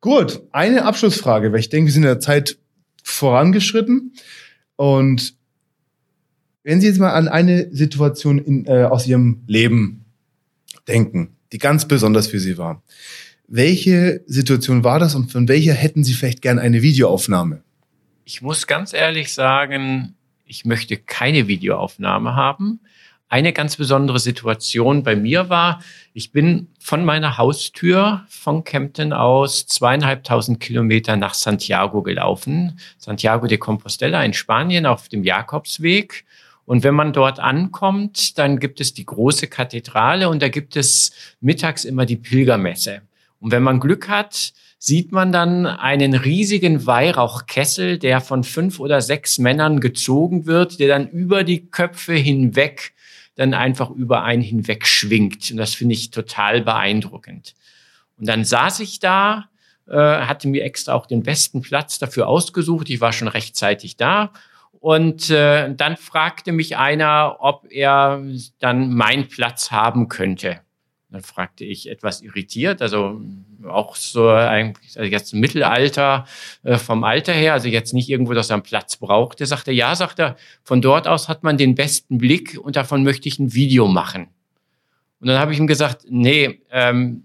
Gut, 0.00 0.42
eine 0.50 0.84
Abschlussfrage, 0.84 1.52
weil 1.52 1.60
ich 1.60 1.68
denke, 1.68 1.86
wir 1.86 1.92
sind 1.92 2.02
in 2.02 2.08
der 2.08 2.20
Zeit 2.20 2.58
vorangeschritten. 3.02 4.12
Und 4.76 5.34
wenn 6.62 6.80
Sie 6.80 6.86
jetzt 6.86 6.98
mal 6.98 7.10
an 7.10 7.28
eine 7.28 7.68
Situation 7.74 8.38
in, 8.38 8.66
äh, 8.66 8.84
aus 8.84 9.06
Ihrem 9.06 9.42
Leben 9.46 10.06
denken, 10.88 11.36
die 11.52 11.58
ganz 11.58 11.86
besonders 11.86 12.26
für 12.26 12.40
Sie 12.40 12.56
war. 12.56 12.82
Welche 13.46 14.22
Situation 14.26 14.84
war 14.84 14.98
das 14.98 15.14
und 15.14 15.30
von 15.30 15.48
welcher 15.48 15.74
hätten 15.74 16.02
Sie 16.02 16.14
vielleicht 16.14 16.40
gern 16.40 16.58
eine 16.58 16.80
Videoaufnahme? 16.80 17.63
Ich 18.26 18.40
muss 18.40 18.66
ganz 18.66 18.94
ehrlich 18.94 19.34
sagen, 19.34 20.14
ich 20.46 20.64
möchte 20.64 20.96
keine 20.96 21.46
Videoaufnahme 21.46 22.34
haben. 22.34 22.80
Eine 23.28 23.52
ganz 23.52 23.76
besondere 23.76 24.18
Situation 24.18 25.02
bei 25.02 25.14
mir 25.14 25.50
war, 25.50 25.82
ich 26.14 26.32
bin 26.32 26.68
von 26.78 27.04
meiner 27.04 27.36
Haustür 27.36 28.24
von 28.28 28.64
Kempten 28.64 29.12
aus 29.12 29.66
zweieinhalbtausend 29.66 30.58
Kilometer 30.58 31.16
nach 31.16 31.34
Santiago 31.34 32.02
gelaufen. 32.02 32.78
Santiago 32.96 33.46
de 33.46 33.58
Compostela 33.58 34.24
in 34.24 34.32
Spanien 34.32 34.86
auf 34.86 35.10
dem 35.10 35.22
Jakobsweg. 35.22 36.24
Und 36.64 36.82
wenn 36.82 36.94
man 36.94 37.12
dort 37.12 37.40
ankommt, 37.40 38.38
dann 38.38 38.58
gibt 38.58 38.80
es 38.80 38.94
die 38.94 39.04
große 39.04 39.48
Kathedrale 39.48 40.30
und 40.30 40.40
da 40.40 40.48
gibt 40.48 40.76
es 40.76 41.12
mittags 41.40 41.84
immer 41.84 42.06
die 42.06 42.16
Pilgermesse. 42.16 43.02
Und 43.38 43.50
wenn 43.50 43.62
man 43.62 43.80
Glück 43.80 44.08
hat, 44.08 44.54
sieht 44.84 45.12
man 45.12 45.32
dann 45.32 45.64
einen 45.64 46.12
riesigen 46.12 46.84
Weihrauchkessel, 46.84 47.98
der 47.98 48.20
von 48.20 48.44
fünf 48.44 48.80
oder 48.80 49.00
sechs 49.00 49.38
Männern 49.38 49.80
gezogen 49.80 50.44
wird, 50.44 50.78
der 50.78 50.88
dann 50.88 51.08
über 51.08 51.42
die 51.42 51.70
Köpfe 51.70 52.12
hinweg 52.12 52.92
dann 53.34 53.54
einfach 53.54 53.88
über 53.88 54.24
einen 54.24 54.42
hinweg 54.42 54.86
schwingt. 54.86 55.50
Und 55.50 55.56
das 55.56 55.74
finde 55.74 55.94
ich 55.94 56.10
total 56.10 56.60
beeindruckend. 56.60 57.54
Und 58.18 58.28
dann 58.28 58.44
saß 58.44 58.80
ich 58.80 58.98
da, 58.98 59.48
äh, 59.88 59.96
hatte 59.96 60.48
mir 60.48 60.62
extra 60.64 60.92
auch 60.92 61.06
den 61.06 61.22
besten 61.22 61.62
Platz 61.62 61.98
dafür 61.98 62.28
ausgesucht. 62.28 62.90
Ich 62.90 63.00
war 63.00 63.14
schon 63.14 63.28
rechtzeitig 63.28 63.96
da 63.96 64.32
und 64.80 65.30
äh, 65.30 65.74
dann 65.74 65.96
fragte 65.96 66.52
mich 66.52 66.76
einer, 66.76 67.38
ob 67.40 67.66
er 67.70 68.22
dann 68.58 68.92
meinen 68.92 69.28
Platz 69.28 69.70
haben 69.70 70.08
könnte. 70.08 70.60
Dann 71.14 71.22
fragte 71.22 71.64
ich 71.64 71.88
etwas 71.88 72.22
irritiert, 72.22 72.82
also 72.82 73.20
auch 73.68 73.94
so 73.94 74.30
eigentlich 74.30 74.98
also 74.98 75.08
jetzt 75.08 75.32
Mittelalter 75.32 76.26
äh, 76.64 76.76
vom 76.76 77.04
Alter 77.04 77.32
her, 77.32 77.52
also 77.52 77.68
jetzt 77.68 77.94
nicht 77.94 78.08
irgendwo, 78.08 78.34
dass 78.34 78.50
er 78.50 78.54
einen 78.54 78.64
Platz 78.64 78.96
brauchte. 78.96 79.46
Sagte 79.46 79.70
ja, 79.70 79.94
sagt 79.94 80.18
er, 80.18 80.34
von 80.64 80.82
dort 80.82 81.06
aus 81.06 81.28
hat 81.28 81.44
man 81.44 81.56
den 81.56 81.76
besten 81.76 82.18
Blick 82.18 82.58
und 82.60 82.74
davon 82.74 83.04
möchte 83.04 83.28
ich 83.28 83.38
ein 83.38 83.54
Video 83.54 83.86
machen. 83.86 84.26
Und 85.20 85.28
dann 85.28 85.38
habe 85.38 85.52
ich 85.52 85.60
ihm 85.60 85.68
gesagt, 85.68 86.04
nee, 86.08 86.62
ähm, 86.72 87.22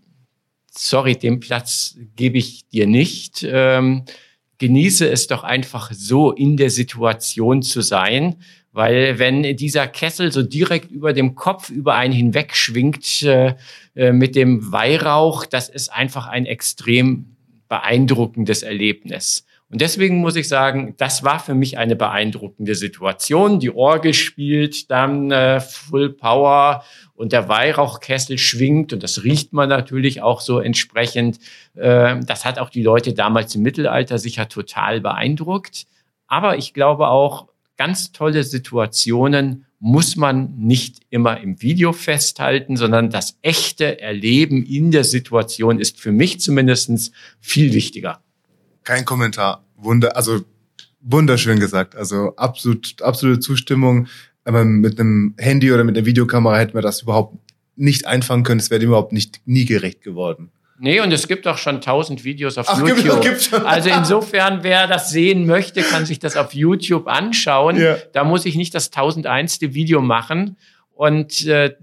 sorry, 0.69 1.15
den 1.15 1.39
Platz 1.39 1.97
gebe 2.15 2.37
ich 2.37 2.67
dir 2.67 2.85
nicht. 2.85 3.41
Ähm, 3.41 4.05
genieße 4.59 5.09
es 5.09 5.25
doch 5.25 5.43
einfach 5.43 5.91
so 5.93 6.31
in 6.31 6.57
der 6.57 6.69
Situation 6.69 7.63
zu 7.63 7.81
sein, 7.81 8.35
weil 8.71 9.17
wenn 9.19 9.43
dieser 9.55 9.87
Kessel 9.87 10.31
so 10.31 10.43
direkt 10.43 10.91
über 10.91 11.13
dem 11.13 11.35
Kopf 11.35 11.69
über 11.69 11.95
einen 11.95 12.13
hinweg 12.13 12.55
schwingt 12.55 13.23
äh, 13.23 13.55
äh, 13.95 14.11
mit 14.11 14.35
dem 14.35 14.71
Weihrauch, 14.71 15.45
das 15.45 15.69
ist 15.69 15.91
einfach 15.91 16.27
ein 16.27 16.45
extrem 16.45 17.35
beeindruckendes 17.67 18.63
Erlebnis. 18.63 19.45
Und 19.71 19.81
deswegen 19.81 20.17
muss 20.17 20.35
ich 20.35 20.47
sagen, 20.47 20.95
das 20.97 21.23
war 21.23 21.39
für 21.39 21.53
mich 21.53 21.77
eine 21.77 21.95
beeindruckende 21.95 22.73
Situation. 22.73 23.59
Die 23.59 23.69
Orgel 23.69 24.15
spielt 24.15 24.89
dann 24.89 25.29
äh, 25.29 25.59
Full 25.59 26.13
Power 26.13 26.83
und 27.13 27.33
der 27.33 27.47
Weihrauchkessel 27.47 28.39
schwingt 28.39 28.93
und 28.93 29.03
das 29.03 29.23
riecht 29.23 29.53
man 29.53 29.69
natürlich 29.69 30.23
auch 30.23 30.41
so 30.41 30.59
entsprechend. 30.59 31.37
Äh, 31.75 32.19
das 32.25 32.45
hat 32.45 32.57
auch 32.57 32.71
die 32.71 32.81
Leute 32.81 33.13
damals 33.13 33.53
im 33.53 33.61
Mittelalter 33.61 34.17
sicher 34.17 34.49
total 34.49 35.01
beeindruckt. 35.01 35.85
Aber 36.27 36.57
ich 36.57 36.73
glaube 36.73 37.07
auch, 37.07 37.47
ganz 37.79 38.11
tolle 38.11 38.43
Situationen 38.43 39.65
muss 39.79 40.15
man 40.15 40.53
nicht 40.57 40.99
immer 41.09 41.39
im 41.39 41.61
Video 41.63 41.93
festhalten, 41.93 42.77
sondern 42.77 43.09
das 43.09 43.39
echte 43.41 43.99
Erleben 43.99 44.63
in 44.63 44.91
der 44.91 45.05
Situation 45.05 45.79
ist 45.79 45.99
für 45.99 46.11
mich 46.11 46.39
zumindestens 46.39 47.11
viel 47.39 47.73
wichtiger 47.73 48.21
kein 48.89 49.05
Kommentar. 49.05 49.63
Wunder, 49.75 50.17
also 50.17 50.41
wunderschön 50.99 51.59
gesagt. 51.59 51.95
Also 51.95 52.35
absolut, 52.37 52.99
absolute 53.03 53.39
Zustimmung. 53.39 54.07
Aber 54.43 54.65
mit 54.65 54.99
einem 54.99 55.35
Handy 55.37 55.71
oder 55.71 55.83
mit 55.83 55.95
einer 55.95 56.07
Videokamera 56.07 56.57
hätten 56.57 56.73
wir 56.73 56.81
das 56.81 57.03
überhaupt 57.03 57.37
nicht 57.75 58.07
einfangen 58.07 58.43
können. 58.43 58.59
Es 58.59 58.71
wäre 58.71 58.83
überhaupt 58.83 59.13
nicht 59.13 59.41
nie 59.45 59.65
gerecht 59.65 60.01
geworden. 60.01 60.49
Nee, 60.81 61.01
und 61.01 61.11
es 61.11 61.27
gibt 61.27 61.45
auch 61.45 61.57
schon 61.57 61.81
tausend 61.81 62.23
Videos 62.23 62.57
auf 62.57 62.67
Ach, 62.69 62.79
YouTube. 62.79 63.21
Gibt, 63.21 63.51
gibt 63.51 63.65
also 63.65 63.89
insofern, 63.89 64.63
wer 64.63 64.87
das 64.87 65.09
sehen 65.09 65.45
möchte, 65.45 65.81
kann 65.81 66.05
sich 66.05 66.19
das 66.19 66.37
auf 66.37 66.53
YouTube 66.53 67.07
anschauen. 67.07 67.77
Ja. 67.77 67.97
Da 68.13 68.23
muss 68.23 68.45
ich 68.45 68.55
nicht 68.55 68.73
das 68.73 68.89
tausendeinste 68.89 69.73
Video 69.73 70.01
machen. 70.01 70.55
Und 70.95 71.45
äh, 71.45 71.75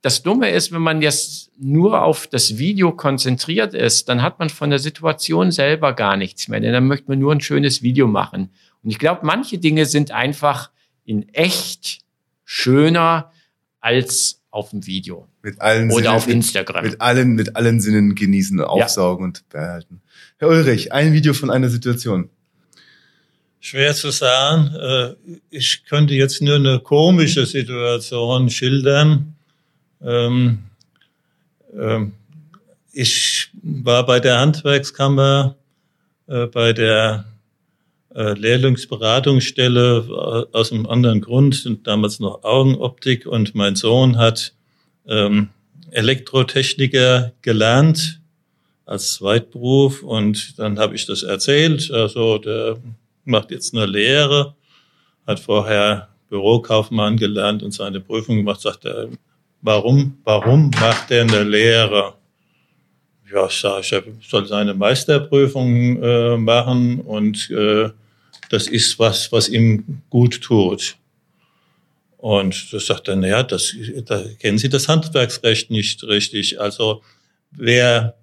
das 0.00 0.22
Dumme 0.22 0.50
ist, 0.50 0.72
wenn 0.72 0.80
man 0.80 1.02
jetzt 1.02 1.50
nur 1.58 2.02
auf 2.02 2.26
das 2.26 2.56
Video 2.56 2.92
konzentriert 2.92 3.74
ist, 3.74 4.08
dann 4.08 4.22
hat 4.22 4.38
man 4.38 4.48
von 4.48 4.70
der 4.70 4.78
Situation 4.78 5.50
selber 5.50 5.92
gar 5.92 6.16
nichts 6.16 6.48
mehr, 6.48 6.60
denn 6.60 6.72
dann 6.72 6.86
möchte 6.86 7.08
man 7.08 7.18
nur 7.18 7.32
ein 7.32 7.40
schönes 7.40 7.82
Video 7.82 8.06
machen. 8.06 8.50
Und 8.82 8.90
ich 8.90 8.98
glaube, 8.98 9.20
manche 9.24 9.58
Dinge 9.58 9.86
sind 9.86 10.12
einfach 10.12 10.70
in 11.04 11.28
echt 11.34 12.00
schöner 12.44 13.32
als 13.80 14.42
auf 14.50 14.70
dem 14.70 14.86
Video. 14.86 15.26
Mit 15.48 15.62
allen 15.62 15.90
Oder 15.90 16.02
Sinnen, 16.02 16.14
auf 16.14 16.28
Instagram. 16.28 16.84
Mit 16.84 17.00
allen, 17.00 17.34
mit 17.34 17.56
allen 17.56 17.80
Sinnen 17.80 18.14
genießen, 18.14 18.60
aufsaugen 18.60 19.24
ja. 19.24 19.28
und 19.28 19.48
behalten. 19.48 20.02
Herr 20.36 20.48
Ulrich, 20.48 20.92
ein 20.92 21.14
Video 21.14 21.32
von 21.32 21.50
einer 21.50 21.70
Situation. 21.70 22.28
Schwer 23.60 23.94
zu 23.94 24.10
sagen. 24.10 24.74
Äh, 24.74 25.14
ich 25.48 25.86
könnte 25.86 26.12
jetzt 26.12 26.42
nur 26.42 26.56
eine 26.56 26.80
komische 26.80 27.46
Situation 27.46 28.50
schildern. 28.50 29.36
Ähm, 30.02 30.64
ähm, 31.74 32.12
ich 32.92 33.48
war 33.62 34.04
bei 34.04 34.20
der 34.20 34.40
Handwerkskammer, 34.40 35.56
äh, 36.26 36.44
bei 36.44 36.74
der 36.74 37.24
äh, 38.14 38.34
Lehrlingsberatungsstelle 38.34 40.46
aus 40.52 40.72
einem 40.72 40.86
anderen 40.86 41.22
Grund, 41.22 41.66
damals 41.84 42.20
noch 42.20 42.44
Augenoptik 42.44 43.26
und 43.26 43.54
mein 43.54 43.76
Sohn 43.76 44.18
hat 44.18 44.52
ähm, 45.08 45.48
Elektrotechniker 45.90 47.32
gelernt 47.42 48.20
als 48.86 49.14
Zweitberuf 49.14 50.02
und 50.02 50.58
dann 50.58 50.78
habe 50.78 50.94
ich 50.94 51.06
das 51.06 51.22
erzählt. 51.22 51.90
Also 51.90 52.38
der 52.38 52.78
macht 53.24 53.50
jetzt 53.50 53.74
eine 53.74 53.86
Lehre, 53.86 54.54
hat 55.26 55.40
vorher 55.40 56.08
Bürokaufmann 56.28 57.16
gelernt 57.16 57.62
und 57.62 57.72
seine 57.72 58.00
Prüfung 58.00 58.36
gemacht, 58.36 58.60
sagt 58.60 58.84
er, 58.84 59.08
Warum, 59.60 60.18
warum 60.22 60.70
macht 60.70 61.10
er 61.10 61.22
eine 61.22 61.42
Lehre? 61.42 62.14
Ja, 63.32 63.46
ich 63.46 63.54
sage, 63.54 63.86
er 63.90 64.02
soll 64.26 64.46
seine 64.46 64.72
Meisterprüfung 64.72 66.00
äh, 66.02 66.36
machen 66.36 67.00
und 67.00 67.50
äh, 67.50 67.90
das 68.50 68.68
ist 68.68 68.98
was, 68.98 69.30
was 69.32 69.48
ihm 69.48 70.02
gut 70.10 70.40
tut. 70.40 70.96
Und 72.18 72.72
das 72.72 72.86
sagt 72.86 73.08
er, 73.08 73.16
naja, 73.16 73.44
das, 73.44 73.74
da 74.04 74.24
kennen 74.40 74.58
Sie 74.58 74.68
das 74.68 74.88
Handwerksrecht 74.88 75.70
nicht 75.70 76.02
richtig. 76.02 76.60
Also 76.60 77.02
wer 77.52 78.16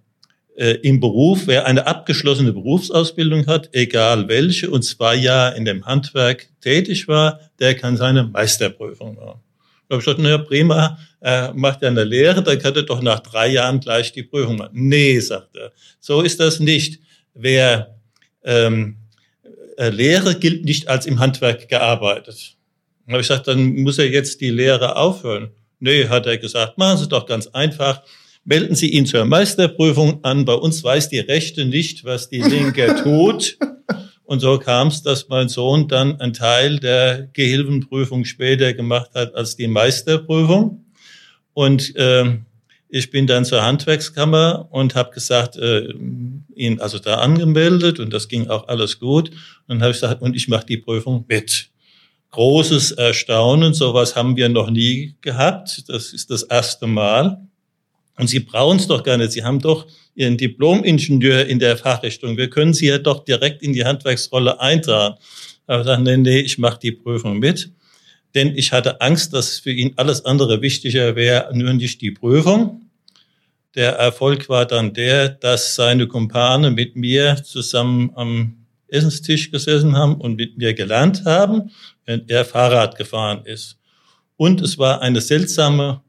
äh, 0.57 0.75
im 0.81 0.99
Beruf, 0.99 1.47
wer 1.47 1.65
eine 1.65 1.87
abgeschlossene 1.87 2.51
Berufsausbildung 2.51 3.47
hat, 3.47 3.69
egal 3.73 4.27
welche, 4.27 4.69
und 4.69 4.83
zwei 4.83 5.15
Jahre 5.15 5.57
in 5.57 5.65
dem 5.65 5.85
Handwerk 5.85 6.49
tätig 6.61 7.07
war, 7.07 7.39
der 7.59 7.75
kann 7.75 7.95
seine 7.95 8.23
Meisterprüfung 8.23 9.15
machen. 9.15 9.41
Da 9.87 9.95
habe 9.95 10.01
ich 10.01 10.05
gesagt, 10.05 10.19
naja, 10.19 10.39
prima, 10.39 10.97
äh, 11.21 11.53
macht 11.53 11.81
er 11.81 11.89
eine 11.89 12.03
Lehre, 12.03 12.43
dann 12.43 12.59
kann 12.59 12.75
er 12.75 12.83
doch 12.83 13.01
nach 13.01 13.19
drei 13.21 13.47
Jahren 13.47 13.79
gleich 13.79 14.11
die 14.11 14.23
Prüfung 14.23 14.57
machen. 14.57 14.71
Nee, 14.73 15.19
sagt 15.19 15.55
er, 15.55 15.71
so 15.99 16.21
ist 16.21 16.39
das 16.41 16.59
nicht. 16.59 16.99
Wer 17.33 17.95
ähm, 18.43 18.97
äh, 19.77 19.89
Lehre 19.89 20.35
gilt 20.35 20.65
nicht 20.65 20.87
als 20.89 21.05
im 21.05 21.19
Handwerk 21.19 21.69
gearbeitet. 21.69 22.55
Dann 23.06 23.14
habe 23.14 23.22
ich 23.22 23.28
gesagt, 23.28 23.47
dann 23.47 23.76
muss 23.76 23.99
er 23.99 24.10
jetzt 24.10 24.41
die 24.41 24.49
Lehre 24.49 24.95
aufhören. 24.95 25.49
Nee, 25.80 26.08
hat 26.08 26.26
er 26.26 26.38
gesagt, 26.38 26.78
machen 26.78 26.97
Sie 26.97 27.08
doch 27.08 27.26
ganz 27.26 27.47
einfach. 27.47 28.01
Melden 28.43 28.76
Sie 28.76 28.89
ihn 28.89 29.06
zur 29.06 29.26
Meisterprüfung 29.26 30.24
an. 30.24 30.45
Bei 30.45 30.53
uns 30.53 30.84
weiß 30.84 31.10
die 31.10 31.20
Rechte 31.20 31.66
nicht, 31.66 32.06
was 32.06 32.30
die 32.30 32.41
Linke 32.41 32.95
tut. 33.03 33.58
Und 34.24 34.39
so 34.39 34.58
kam 34.58 34.88
es, 34.88 35.03
dass 35.03 35.30
mein 35.30 35.49
Sohn 35.49 35.88
dann 35.88 36.20
einen 36.20 36.34
Teil 36.34 36.80
der 36.80 37.30
Gehilfenprüfung 37.34 38.26
später 38.26 38.74
gemacht 38.74 39.12
hat 39.14 39.36
als 39.36 39.56
die 39.56 39.68
Meisterprüfung. 39.68 40.86
Und 41.53 41.95
äh, 41.95 42.38
ich 42.89 43.12
bin 43.12 43.28
dann 43.28 43.45
zur 43.45 43.64
Handwerkskammer 43.64 44.68
und 44.72 44.95
habe 44.95 45.12
gesagt, 45.12 45.58
äh, 45.58 45.93
ihn 46.56 46.80
also 46.80 46.97
da 46.97 47.16
angemeldet 47.16 47.99
und 47.99 48.14
das 48.14 48.28
ging 48.28 48.47
auch 48.47 48.68
alles 48.68 48.99
gut. 48.99 49.30
Und 49.30 49.38
dann 49.68 49.82
habe 49.82 49.91
ich 49.91 49.97
gesagt, 49.97 50.22
und 50.22 50.36
ich 50.36 50.47
mache 50.47 50.66
die 50.66 50.78
Prüfung 50.78 51.26
mit. 51.28 51.70
Großes 52.36 52.91
Erstaunen, 52.91 53.73
sowas 53.73 54.17
haben 54.17 54.36
wir 54.36 54.49
noch 54.49 54.69
nie 54.69 55.15
gehabt. 55.21 55.86
Das 55.88 56.11
ist 56.11 56.29
das 56.29 56.43
erste 56.43 56.86
Mal. 56.86 57.47
Und 58.17 58.27
Sie 58.27 58.41
brauchen 58.41 58.77
es 58.77 58.88
doch 58.88 59.03
gar 59.03 59.15
nicht. 59.15 59.31
Sie 59.31 59.45
haben 59.45 59.61
doch 59.61 59.88
Ihren 60.15 60.36
Diplom-Ingenieur 60.36 61.45
in 61.45 61.59
der 61.59 61.77
Fachrichtung. 61.77 62.36
Wir 62.36 62.49
können 62.49 62.73
Sie 62.73 62.88
ja 62.88 62.97
doch 62.97 63.23
direkt 63.23 63.63
in 63.63 63.71
die 63.71 63.86
Handwerksrolle 63.86 64.59
eintragen. 64.59 65.15
Aber 65.65 65.86
dann, 65.86 66.03
nee, 66.03 66.17
nee, 66.17 66.39
ich 66.39 66.57
mache 66.57 66.77
die 66.77 66.91
Prüfung 66.91 67.39
mit. 67.39 67.71
Denn 68.33 68.57
ich 68.57 68.73
hatte 68.73 68.99
Angst, 68.99 69.31
dass 69.31 69.59
für 69.59 69.71
ihn 69.71 69.93
alles 69.95 70.25
andere 70.25 70.61
wichtiger 70.61 71.15
wäre, 71.15 71.55
nur 71.55 71.71
nicht 71.71 72.01
die 72.01 72.11
Prüfung. 72.11 72.81
Der 73.75 73.93
Erfolg 73.93 74.49
war 74.49 74.65
dann 74.65 74.93
der, 74.93 75.29
dass 75.29 75.75
seine 75.75 76.05
Kumpane 76.05 76.69
mit 76.69 76.97
mir 76.97 77.41
zusammen 77.45 78.11
am 78.15 78.64
Essenstisch 78.95 79.51
gesessen 79.51 79.95
haben 79.95 80.15
und 80.15 80.35
mit 80.35 80.57
mir 80.57 80.73
gelernt 80.73 81.25
haben, 81.25 81.71
während 82.05 82.29
er 82.31 82.45
Fahrrad 82.45 82.97
gefahren 82.97 83.41
ist. 83.45 83.77
Und 84.37 84.61
es 84.61 84.77
war 84.77 85.01
eine 85.01 85.21
seltsame 85.21 86.01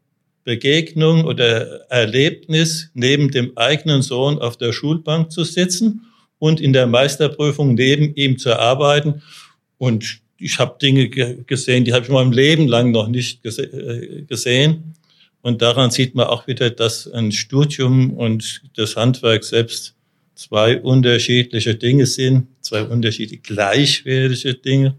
Begegnung 0.45 1.25
oder 1.25 1.91
Erlebnis, 1.91 2.91
neben 2.95 3.33
dem 3.33 3.59
eigenen 3.59 4.01
Sohn 4.03 4.39
auf 4.39 4.57
der 4.57 4.73
Schulbank 4.73 5.33
zu 5.33 5.43
sitzen 5.43 6.07
und 6.39 6.61
in 6.61 6.73
der 6.73 6.87
Meisterprüfung 6.87 7.75
neben 7.75 8.15
ihm 8.15 8.39
zu 8.39 8.57
arbeiten. 8.57 9.23
Und 9.77 10.21
ich 10.39 10.59
habe 10.61 10.79
Dinge 10.81 11.09
gesehen, 11.09 11.85
die 11.85 11.93
habe 11.93 12.05
ich 12.05 12.09
in 12.09 12.15
meinem 12.15 12.31
Leben 12.31 12.69
lang 12.69 12.93
noch 12.93 13.09
nicht 13.09 13.43
gese 13.43 13.65
äh, 13.65 14.23
gesehen. 14.23 14.95
Und 15.43 15.63
daran 15.63 15.91
sieht 15.91 16.15
man 16.15 16.27
auch 16.27 16.47
wieder, 16.47 16.71
dass 16.71 17.11
ein 17.11 17.33
Studium 17.33 18.13
und 18.13 18.63
das 18.77 18.95
Handwerk 18.95 19.43
selbst 19.43 19.96
zwei 20.37 20.81
unterschiedliche 20.81 21.75
Dinge 21.75 22.07
sind, 22.07 22.47
zwei 22.61 22.85
unterschiedliche 22.85 23.43
gleichwertige 23.43 24.55
Dinge. 24.55 24.97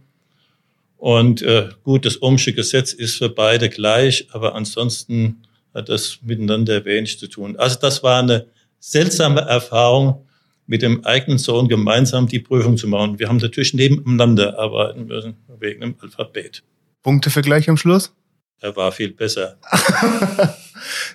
Und 0.97 1.41
äh, 1.43 1.69
gut, 1.83 2.05
das 2.05 2.21
Ohmsche 2.21 2.53
Gesetz 2.53 2.91
ist 2.91 3.17
für 3.17 3.29
beide 3.29 3.69
gleich, 3.69 4.27
aber 4.31 4.55
ansonsten 4.55 5.43
hat 5.73 5.89
das 5.89 6.19
miteinander 6.23 6.83
wenig 6.83 7.19
zu 7.19 7.27
tun. 7.27 7.55
Also 7.55 7.77
das 7.79 8.03
war 8.03 8.21
eine 8.21 8.47
seltsame 8.79 9.41
Erfahrung, 9.41 10.27
mit 10.67 10.81
dem 10.81 11.03
eigenen 11.05 11.38
Sohn 11.38 11.67
gemeinsam 11.67 12.27
die 12.27 12.39
Prüfung 12.39 12.77
zu 12.77 12.88
machen. 12.88 13.17
Wir 13.17 13.29
haben 13.29 13.38
natürlich 13.38 13.73
nebeneinander 13.73 14.59
arbeiten 14.59 15.05
müssen, 15.05 15.38
wegen 15.59 15.81
dem 15.81 15.95
Alphabet. 16.01 16.61
Punktevergleich 17.01 17.69
am 17.69 17.77
Schluss? 17.77 18.13
Er 18.59 18.75
war 18.75 18.91
viel 18.91 19.13
besser. 19.13 19.57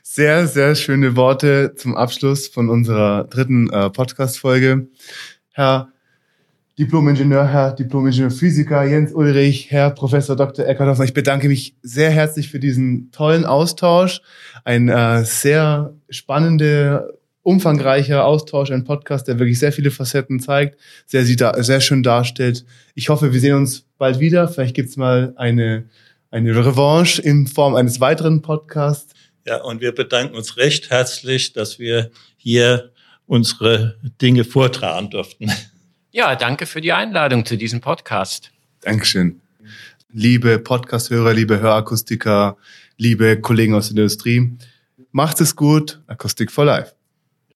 sehr, 0.02 0.46
sehr 0.46 0.74
schöne 0.74 1.16
Worte 1.16 1.74
zum 1.76 1.96
Abschluss 1.96 2.48
von 2.48 2.68
unserer 2.68 3.24
dritten 3.24 3.70
äh, 3.70 3.90
Podcast-Folge. 3.90 4.88
Herr 5.52 5.92
Diplom-Ingenieur, 6.78 7.46
Herr 7.46 7.72
Diplom-Ingenieur 7.72 8.30
Physiker 8.30 8.82
Jens 8.84 9.12
Ulrich, 9.12 9.70
Herr 9.70 9.90
Professor 9.90 10.36
Dr. 10.36 10.66
Eckhard 10.66 10.98
Ich 11.00 11.12
bedanke 11.12 11.48
mich 11.48 11.76
sehr 11.82 12.10
herzlich 12.10 12.48
für 12.48 12.58
diesen 12.58 13.10
tollen 13.12 13.44
Austausch. 13.44 14.22
Ein 14.64 14.88
äh, 14.88 15.22
sehr 15.24 15.92
spannender, 16.08 17.10
umfangreicher 17.42 18.24
Austausch, 18.24 18.70
ein 18.70 18.84
Podcast, 18.84 19.28
der 19.28 19.38
wirklich 19.38 19.58
sehr 19.58 19.72
viele 19.72 19.90
Facetten 19.90 20.40
zeigt, 20.40 20.78
sehr, 21.06 21.24
sehr 21.26 21.80
schön 21.80 22.02
darstellt. 22.02 22.64
Ich 22.94 23.10
hoffe, 23.10 23.34
wir 23.34 23.40
sehen 23.40 23.56
uns 23.56 23.84
bald 23.98 24.18
wieder. 24.18 24.48
Vielleicht 24.48 24.74
gibt's 24.74 24.96
mal 24.96 25.34
eine, 25.36 25.84
eine 26.30 26.56
Revanche 26.56 27.20
in 27.20 27.46
Form 27.46 27.74
eines 27.74 28.00
weiteren 28.00 28.40
Podcasts. 28.40 29.12
Ja, 29.44 29.60
und 29.62 29.80
wir 29.80 29.92
bedanken 29.92 30.36
uns 30.36 30.56
recht 30.56 30.90
herzlich, 30.90 31.52
dass 31.52 31.78
wir 31.78 32.10
hier 32.36 32.92
unsere 33.26 33.96
Dinge 34.20 34.44
vortragen 34.44 35.10
durften. 35.10 35.50
Ja, 36.12 36.36
danke 36.36 36.66
für 36.66 36.80
die 36.80 36.92
Einladung 36.92 37.46
zu 37.46 37.56
diesem 37.56 37.80
Podcast. 37.80 38.50
Dankeschön. 38.82 39.40
Liebe 40.12 40.58
Podcast-Hörer, 40.58 41.32
liebe 41.32 41.60
Hörakustiker, 41.60 42.58
liebe 42.98 43.40
Kollegen 43.40 43.74
aus 43.74 43.88
der 43.88 43.96
Industrie, 43.96 44.52
macht 45.10 45.40
es 45.40 45.56
gut. 45.56 46.02
Akustik 46.06 46.52
for 46.52 46.66
Life. 46.66 46.92